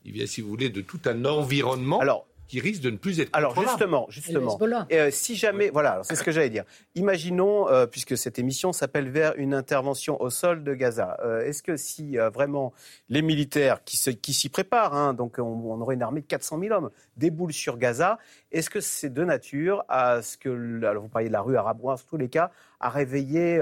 il 0.05 0.13
vient, 0.13 0.25
si 0.25 0.41
vous 0.41 0.49
voulez, 0.49 0.69
de 0.69 0.81
tout 0.81 0.99
un 1.05 1.25
environnement. 1.25 1.99
Alors, 1.99 2.27
qui 2.47 2.59
risque 2.59 2.81
de 2.81 2.89
ne 2.89 2.97
plus 2.97 3.19
être 3.19 3.29
Alors 3.33 3.59
justement, 3.59 4.07
justement, 4.09 4.59
euh, 4.91 5.09
si 5.11 5.35
jamais, 5.35 5.69
voilà, 5.69 6.01
c'est 6.03 6.15
ce 6.15 6.23
que 6.23 6.31
j'allais 6.31 6.49
dire. 6.49 6.65
Imaginons, 6.95 7.69
euh, 7.69 7.85
puisque 7.85 8.17
cette 8.17 8.39
émission 8.39 8.73
s'appelle 8.73 9.09
vers 9.09 9.33
une 9.37 9.53
intervention 9.53 10.21
au 10.21 10.29
sol 10.29 10.63
de 10.63 10.73
Gaza. 10.73 11.17
Euh, 11.23 11.41
est-ce 11.41 11.63
que 11.63 11.77
si 11.77 12.17
vraiment 12.17 12.73
les 13.09 13.21
militaires 13.21 13.83
qui, 13.83 13.97
s'y 13.97 14.49
préparent, 14.49 14.93
hein, 14.93 15.13
donc 15.13 15.37
on, 15.39 15.81
aurait 15.81 15.95
une 15.95 16.03
armée 16.03 16.21
de 16.21 16.27
400 16.27 16.59
000 16.59 16.73
hommes, 16.73 16.89
déboulent 17.17 17.53
sur 17.53 17.77
Gaza, 17.77 18.17
est-ce 18.51 18.69
que 18.69 18.79
c'est 18.79 19.11
de 19.11 19.23
nature 19.23 19.83
à 19.87 20.21
ce 20.21 20.37
que, 20.37 20.83
alors 20.85 21.03
vous 21.03 21.09
parliez 21.09 21.29
de 21.29 21.33
la 21.33 21.41
rue 21.41 21.57
arabe, 21.57 21.79
en 21.83 21.95
tous 21.95 22.17
les 22.17 22.29
cas, 22.29 22.51
à 22.79 22.89
réveiller 22.89 23.57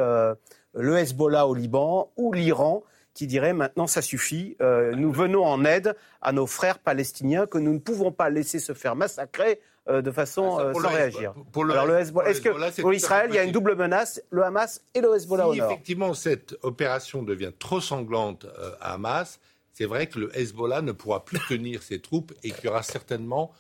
le 0.73 0.97
Hezbollah 0.97 1.47
au 1.47 1.53
Liban 1.53 2.11
ou 2.17 2.33
l'Iran 2.33 2.83
qui 3.13 3.27
dirait 3.27 3.53
maintenant 3.53 3.87
ça 3.87 4.01
suffit, 4.01 4.55
euh, 4.61 4.95
nous 4.95 5.11
venons 5.11 5.43
en 5.43 5.65
aide 5.65 5.95
à 6.21 6.31
nos 6.31 6.47
frères 6.47 6.79
palestiniens 6.79 7.45
que 7.45 7.57
nous 7.57 7.73
ne 7.73 7.79
pouvons 7.79 8.11
pas 8.11 8.29
laisser 8.29 8.59
se 8.59 8.73
faire 8.73 8.95
massacrer 8.95 9.59
euh, 9.89 10.01
de 10.01 10.11
façon 10.11 10.57
ah, 10.57 10.65
euh, 10.65 10.73
sans 10.73 10.89
réagir. 10.89 11.33
Pour 11.51 11.63
le, 11.63 11.73
Alors 11.73 11.95
est-ce 11.97 12.41
que 12.41 12.81
pour 12.81 12.93
Israël 12.93 13.29
il 13.31 13.35
y 13.35 13.39
a 13.39 13.43
une 13.43 13.51
double 13.51 13.75
menace, 13.75 14.21
le 14.29 14.43
Hamas 14.43 14.81
et 14.93 15.01
le 15.01 15.15
Hezbollah 15.15 15.47
si 15.53 15.59
effectivement 15.59 16.13
cette 16.13 16.55
opération 16.61 17.23
devient 17.23 17.51
trop 17.57 17.81
sanglante 17.81 18.45
à 18.79 18.93
Hamas, 18.93 19.39
c'est 19.73 19.85
vrai 19.85 20.07
que 20.07 20.19
le 20.19 20.37
Hezbollah 20.37 20.81
ne 20.81 20.91
pourra 20.91 21.25
plus 21.25 21.39
tenir 21.49 21.83
ses 21.83 21.99
troupes 21.99 22.33
et 22.43 22.51
qu'il 22.51 22.65
y 22.65 22.67
aura 22.67 22.83
certainement 22.83 23.51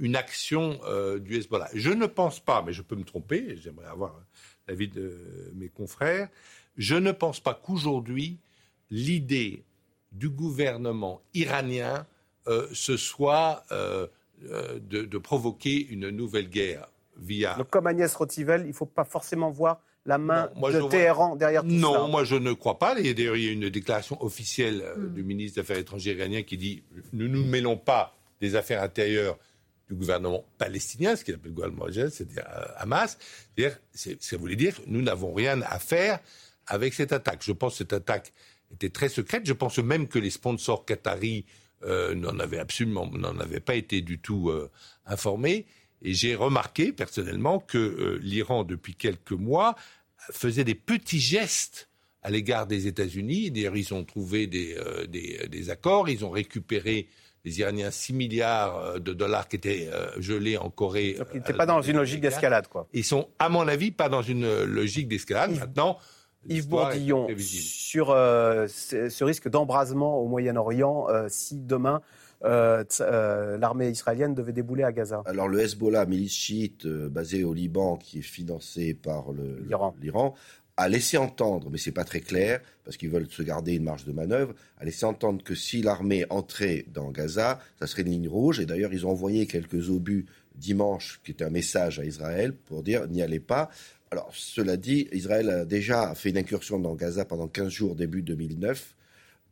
une 0.00 0.16
action 0.16 0.80
du 1.20 1.36
Hezbollah. 1.36 1.68
Je 1.72 1.90
ne 1.90 2.06
pense 2.06 2.40
pas, 2.40 2.64
mais 2.66 2.72
je 2.72 2.82
peux 2.82 2.96
me 2.96 3.04
tromper, 3.04 3.56
j'aimerais 3.56 3.86
avoir 3.86 4.20
l'avis 4.66 4.88
de 4.88 5.52
mes 5.54 5.68
confrères, 5.68 6.28
je 6.76 6.96
ne 6.96 7.12
pense 7.12 7.38
pas 7.38 7.54
qu'aujourd'hui 7.54 8.40
l'idée 8.90 9.64
du 10.12 10.28
gouvernement 10.28 11.20
iranien 11.34 12.06
euh, 12.48 12.68
ce 12.72 12.96
soit 12.96 13.64
euh, 13.72 14.06
euh, 14.44 14.78
de, 14.78 15.18
provoquer 15.18 15.84
une 15.88 16.10
nouvelle 16.10 16.48
guerre 16.48 16.88
via. 17.16 17.54
Donc, 17.56 17.70
comme 17.70 17.88
Agnès 17.88 18.14
Rotivel, 18.14 18.62
il 18.62 18.68
ne 18.68 18.72
faut 18.72 18.86
pas 18.86 19.04
forcément 19.04 19.50
voir 19.50 19.80
la 20.04 20.18
main 20.18 20.48
de 20.54 20.88
Téhéran 20.88 21.34
derrière 21.34 21.62
tout 21.62 21.68
non, 21.68 21.92
ça. 21.92 21.98
Non, 21.98 22.08
moi 22.08 22.22
je 22.22 22.36
ne 22.36 22.52
crois 22.52 22.78
pas. 22.78 22.94
Il 23.00 23.18
y 23.18 23.28
a 23.28 23.52
une 23.52 23.68
déclaration 23.68 24.22
officielle 24.22 24.84
hmm. 24.96 25.14
du 25.14 25.24
ministre 25.24 25.56
des 25.56 25.60
Affaires 25.62 25.78
étrangères 25.78 26.16
iranien 26.16 26.42
qui 26.42 26.56
dit 26.56 26.84
ne 27.12 27.26
nous 27.26 27.44
mêlons 27.44 27.76
pas 27.76 28.14
des 28.40 28.54
affaires 28.54 28.82
intérieures 28.82 29.36
du 29.88 29.94
gouvernement 29.94 30.44
palestinien, 30.58 31.16
ce 31.16 31.24
qu'il 31.24 31.34
appelle 31.34 31.50
le 31.50 31.54
gouvernement 31.54 31.86
c'est-à-dire 31.90 32.44
euh, 32.48 32.64
Hamas. 32.76 33.18
C'est-à-dire, 33.56 33.78
ça 33.94 34.36
voulait 34.36 34.56
dire 34.56 34.80
nous 34.86 35.02
n'avons 35.02 35.32
rien 35.32 35.62
à 35.62 35.78
faire 35.78 36.20
avec 36.66 36.94
cette 36.94 37.12
attaque. 37.12 37.42
Je 37.42 37.52
pense 37.52 37.72
que 37.72 37.78
cette 37.78 37.92
attaque 37.92 38.32
était 38.72 38.90
très 38.90 39.08
secrète. 39.08 39.46
Je 39.46 39.52
pense 39.52 39.78
même 39.78 40.08
que 40.08 40.18
les 40.18 40.30
sponsors 40.30 40.84
qataris 40.84 41.44
euh, 41.84 42.14
n'en 42.14 42.38
avaient 42.38 42.58
absolument, 42.58 43.06
n'en 43.12 43.38
avaient 43.38 43.60
pas 43.60 43.74
été 43.74 44.00
du 44.00 44.18
tout 44.18 44.48
euh, 44.48 44.70
informés. 45.04 45.66
Et 46.02 46.14
j'ai 46.14 46.34
remarqué 46.34 46.92
personnellement 46.92 47.58
que 47.58 47.78
euh, 47.78 48.18
l'Iran, 48.22 48.64
depuis 48.64 48.94
quelques 48.94 49.32
mois, 49.32 49.76
faisait 50.32 50.64
des 50.64 50.74
petits 50.74 51.20
gestes 51.20 51.88
à 52.22 52.30
l'égard 52.30 52.66
des 52.66 52.86
États-Unis. 52.86 53.50
D'ailleurs, 53.50 53.76
ils 53.76 53.92
ont 53.94 54.04
trouvé 54.04 54.46
des, 54.46 54.76
des, 55.08 55.46
des, 55.48 55.70
accords, 55.70 56.08
ils 56.08 56.24
ont 56.24 56.30
récupéré 56.30 57.08
les 57.44 57.60
Iraniens 57.60 57.92
6 57.92 58.14
milliards 58.14 58.98
de 58.98 59.12
dollars 59.12 59.46
qui 59.46 59.54
étaient 59.54 59.88
gelés 60.18 60.56
en 60.56 60.68
Corée. 60.68 61.12
Donc, 61.12 61.28
ils 61.34 61.36
n'étaient 61.36 61.52
pas 61.52 61.66
dans 61.66 61.82
une 61.82 61.98
logique 61.98 62.20
d'escalade, 62.20 62.66
quoi. 62.66 62.88
Ils 62.92 63.04
sont, 63.04 63.28
à 63.38 63.48
mon 63.48 63.68
avis, 63.68 63.92
pas 63.92 64.08
dans 64.08 64.22
une 64.22 64.64
logique 64.64 65.06
d'escalade. 65.06 65.56
Maintenant, 65.56 65.98
Yves 66.48 66.68
Bourdillon, 66.68 67.28
sur 67.38 68.10
euh, 68.10 68.66
ce 68.68 69.24
risque 69.24 69.48
d'embrasement 69.48 70.18
au 70.18 70.28
Moyen-Orient 70.28 71.06
euh, 71.08 71.26
si 71.28 71.56
demain 71.60 72.00
euh, 72.44 72.84
l'armée 73.58 73.90
israélienne 73.90 74.34
devait 74.34 74.52
débouler 74.52 74.84
à 74.84 74.92
Gaza 74.92 75.22
Alors 75.26 75.48
le 75.48 75.60
Hezbollah, 75.60 76.06
milice 76.06 76.34
chiite 76.34 76.86
basé 76.86 77.44
au 77.44 77.54
Liban, 77.54 77.96
qui 77.96 78.18
est 78.18 78.22
financé 78.22 78.94
par 78.94 79.32
l'Iran, 80.00 80.34
a 80.76 80.88
laissé 80.88 81.16
entendre, 81.16 81.70
mais 81.70 81.78
c'est 81.78 81.92
pas 81.92 82.04
très 82.04 82.20
clair, 82.20 82.60
parce 82.84 82.96
qu'ils 82.96 83.08
veulent 83.08 83.28
se 83.30 83.42
garder 83.42 83.74
une 83.74 83.84
marge 83.84 84.04
de 84.04 84.12
manœuvre, 84.12 84.54
a 84.78 84.84
laissé 84.84 85.06
entendre 85.06 85.42
que 85.42 85.54
si 85.54 85.80
l'armée 85.80 86.26
entrait 86.28 86.84
dans 86.92 87.10
Gaza, 87.10 87.60
ça 87.80 87.86
serait 87.86 88.02
une 88.02 88.10
ligne 88.10 88.28
rouge. 88.28 88.60
Et 88.60 88.66
d'ailleurs, 88.66 88.92
ils 88.92 89.06
ont 89.06 89.10
envoyé 89.10 89.46
quelques 89.46 89.88
obus 89.88 90.26
dimanche, 90.54 91.20
qui 91.24 91.30
était 91.30 91.44
un 91.44 91.50
message 91.50 91.98
à 91.98 92.04
Israël 92.04 92.52
pour 92.54 92.82
dire 92.82 93.06
n'y 93.08 93.22
allez 93.22 93.40
pas. 93.40 93.70
Alors, 94.10 94.30
cela 94.32 94.76
dit, 94.76 95.08
Israël 95.12 95.50
a 95.50 95.64
déjà 95.64 96.14
fait 96.14 96.30
une 96.30 96.38
incursion 96.38 96.78
dans 96.78 96.94
Gaza 96.94 97.24
pendant 97.24 97.48
15 97.48 97.68
jours 97.68 97.96
début 97.96 98.22
2009 98.22 98.94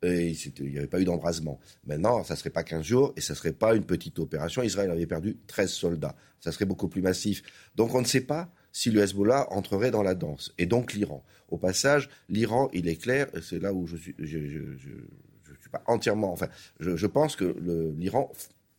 et 0.02 0.32
il 0.58 0.70
n'y 0.70 0.78
avait 0.78 0.86
pas 0.86 1.00
eu 1.00 1.04
d'embrasement. 1.04 1.58
Maintenant, 1.86 2.22
ça 2.24 2.34
ne 2.34 2.38
serait 2.38 2.50
pas 2.50 2.62
15 2.62 2.84
jours 2.84 3.12
et 3.16 3.20
ça 3.20 3.32
ne 3.32 3.38
serait 3.38 3.52
pas 3.52 3.74
une 3.74 3.84
petite 3.84 4.18
opération. 4.18 4.62
Israël 4.62 4.90
avait 4.90 5.06
perdu 5.06 5.38
13 5.46 5.70
soldats. 5.70 6.14
Ça 6.40 6.52
serait 6.52 6.66
beaucoup 6.66 6.88
plus 6.88 7.00
massif. 7.02 7.42
Donc 7.74 7.94
on 7.94 8.00
ne 8.00 8.06
sait 8.06 8.20
pas 8.20 8.50
si 8.70 8.90
le 8.90 9.00
Hezbollah 9.00 9.46
entrerait 9.50 9.92
dans 9.92 10.02
la 10.02 10.16
danse, 10.16 10.52
et 10.58 10.66
donc 10.66 10.94
l'Iran. 10.94 11.24
Au 11.48 11.56
passage, 11.56 12.10
l'Iran, 12.28 12.68
il 12.72 12.88
est 12.88 13.00
clair, 13.00 13.28
c'est 13.40 13.60
là 13.60 13.72
où 13.72 13.86
je 13.86 13.96
suis, 13.96 14.14
suis 14.18 15.70
pas 15.70 15.82
entièrement, 15.86 16.32
enfin, 16.32 16.48
je, 16.80 17.06
pense 17.06 17.36
que 17.36 17.56
l'Iran 17.96 18.32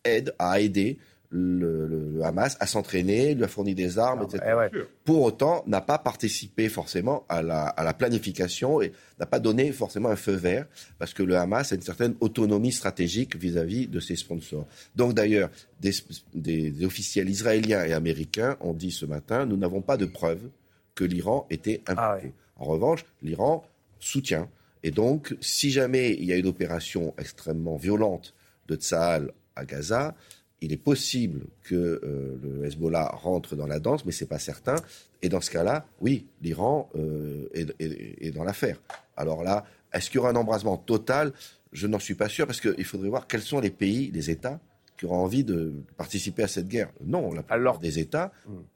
aide, 0.03 0.35
a 0.37 0.59
aidé 0.59 0.99
le, 1.29 2.19
Hamas 2.23 2.57
a 2.59 2.67
s'entraîner, 2.67 3.35
lui 3.35 3.43
a 3.43 3.47
fourni 3.47 3.75
des 3.75 3.99
armes, 3.99 4.23
etc. 4.23 4.69
Eh 4.73 4.79
Pour 5.03 5.23
autant, 5.23 5.63
n'a 5.67 5.81
pas 5.81 5.97
participé 5.97 6.69
forcément 6.69 7.25
à 7.29 7.41
la, 7.41 7.93
planification 7.93 8.81
et 8.81 8.91
n'a 9.19 9.25
pas 9.25 9.39
donné 9.39 9.71
forcément 9.71 10.09
un 10.09 10.15
feu 10.15 10.33
vert, 10.33 10.65
parce 10.99 11.13
que 11.13 11.23
le 11.23 11.35
Hamas 11.37 11.71
a 11.71 11.75
une 11.75 11.81
certaine 11.81 12.15
autonomie 12.19 12.71
stratégique 12.71 13.35
vis-à-vis 13.35 13.87
de 13.87 13.99
ses 13.99 14.15
sponsors. 14.15 14.67
Donc 14.95 15.13
d'ailleurs, 15.13 15.49
des, 15.79 16.85
officiels 16.85 17.29
israéliens 17.29 17.83
et 17.85 17.93
américains 17.93 18.57
ont 18.61 18.73
dit 18.73 18.91
ce 18.91 19.05
matin, 19.05 19.45
nous 19.45 19.57
n'avons 19.57 19.81
pas 19.81 19.97
de 19.97 20.05
preuves 20.05 20.49
que 20.95 21.03
l'Iran 21.03 21.45
était 21.49 21.81
ah 21.87 22.13
impliqué. 22.13 22.33
En 22.57 22.65
revanche, 22.65 23.05
l'Iran 23.21 23.65
soutient. 23.99 24.49
Et 24.83 24.91
donc, 24.91 25.35
si 25.41 25.71
jamais 25.71 26.13
il 26.13 26.25
y 26.25 26.33
a 26.33 26.37
une 26.37 26.47
opération 26.47 27.13
extrêmement 27.17 27.75
violente 27.75 28.33
de 28.67 28.75
Tsahal 28.75 29.31
à 29.55 29.65
Gaza, 29.65 30.15
il 30.61 30.71
est 30.71 30.77
possible 30.77 31.41
que 31.63 31.75
euh, 31.75 32.37
le 32.41 32.65
Hezbollah 32.65 33.09
rentre 33.13 33.55
dans 33.55 33.67
la 33.67 33.79
danse, 33.79 34.05
mais 34.05 34.11
ce 34.11 34.23
n'est 34.23 34.27
pas 34.27 34.39
certain. 34.39 34.75
Et 35.21 35.29
dans 35.29 35.41
ce 35.41 35.51
cas-là, 35.51 35.85
oui, 36.01 36.25
l'Iran 36.41 36.89
euh, 36.95 37.49
est, 37.53 38.31
dans 38.31 38.43
l'affaire. 38.43 38.81
Alors 39.17 39.43
là, 39.43 39.65
est-ce 39.93 40.09
qu'il 40.09 40.17
y 40.17 40.19
aura 40.19 40.29
un 40.29 40.35
embrasement 40.35 40.77
total? 40.77 41.33
Je 41.71 41.87
n'en 41.87 41.99
suis 41.99 42.15
pas 42.15 42.29
sûr, 42.29 42.47
parce 42.47 42.61
qu'il 42.61 42.85
faudrait 42.85 43.09
voir 43.09 43.27
quels 43.27 43.41
sont 43.41 43.59
les 43.59 43.69
pays, 43.69 44.11
les 44.11 44.29
États, 44.29 44.59
qui 44.97 45.05
auront 45.05 45.17
envie 45.17 45.43
de 45.43 45.73
participer 45.97 46.43
à 46.43 46.47
cette 46.47 46.67
guerre. 46.67 46.89
Non, 47.03 47.33
la 47.33 47.43
plupart 47.43 47.79
des 47.79 47.99
États, 47.99 48.31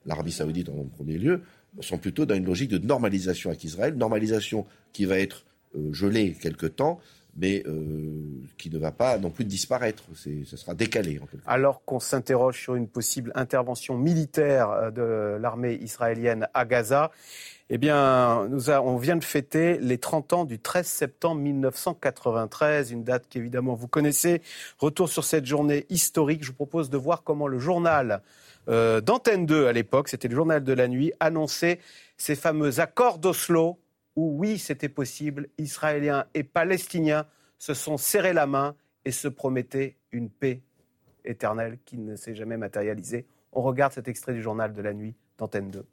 l'Arabie 0.05 0.33
saoudite 0.33 0.67
en 0.69 0.83
premier 0.83 1.17
lieu, 1.17 1.41
sont 1.79 1.97
plutôt 1.97 2.25
dans 2.25 2.35
une 2.35 2.45
logique 2.45 2.69
de 2.69 2.77
normalisation 2.77 3.51
avec 3.51 3.63
Israël, 3.63 3.95
normalisation 3.95 4.65
qui 4.91 5.05
va 5.05 5.19
être 5.19 5.45
euh, 5.75 5.93
gelée 5.93 6.33
quelque 6.33 6.65
temps, 6.65 6.99
mais 7.39 7.63
euh, 7.65 8.43
qui 8.57 8.69
ne 8.69 8.77
va 8.77 8.91
pas 8.91 9.17
non 9.17 9.29
plus 9.29 9.45
disparaître. 9.45 10.03
Ce 10.13 10.57
sera 10.57 10.73
décalé. 10.73 11.19
Alors 11.45 11.83
qu'on 11.85 11.99
s'interroge 11.99 12.59
sur 12.59 12.75
une 12.75 12.87
possible 12.87 13.31
intervention 13.35 13.97
militaire 13.97 14.69
euh, 14.69 14.91
de 14.91 15.37
l'armée 15.39 15.75
israélienne 15.75 16.47
à 16.53 16.65
Gaza, 16.65 17.11
eh 17.71 17.77
bien, 17.77 18.47
nous 18.47 18.71
on 18.71 18.97
vient 18.97 19.15
de 19.15 19.23
fêter 19.23 19.77
les 19.77 19.99
30 19.99 20.33
ans 20.33 20.45
du 20.45 20.59
13 20.59 20.87
septembre 20.87 21.41
1993, 21.41 22.91
une 22.91 23.03
date 23.03 23.25
qu'évidemment 23.29 23.75
vous 23.75 23.87
connaissez. 23.87 24.41
Retour 24.79 25.07
sur 25.07 25.23
cette 25.23 25.45
journée 25.45 25.85
historique. 25.89 26.43
Je 26.43 26.47
vous 26.47 26.55
propose 26.55 26.89
de 26.89 26.97
voir 26.97 27.23
comment 27.23 27.47
le 27.47 27.59
journal 27.59 28.21
euh, 28.69 29.01
d'Antenne 29.01 29.45
2 29.45 29.67
à 29.67 29.71
l'époque, 29.71 30.09
c'était 30.09 30.27
le 30.27 30.35
journal 30.35 30.63
de 30.63 30.73
la 30.73 30.87
nuit, 30.87 31.13
annonçait 31.19 31.79
ces 32.17 32.35
fameux 32.35 32.79
accords 32.79 33.19
d'Oslo 33.19 33.79
où 34.19 34.37
oui, 34.37 34.57
c'était 34.57 34.89
possible, 34.89 35.47
Israéliens 35.57 36.25
et 36.33 36.43
Palestiniens 36.43 37.25
se 37.57 37.73
sont 37.73 37.97
serrés 37.97 38.33
la 38.33 38.47
main 38.47 38.75
et 39.05 39.11
se 39.11 39.29
promettaient 39.29 39.97
une 40.11 40.29
paix 40.29 40.61
éternelle 41.23 41.79
qui 41.85 41.97
ne 41.97 42.15
s'est 42.15 42.35
jamais 42.35 42.57
matérialisée. 42.57 43.25
On 43.53 43.61
regarde 43.61 43.93
cet 43.93 44.09
extrait 44.09 44.33
du 44.33 44.41
journal 44.41 44.73
de 44.73 44.81
la 44.81 44.93
nuit 44.93 45.15
d'Antenne 45.37 45.71
2. 45.71 45.85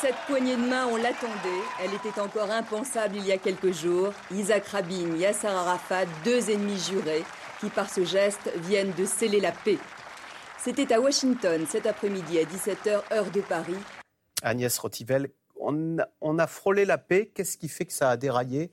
Cette 0.00 0.16
poignée 0.26 0.56
de 0.56 0.68
main, 0.68 0.86
on 0.86 0.96
l'attendait. 0.96 1.62
Elle 1.82 1.94
était 1.94 2.20
encore 2.20 2.50
impensable 2.50 3.16
il 3.16 3.26
y 3.26 3.32
a 3.32 3.38
quelques 3.38 3.72
jours. 3.72 4.12
Isaac 4.32 4.66
Rabin, 4.66 5.16
Yasser 5.16 5.48
Arafat, 5.48 6.06
deux 6.24 6.50
ennemis 6.50 6.78
jurés, 6.78 7.24
qui 7.60 7.68
par 7.68 7.90
ce 7.90 8.04
geste 8.04 8.50
viennent 8.58 8.92
de 8.92 9.04
sceller 9.04 9.40
la 9.40 9.52
paix. 9.52 9.78
C'était 10.64 10.92
à 10.92 11.00
Washington 11.00 11.64
cet 11.68 11.86
après-midi 11.86 12.38
à 12.38 12.42
17h, 12.42 13.12
heure 13.12 13.30
de 13.30 13.40
Paris. 13.40 13.76
Agnès 14.42 14.76
Rotivel, 14.76 15.30
on, 15.60 15.98
a 16.38 16.46
frôlé 16.46 16.84
la 16.84 16.98
paix. 16.98 17.30
Qu'est-ce 17.32 17.56
qui 17.56 17.68
fait 17.68 17.84
que 17.84 17.92
ça 17.92 18.10
a 18.10 18.16
déraillé? 18.16 18.70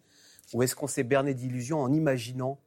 Ou 0.54 0.64
est-ce 0.64 0.76
qu'on 0.76 0.88
s'est 0.88 1.04
berné 1.04 1.36
d'illusions 1.36 1.80
en 1.80 1.94
imaginant 1.94 2.60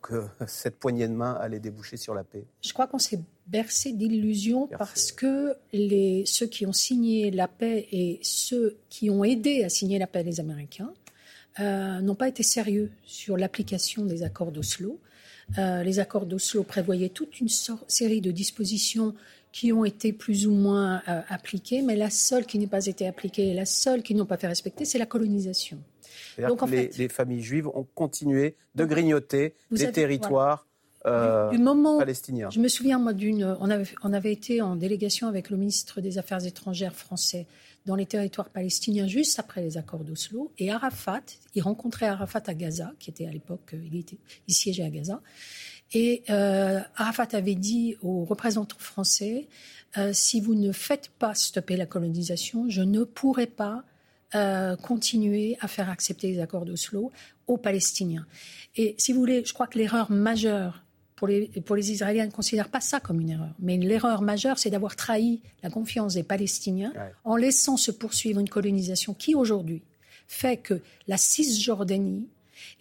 que 0.00 0.24
cette 0.46 0.78
poignée 0.78 1.08
de 1.08 1.12
main 1.12 1.34
allait 1.34 1.60
déboucher 1.60 1.98
sur 1.98 2.14
la 2.14 2.24
paix? 2.24 2.44
Je 2.62 2.72
crois 2.72 2.86
qu'on 2.86 2.98
s'est 2.98 3.20
bercé 3.46 3.92
d'illusions 3.92 4.66
parce 4.78 5.12
que 5.12 5.56
les, 5.74 6.24
ceux 6.26 6.46
qui 6.46 6.64
ont 6.64 6.72
signé 6.72 7.30
la 7.30 7.48
paix 7.48 7.86
et 7.92 8.18
ceux 8.22 8.78
qui 8.88 9.10
ont 9.10 9.24
aidé 9.24 9.62
à 9.64 9.68
signer 9.68 9.98
la 9.98 10.06
paix, 10.06 10.22
les 10.22 10.40
Américains, 10.40 10.92
euh, 11.60 12.00
n'ont 12.00 12.14
pas 12.14 12.28
été 12.28 12.42
sérieux 12.42 12.90
sur 13.04 13.36
l'application 13.36 14.06
des 14.06 14.22
accords 14.22 14.52
d'Oslo. 14.52 14.98
Euh, 15.58 15.82
les 15.82 15.98
accords 15.98 16.26
d'Oslo 16.26 16.62
prévoyaient 16.62 17.10
toute 17.10 17.40
une 17.40 17.48
série 17.48 18.20
de 18.20 18.30
dispositions 18.30 19.14
qui 19.52 19.72
ont 19.72 19.84
été 19.84 20.12
plus 20.12 20.46
ou 20.46 20.52
moins 20.52 21.00
euh, 21.08 21.20
appliquées, 21.28 21.80
mais 21.82 21.94
la 21.94 22.10
seule 22.10 22.44
qui 22.44 22.58
n'a 22.58 22.66
pas 22.66 22.86
été 22.86 23.06
appliquée 23.06 23.50
et 23.50 23.54
la 23.54 23.66
seule 23.66 24.02
qui 24.02 24.14
n'ont 24.14 24.26
pas 24.26 24.36
fait 24.36 24.48
respecter, 24.48 24.84
c'est 24.84 24.98
la 24.98 25.06
colonisation. 25.06 25.78
Donc, 26.38 26.62
en 26.62 26.66
les, 26.66 26.88
fait, 26.88 26.98
les, 26.98 27.08
familles 27.08 27.42
juives 27.42 27.68
ont 27.68 27.86
continué 27.94 28.56
de 28.74 28.84
grignoter 28.84 29.54
les 29.70 29.92
territoires. 29.92 30.66
Euh, 31.06 31.50
du, 31.50 31.58
moment, 31.58 31.98
palestiniens. 31.98 32.48
Je 32.50 32.58
me 32.58 32.68
souviens, 32.68 32.98
moi, 32.98 33.12
d'une. 33.12 33.56
On 33.60 33.68
avait, 33.68 33.84
on 34.02 34.12
avait 34.12 34.32
été 34.32 34.62
en 34.62 34.74
délégation 34.74 35.28
avec 35.28 35.50
le 35.50 35.56
ministre 35.56 36.00
des 36.00 36.18
Affaires 36.18 36.44
étrangères 36.44 36.94
français 36.94 37.46
dans 37.86 37.96
les 37.96 38.06
territoires 38.06 38.48
palestiniens 38.48 39.06
juste 39.06 39.38
après 39.38 39.62
les 39.62 39.76
accords 39.76 40.04
d'Oslo. 40.04 40.52
Et 40.58 40.70
Arafat, 40.70 41.22
il 41.54 41.62
rencontrait 41.62 42.06
Arafat 42.06 42.42
à 42.46 42.54
Gaza, 42.54 42.92
qui 42.98 43.10
était 43.10 43.26
à 43.26 43.30
l'époque, 43.30 43.74
euh, 43.74 44.02
il, 44.48 44.54
siégeait 44.54 44.84
à 44.84 44.90
Gaza. 44.90 45.20
Et 45.92 46.22
euh, 46.30 46.80
Arafat 46.96 47.28
avait 47.32 47.54
dit 47.54 47.96
aux 48.02 48.24
représentants 48.24 48.78
français, 48.78 49.48
euh, 49.96 50.12
si 50.12 50.40
vous 50.40 50.54
ne 50.54 50.72
faites 50.72 51.10
pas 51.18 51.34
stopper 51.34 51.76
la 51.76 51.86
colonisation, 51.86 52.68
je 52.68 52.82
ne 52.82 53.04
pourrai 53.04 53.46
pas 53.46 53.84
euh, 54.34 54.74
continuer 54.74 55.56
à 55.60 55.68
faire 55.68 55.88
accepter 55.88 56.32
les 56.32 56.40
accords 56.40 56.64
d'Oslo 56.64 57.12
aux 57.46 57.56
Palestiniens. 57.56 58.26
Et 58.74 58.96
si 58.98 59.12
vous 59.12 59.20
voulez, 59.20 59.44
je 59.44 59.54
crois 59.54 59.68
que 59.68 59.78
l'erreur 59.78 60.10
majeure 60.10 60.83
pour 61.24 61.28
les, 61.28 61.46
pour 61.64 61.74
les 61.74 61.90
Israéliens 61.90 62.26
ne 62.26 62.30
considèrent 62.30 62.68
pas 62.68 62.82
ça 62.82 63.00
comme 63.00 63.18
une 63.18 63.30
erreur. 63.30 63.54
Mais 63.58 63.78
l'erreur 63.78 64.20
majeure, 64.20 64.58
c'est 64.58 64.68
d'avoir 64.68 64.94
trahi 64.94 65.40
la 65.62 65.70
confiance 65.70 66.12
des 66.14 66.22
Palestiniens 66.22 66.92
en 67.24 67.36
laissant 67.36 67.78
se 67.78 67.90
poursuivre 67.90 68.40
une 68.40 68.48
colonisation 68.50 69.14
qui, 69.14 69.34
aujourd'hui, 69.34 69.80
fait 70.28 70.58
que 70.58 70.82
la 71.08 71.16
Cisjordanie 71.16 72.28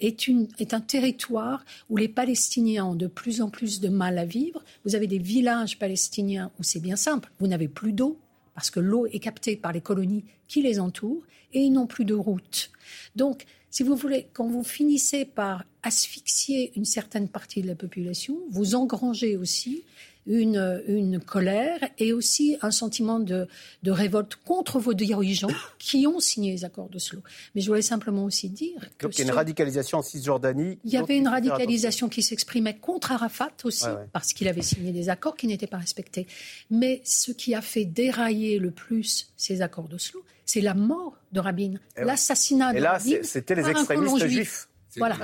est, 0.02 0.28
une, 0.28 0.50
est 0.60 0.74
un 0.74 0.82
territoire 0.82 1.64
où 1.90 1.96
les 1.96 2.10
Palestiniens 2.10 2.86
ont 2.86 2.96
de 2.96 3.08
plus 3.08 3.40
en 3.40 3.50
plus 3.50 3.80
de 3.80 3.88
mal 3.88 4.18
à 4.18 4.26
vivre. 4.26 4.62
Vous 4.84 4.96
avez 4.96 5.08
des 5.08 5.20
villages 5.20 5.80
palestiniens 5.80 6.52
où 6.60 6.64
c'est 6.64 6.82
bien 6.82 6.98
simple, 6.98 7.32
vous 7.40 7.48
n'avez 7.48 7.70
plus 7.70 7.94
d'eau, 7.94 8.20
parce 8.56 8.70
que 8.70 8.80
l'eau 8.80 9.06
est 9.08 9.20
captée 9.20 9.56
par 9.56 9.72
les 9.72 9.82
colonies 9.82 10.26
qui 10.48 10.62
les 10.62 10.80
entourent 10.80 11.24
et 11.54 11.62
ils 11.62 11.72
n'ont 11.72 11.88
plus 11.88 12.06
de 12.06 12.14
route. 12.14 12.72
Donc, 13.16 13.46
si 13.70 13.84
vous 13.84 13.96
voulez, 13.96 14.28
quand 14.34 14.48
vous 14.48 14.64
finissez 14.64 15.26
par 15.26 15.64
asphyxier 15.82 16.72
une 16.76 16.86
certaine 16.86 17.28
partie 17.28 17.62
de 17.62 17.68
la 17.68 17.76
population, 17.76 18.38
vous 18.52 18.76
engrangez 18.76 19.36
aussi 19.36 19.84
une, 20.26 20.84
une 20.88 21.20
colère 21.20 21.80
et 21.98 22.14
aussi 22.14 22.58
un 22.62 22.72
sentiment 22.72 23.20
de, 23.20 23.48
de 23.84 23.92
révolte 23.92 24.36
contre 24.46 24.80
vos 24.80 24.94
dirigeants 24.94 25.48
qui 25.80 26.08
ont 26.08 26.20
signé 26.20 26.52
les 26.52 26.66
accords 26.66 26.90
d'Oslo. 26.90 27.22
Mais 27.56 27.62
je 27.62 27.68
voulais 27.68 27.82
simplement 27.82 28.26
aussi 28.26 28.50
dire 28.50 28.90
que... 28.98 29.08
il 29.08 29.20
y 29.20 29.22
a 29.22 29.26
une 29.26 29.32
radicalisation 29.32 30.00
en 30.00 30.02
Cisjordanie. 30.02 30.80
Il 30.84 30.92
y 30.92 30.98
avait 30.98 31.18
une 31.18 31.28
radicalisation 31.28 32.10
qui 32.10 32.24
s'exprimait 32.24 32.78
contre 32.78 33.12
Arafat 33.12 33.52
aussi, 33.64 33.86
parce 34.12 34.34
qu'il 34.34 34.48
avait 34.48 34.62
signé 34.62 34.92
des 34.92 35.10
accords 35.10 35.36
qui 35.36 35.48
n'étaient 35.48 35.68
pas 35.68 35.78
respectés. 35.78 36.28
Mais 36.70 37.02
ce 37.04 37.32
qui 37.32 37.56
a 37.56 37.62
fait 37.62 37.86
dérailler 37.86 38.60
le 38.60 38.72
plus 38.72 39.32
ces 39.36 39.62
accords 39.62 39.88
d'Oslo, 39.88 40.24
c'est 40.46 40.62
la 40.62 40.74
mort 40.74 41.18
de 41.32 41.40
Rabin, 41.40 41.74
l'assassinat 41.98 42.74
de 42.74 42.82
Rabin. 42.82 43.06
Et 43.06 43.14
là, 43.18 43.24
c'était 43.24 43.56
les 43.56 43.70
extrémistes 43.70 44.28
juifs. 44.28 44.68
Voilà. 44.98 45.18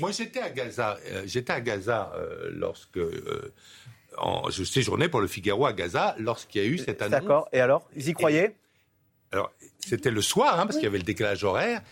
Moi, 0.00 0.12
j'étais 0.12 0.40
à 0.40 0.50
Gaza. 0.50 0.98
Euh, 1.06 1.22
j'étais 1.26 1.52
à 1.52 1.60
Gaza 1.60 2.12
euh, 2.14 2.50
lorsque 2.52 2.98
euh, 2.98 3.54
je 4.50 4.64
séjournais 4.64 5.08
pour 5.08 5.20
le 5.20 5.26
Figaro 5.26 5.66
à 5.66 5.72
Gaza 5.72 6.14
lorsqu'il 6.18 6.62
y 6.62 6.64
a 6.64 6.68
eu 6.68 6.78
cette 6.78 7.02
annonce. 7.02 7.20
D'accord. 7.20 7.48
Et 7.52 7.60
alors, 7.60 7.88
ils 7.96 8.08
y 8.08 8.12
croyaient 8.12 8.56
Alors, 9.32 9.52
c'était 9.78 10.10
le 10.10 10.22
soir, 10.22 10.58
hein, 10.58 10.66
parce 10.66 10.76
qu'il 10.76 10.84
y 10.84 10.88
avait 10.88 10.98
le 10.98 11.04
décalage 11.04 11.44
horaire, 11.44 11.82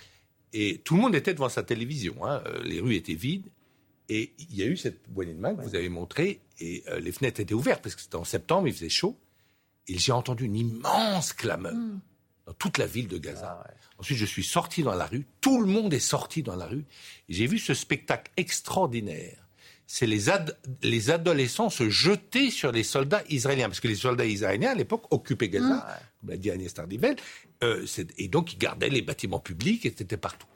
et 0.53 0.79
tout 0.85 0.97
le 0.97 1.03
monde 1.03 1.15
était 1.15 1.35
devant 1.35 1.49
sa 1.49 1.63
télévision. 1.63 2.25
Hein. 2.25 2.43
Euh, 2.47 2.63
les 2.63 2.81
rues 2.81 2.95
étaient 2.95 3.15
vides, 3.15 3.49
et 4.09 4.33
il 4.39 4.57
y 4.57 4.63
a 4.63 4.67
eu 4.67 4.77
cette 4.77 5.03
poignée 5.09 5.35
de 5.35 5.41
main 5.41 5.55
que 5.55 5.63
vous 5.63 5.75
avez 5.75 5.89
montrée, 5.89 6.41
et 6.61 6.85
euh, 6.89 7.01
les 7.01 7.13
fenêtres 7.13 7.41
étaient 7.41 7.55
ouvertes 7.55 7.83
parce 7.83 7.95
que 7.95 8.01
c'était 8.01 8.17
en 8.17 8.25
septembre, 8.25 8.69
il 8.69 8.75
faisait 8.75 8.89
chaud, 8.89 9.19
et 9.89 9.99
j'ai 9.99 10.13
entendu 10.13 10.45
une 10.45 10.57
immense 10.57 11.33
clameur. 11.33 11.75
Mm. 11.75 12.01
Dans 12.47 12.53
toute 12.53 12.79
la 12.79 12.87
ville 12.87 13.09
de 13.09 13.19
Gaza. 13.19 13.61
Ah 13.67 13.71
Ensuite, 13.99 14.19
je 14.19 14.25
suis 14.25 14.45
sorti 14.45 14.85
dans 14.85 14.95
la 14.95 15.07
rue. 15.07 15.27
Tout 15.41 15.61
le 15.61 15.67
monde 15.67 15.93
est 15.93 15.99
sorti 15.99 16.45
dans 16.45 16.55
la 16.55 16.67
rue. 16.67 16.85
Et 17.29 17.35
j'ai 17.35 17.49
vu 17.49 17.59
ce 17.59 17.75
spectacle 17.75 18.31
extraordinaire 18.37 19.46
c'est 19.87 20.07
les, 20.07 20.25
les 20.83 21.11
adolescents 21.11 21.71
se 21.71 21.89
jeter 21.89 22.51
sur 22.51 22.73
les 22.73 22.83
soldats 22.83 23.23
israéliens. 23.29 23.69
Parce 23.69 23.81
que 23.81 23.89
les 23.89 23.95
soldats 23.95 24.27
israéliens, 24.27 24.71
à 24.71 24.75
l'époque, 24.75 25.05
occupaient 25.13 25.49
Gaza, 25.49 25.67
mmh. 25.67 25.85
comme 26.21 26.31
l'a 26.31 26.37
dit 26.37 26.51
Agnès 26.51 26.75
Tardivel, 26.75 27.17
euh, 27.63 27.87
et 28.19 28.29
donc 28.29 28.53
ils 28.53 28.59
gardaient 28.59 28.89
les 28.89 29.03
bâtiments 29.03 29.39
publics, 29.39 29.87
et 29.87 29.95
c'était 29.97 30.17
partout. 30.17 30.49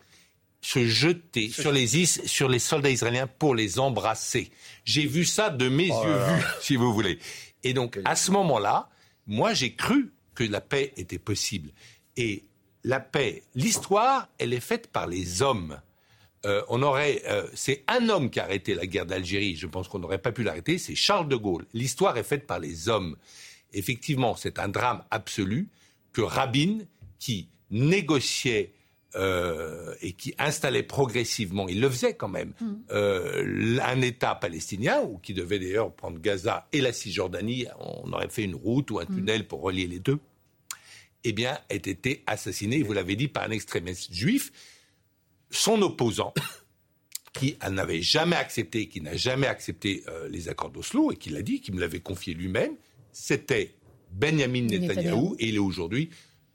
Se 0.63 0.85
jeter 0.85 1.49
sur 1.49 1.73
les, 1.73 1.87
sur 2.07 2.49
les 2.49 2.59
soldats 2.59 2.91
israéliens 2.91 3.27
pour 3.27 3.55
les 3.55 3.79
embrasser. 3.79 4.51
J'ai 4.85 5.07
vu 5.07 5.25
ça 5.25 5.49
de 5.49 5.69
mes 5.69 5.91
oh 5.91 6.05
yeux 6.05 6.17
vus, 6.17 6.45
si 6.61 6.77
vous 6.77 6.93
voulez. 6.93 7.19
Et 7.63 7.73
donc, 7.73 7.99
à 8.05 8.17
ce 8.17 8.31
moment-là, 8.33 8.91
moi, 9.27 9.55
j'ai 9.55 9.75
cru 9.75 10.13
que 10.35 10.45
la 10.45 10.61
paix 10.61 10.93
était 10.97 11.19
possible. 11.19 11.71
Et 12.17 12.45
la 12.85 13.01
paix, 13.01 13.45
l'histoire, 13.55 14.29
elle 14.39 14.53
est 14.53 14.61
faite 14.61 14.89
par 14.89 15.07
les 15.07 15.41
hommes. 15.41 15.81
Euh, 16.47 16.63
on 16.69 16.83
aurait, 16.83 17.23
euh, 17.27 17.47
c'est 17.55 17.85
un 17.87 18.09
homme 18.09 18.31
qui 18.31 18.41
a 18.41 18.45
arrêté 18.45 18.75
la 18.75 18.87
guerre 18.87 19.07
d'Algérie. 19.07 19.57
Je 19.57 19.67
pense 19.67 19.89
qu'on 19.89 19.99
n'aurait 19.99 20.19
pas 20.19 20.33
pu 20.33 20.43
l'arrêter. 20.43 20.79
C'est 20.79 20.95
Charles 20.95 21.29
de 21.29 21.37
Gaulle. 21.37 21.67
L'histoire 21.75 22.17
est 22.17 22.23
faite 22.23 22.47
par 22.47 22.59
les 22.59 22.89
hommes. 22.89 23.17
Effectivement, 23.73 24.35
c'est 24.37 24.59
un 24.59 24.69
drame 24.69 25.03
absolu 25.11 25.69
que 26.13 26.23
Rabin, 26.23 26.79
qui 27.19 27.49
négociait 27.71 28.73
euh, 29.17 29.95
et 30.01 30.13
qui 30.13 30.35
installait 30.39 30.83
progressivement, 30.83 31.69
il 31.69 31.81
le 31.81 31.91
faisait 31.91 32.15
quand 32.15 32.29
même, 32.29 32.53
mm. 32.61 33.81
un 33.83 34.01
État 34.03 34.35
palestinien, 34.37 35.03
ou 35.03 35.19
qui 35.19 35.35
devait 35.35 35.59
d'ailleurs 35.59 35.93
prendre 35.93 36.19
Gaza 36.21 36.69
et 36.73 36.81
la 36.81 36.93
Cisjordanie, 36.93 37.67
on 37.79 38.13
aurait 38.13 38.29
fait 38.29 38.45
une 38.45 38.55
route 38.55 38.91
ou 38.93 38.99
un 39.01 39.05
mm. 39.05 39.15
tunnel 39.15 39.47
pour 39.49 39.63
relier 39.63 39.89
les 39.89 39.99
deux, 39.99 40.19
eh 41.25 41.33
bien, 41.33 41.59
ait 41.69 41.77
été 41.77 42.23
assassiné, 42.27 42.83
vous 42.83 42.93
l'avez 42.93 43.17
dit, 43.17 43.29
par 43.29 43.45
un 43.45 43.51
extrémiste 43.51 44.13
juif 44.13 44.53
son 45.51 45.83
opposant, 45.83 46.33
qui 47.33 47.57
n'avait 47.71 48.03
jamais 48.03 48.37
accepté, 48.37 48.89
qui 48.89 49.01
n'a 49.01 49.17
jamais 49.17 49.47
accepté 49.47 50.03
euh, 50.09 50.29
les 50.29 50.49
accords 50.49 50.71
d'Oslo, 50.71 51.13
et 51.13 51.17
qui 51.17 51.31
l'a 51.31 51.43
dit, 51.43 51.61
qui 51.61 51.73
me 51.73 51.81
l'avait 51.81 52.01
confié 52.01 52.35
lui-même, 52.35 52.73
c'était 53.13 53.75
Benjamin 54.13 54.63
Netanyahu, 54.63 55.35
et 55.39 55.49
il 55.49 55.55
est 55.57 55.59
aujourd'hui 55.59 56.11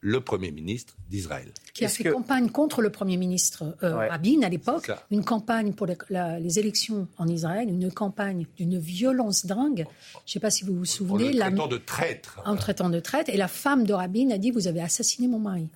le 0.06 0.22
Premier 0.22 0.52
ministre 0.52 0.96
d'Israël. 1.10 1.52
Qui 1.74 1.84
a 1.84 1.88
fait 1.88 2.04
campagne 2.12 2.52
contre 2.52 2.84
le 2.84 2.92
Premier 2.92 3.18
ministre 3.18 3.76
euh, 3.82 4.08
Rabin 4.08 4.44
à 4.44 4.50
l'époque, 4.50 4.92
une 5.10 5.24
campagne 5.24 5.74
pour 5.74 5.88
les, 5.88 6.60
élections 6.60 7.08
en 7.18 7.28
Israël, 7.28 7.68
une 7.68 7.92
campagne 7.92 8.46
d'une 8.56 8.78
violence 8.78 9.48
dingue. 9.48 9.88
Je 10.14 10.18
ne 10.18 10.32
sais 10.32 10.40
pas 10.40 10.52
si 10.52 10.64
vous 10.64 10.76
vous 10.76 10.86
souvenez. 10.86 11.30
En 11.42 11.48
traitant 11.48 11.68
de 11.68 11.78
traître. 11.78 12.42
En 12.46 12.56
traitant 12.56 12.90
de 12.92 13.00
traître. 13.00 13.32
Et 13.32 13.38
la 13.38 13.48
femme 13.48 13.84
de 13.88 13.94
Rabin 13.94 14.30
a 14.30 14.38
dit 14.38 14.52
Vous 14.52 14.68
avez 14.68 14.82
assassiné 14.82 15.28
mon 15.28 15.40
mari. 15.40 15.70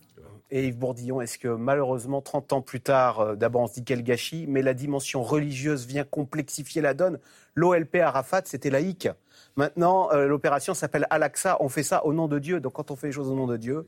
Et 0.52 0.68
Yves 0.68 0.78
Bourdillon, 0.78 1.22
est-ce 1.22 1.38
que 1.38 1.48
malheureusement, 1.48 2.22
30 2.22 2.54
ans 2.54 2.62
plus 2.62 2.82
tard, 2.82 3.20
euh, 3.20 3.36
d'abord 3.36 3.62
on 3.62 3.68
se 3.68 3.76
dit 3.76 3.84
quel 3.84 4.04
gâchis, 4.04 4.46
mais 4.48 4.62
la 4.62 4.74
dimension 4.74 5.22
religieuse 5.22 5.86
vient 5.86 6.04
complexifier 6.04 6.82
la 6.82 6.94
donne 6.94 7.20
L'OLP 7.56 7.96
Arafat, 7.96 8.44
c'était 8.46 8.70
laïque. 8.70 9.10
Maintenant, 9.56 10.12
euh, 10.12 10.28
l'opération 10.28 10.74
s'appelle 10.74 11.06
Al-Aqsa. 11.10 11.58
On 11.60 11.70
fait 11.70 11.84
ça 11.84 12.06
au 12.06 12.14
nom 12.14 12.28
de 12.28 12.40
Dieu. 12.40 12.60
Donc 12.60 12.74
quand 12.74 12.92
on 12.92 12.96
fait 12.96 13.08
les 13.08 13.14
choses 13.14 13.30
au 13.30 13.36
nom 13.36 13.48
de 13.48 13.58
Dieu. 13.58 13.88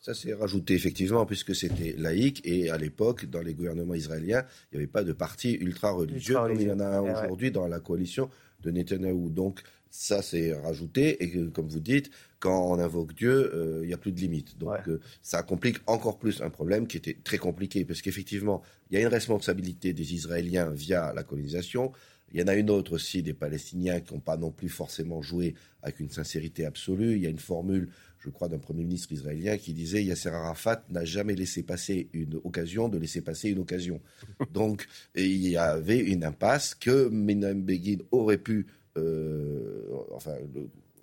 Ça 0.00 0.14
s'est 0.14 0.32
rajouté 0.32 0.74
effectivement, 0.74 1.26
puisque 1.26 1.54
c'était 1.54 1.94
laïque. 1.98 2.40
Et 2.44 2.70
à 2.70 2.78
l'époque, 2.78 3.26
dans 3.26 3.42
les 3.42 3.52
gouvernements 3.52 3.94
israéliens, 3.94 4.44
il 4.70 4.78
n'y 4.78 4.84
avait 4.84 4.90
pas 4.90 5.02
de 5.02 5.12
parti 5.12 5.54
ultra-religieux 5.54 6.34
comme 6.34 6.54
il 6.54 6.68
y 6.68 6.72
en 6.72 6.80
a 6.80 6.86
un 6.86 7.00
aujourd'hui 7.00 7.50
dans 7.50 7.66
la 7.66 7.80
coalition 7.80 8.30
de 8.62 8.70
Netanyahou. 8.70 9.28
Donc 9.30 9.62
ça 9.90 10.22
s'est 10.22 10.54
rajouté. 10.54 11.22
Et 11.24 11.50
comme 11.50 11.68
vous 11.68 11.80
dites, 11.80 12.10
quand 12.40 12.70
on 12.70 12.78
invoque 12.78 13.14
Dieu, 13.14 13.50
euh, 13.54 13.80
il 13.82 13.88
n'y 13.88 13.94
a 13.94 13.98
plus 13.98 14.12
de 14.12 14.20
limite. 14.20 14.58
Donc 14.58 14.88
euh, 14.88 15.00
ça 15.22 15.42
complique 15.42 15.78
encore 15.86 16.18
plus 16.18 16.40
un 16.40 16.50
problème 16.50 16.86
qui 16.86 16.96
était 16.96 17.16
très 17.22 17.38
compliqué, 17.38 17.84
parce 17.84 18.02
qu'effectivement, 18.02 18.62
il 18.90 18.94
y 18.94 18.98
a 18.98 19.00
une 19.02 19.12
responsabilité 19.12 19.92
des 19.92 20.14
Israéliens 20.14 20.70
via 20.70 21.12
la 21.14 21.22
colonisation. 21.22 21.92
Il 22.32 22.40
y 22.40 22.42
en 22.42 22.46
a 22.46 22.54
une 22.54 22.68
autre 22.68 22.92
aussi 22.92 23.22
des 23.22 23.32
Palestiniens 23.32 24.00
qui 24.00 24.12
n'ont 24.12 24.20
pas 24.20 24.36
non 24.36 24.50
plus 24.50 24.68
forcément 24.68 25.22
joué 25.22 25.54
avec 25.82 25.98
une 25.98 26.10
sincérité 26.10 26.66
absolue. 26.66 27.16
Il 27.16 27.22
y 27.22 27.26
a 27.26 27.30
une 27.30 27.38
formule, 27.38 27.88
je 28.18 28.28
crois, 28.28 28.48
d'un 28.48 28.58
Premier 28.58 28.84
ministre 28.84 29.10
israélien 29.12 29.56
qui 29.56 29.72
disait 29.72 30.04
Yasser 30.04 30.28
Arafat 30.28 30.84
n'a 30.90 31.06
jamais 31.06 31.34
laissé 31.34 31.62
passer 31.62 32.10
une 32.12 32.34
occasion 32.44 32.90
de 32.90 32.98
laisser 32.98 33.22
passer 33.22 33.48
une 33.48 33.60
occasion. 33.60 34.02
Donc 34.52 34.86
il 35.14 35.48
y 35.48 35.56
avait 35.56 36.00
une 36.00 36.22
impasse 36.22 36.74
que 36.74 37.08
Menahem 37.08 37.62
Begin 37.62 37.98
aurait 38.10 38.38
pu 38.38 38.66
euh, 38.98 39.82
enfin, 40.12 40.34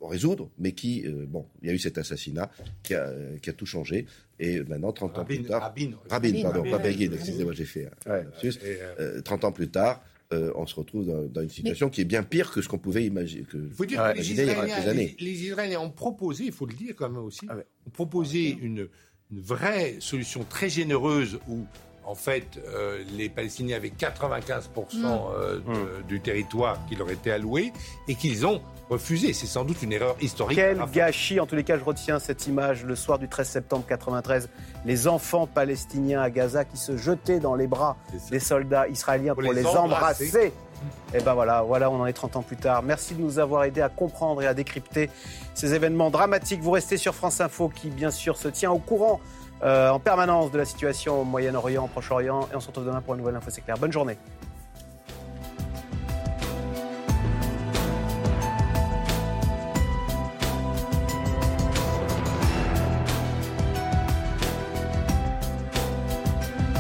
résoudre, 0.02 0.50
mais 0.58 0.72
qui, 0.74 1.06
euh, 1.06 1.26
bon, 1.28 1.46
il 1.62 1.68
y 1.68 1.72
a 1.72 1.74
eu 1.74 1.80
cet 1.80 1.98
assassinat 1.98 2.50
qui 2.84 2.94
a, 2.94 3.12
qui 3.42 3.50
a 3.50 3.54
tout 3.54 3.66
changé. 3.66 4.06
Et 4.40 4.62
maintenant, 4.62 4.92
30 4.92 5.20
ans 5.20 5.26
plus 5.26 5.44
tard. 5.44 5.62
Rabin, 5.62 5.92
Rabin, 6.10 6.42
pardon, 6.42 6.70
pas 6.70 6.78
Begin, 6.78 7.12
excusez-moi, 7.14 7.54
j'ai 7.54 7.66
fait 7.66 7.90
un, 8.06 9.22
30 9.22 9.44
euh, 9.44 9.48
ans 9.48 9.52
plus 9.52 9.70
tard, 9.70 10.04
on 10.32 10.66
se 10.66 10.76
retrouve 10.76 11.30
dans, 11.32 11.42
une 11.42 11.50
situation 11.50 11.90
qui 11.90 12.02
est 12.02 12.06
bien 12.06 12.24
pire 12.24 12.52
que 12.52 12.62
ce 12.62 12.68
qu'on 12.68 12.78
pouvait 12.78 13.06
imaginer, 13.06 13.44
que, 13.44 13.70
faut 13.70 13.86
dire 13.86 14.04
que 14.14 14.18
les 14.18 14.32
il 14.32 14.38
y 14.38 14.42
a 14.42 14.54
quelques 14.54 14.88
années. 14.88 15.16
Les, 15.20 15.44
Israéliens 15.46 15.80
ont 15.80 15.92
proposé, 15.92 16.46
il 16.46 16.52
faut 16.52 16.66
le 16.66 16.74
dire 16.74 16.96
quand 16.98 17.10
même 17.10 17.24
aussi, 17.24 17.46
ah 17.48 17.56
ont 17.88 17.90
proposé 17.92 18.50
une, 18.50 18.90
une 19.32 19.40
vraie 19.40 19.96
solution 20.00 20.44
très 20.44 20.70
généreuse 20.70 21.40
où 21.48 21.66
en 22.06 22.16
fait, 22.16 22.60
euh, 22.68 23.04
les 23.12 23.30
Palestiniens 23.30 23.78
avaient 23.78 23.90
95% 23.90 24.62
mm. 24.94 25.06
euh, 25.06 25.60
mm. 25.60 26.04
du 26.08 26.22
territoire 26.22 26.78
qui 26.88 26.96
leur 26.96 27.10
était 27.10 27.32
alloué 27.32 27.74
et 28.08 28.16
qu'ils 28.16 28.46
ont 28.46 28.62
refusé. 28.90 29.34
C'est 29.34 29.48
sans 29.48 29.66
doute 29.66 29.82
une 29.82 29.92
erreur 29.92 30.16
historique. 30.22 30.58
Quel 30.58 30.80
gâchis, 30.94 31.40
en 31.40 31.48
tous 31.48 31.56
les 31.56 31.64
cas, 31.64 31.78
je 31.78 31.84
retiens 31.84 32.20
cette 32.20 32.46
image 32.46 32.84
le 32.84 32.96
soir 32.96 33.18
du 33.18 33.28
13 33.28 33.48
septembre 33.48 33.86
93. 33.88 34.50
Les 34.86 35.08
enfants 35.08 35.48
palestiniens 35.48 36.22
à 36.22 36.30
Gaza 36.30 36.64
qui 36.64 36.78
se 36.78 36.96
jetaient 36.96 37.40
dans 37.40 37.56
les 37.56 37.68
bras 37.68 37.98
des 38.30 38.40
soldats 38.40 38.88
israéliens 38.88 39.34
pour, 39.34 39.54
les, 39.54 39.66
embrasser. 39.66 40.54
Et 41.16 41.22
ben 41.22 41.34
voilà, 41.34 41.64
voilà, 41.64 41.90
on 41.90 42.02
en 42.02 42.06
est 42.06 42.14
30 42.14 42.36
ans 42.36 42.42
plus 42.44 42.58
tard. 42.58 42.84
Merci 42.84 43.16
de 43.16 43.22
nous 43.22 43.40
avoir 43.40 43.64
aidés 43.64 43.82
à 43.82 43.90
comprendre 43.90 44.44
et 44.44 44.48
à 44.48 44.54
décrypter 44.54 45.10
ces 45.56 45.74
événements 45.74 46.12
dramatiques. 46.12 46.62
Vous 46.62 46.72
restez 46.72 46.98
sur 46.98 47.16
France 47.16 47.42
Info 47.42 47.70
qui, 47.70 47.90
bien 47.90 48.12
sûr, 48.12 48.38
se 48.38 48.48
tient 48.48 48.72
au 48.72 48.78
courant 48.78 49.20
en 49.64 50.00
permanence 50.00 50.52
de 50.52 50.58
la 50.58 50.66
situation 50.66 51.22
au 51.22 51.24
Moyen-Orient, 51.24 51.88
Proche-Orient. 51.88 52.48
Et 52.52 52.56
on 52.56 52.60
se 52.60 52.68
retrouve 52.68 52.86
demain 52.86 53.02
pour 53.02 53.14
une 53.14 53.22
nouvelle 53.22 53.36
info, 53.36 53.50
c'est 53.50 53.62
clair. 53.62 53.78
Bonne 53.78 53.92
journée. 53.92 54.18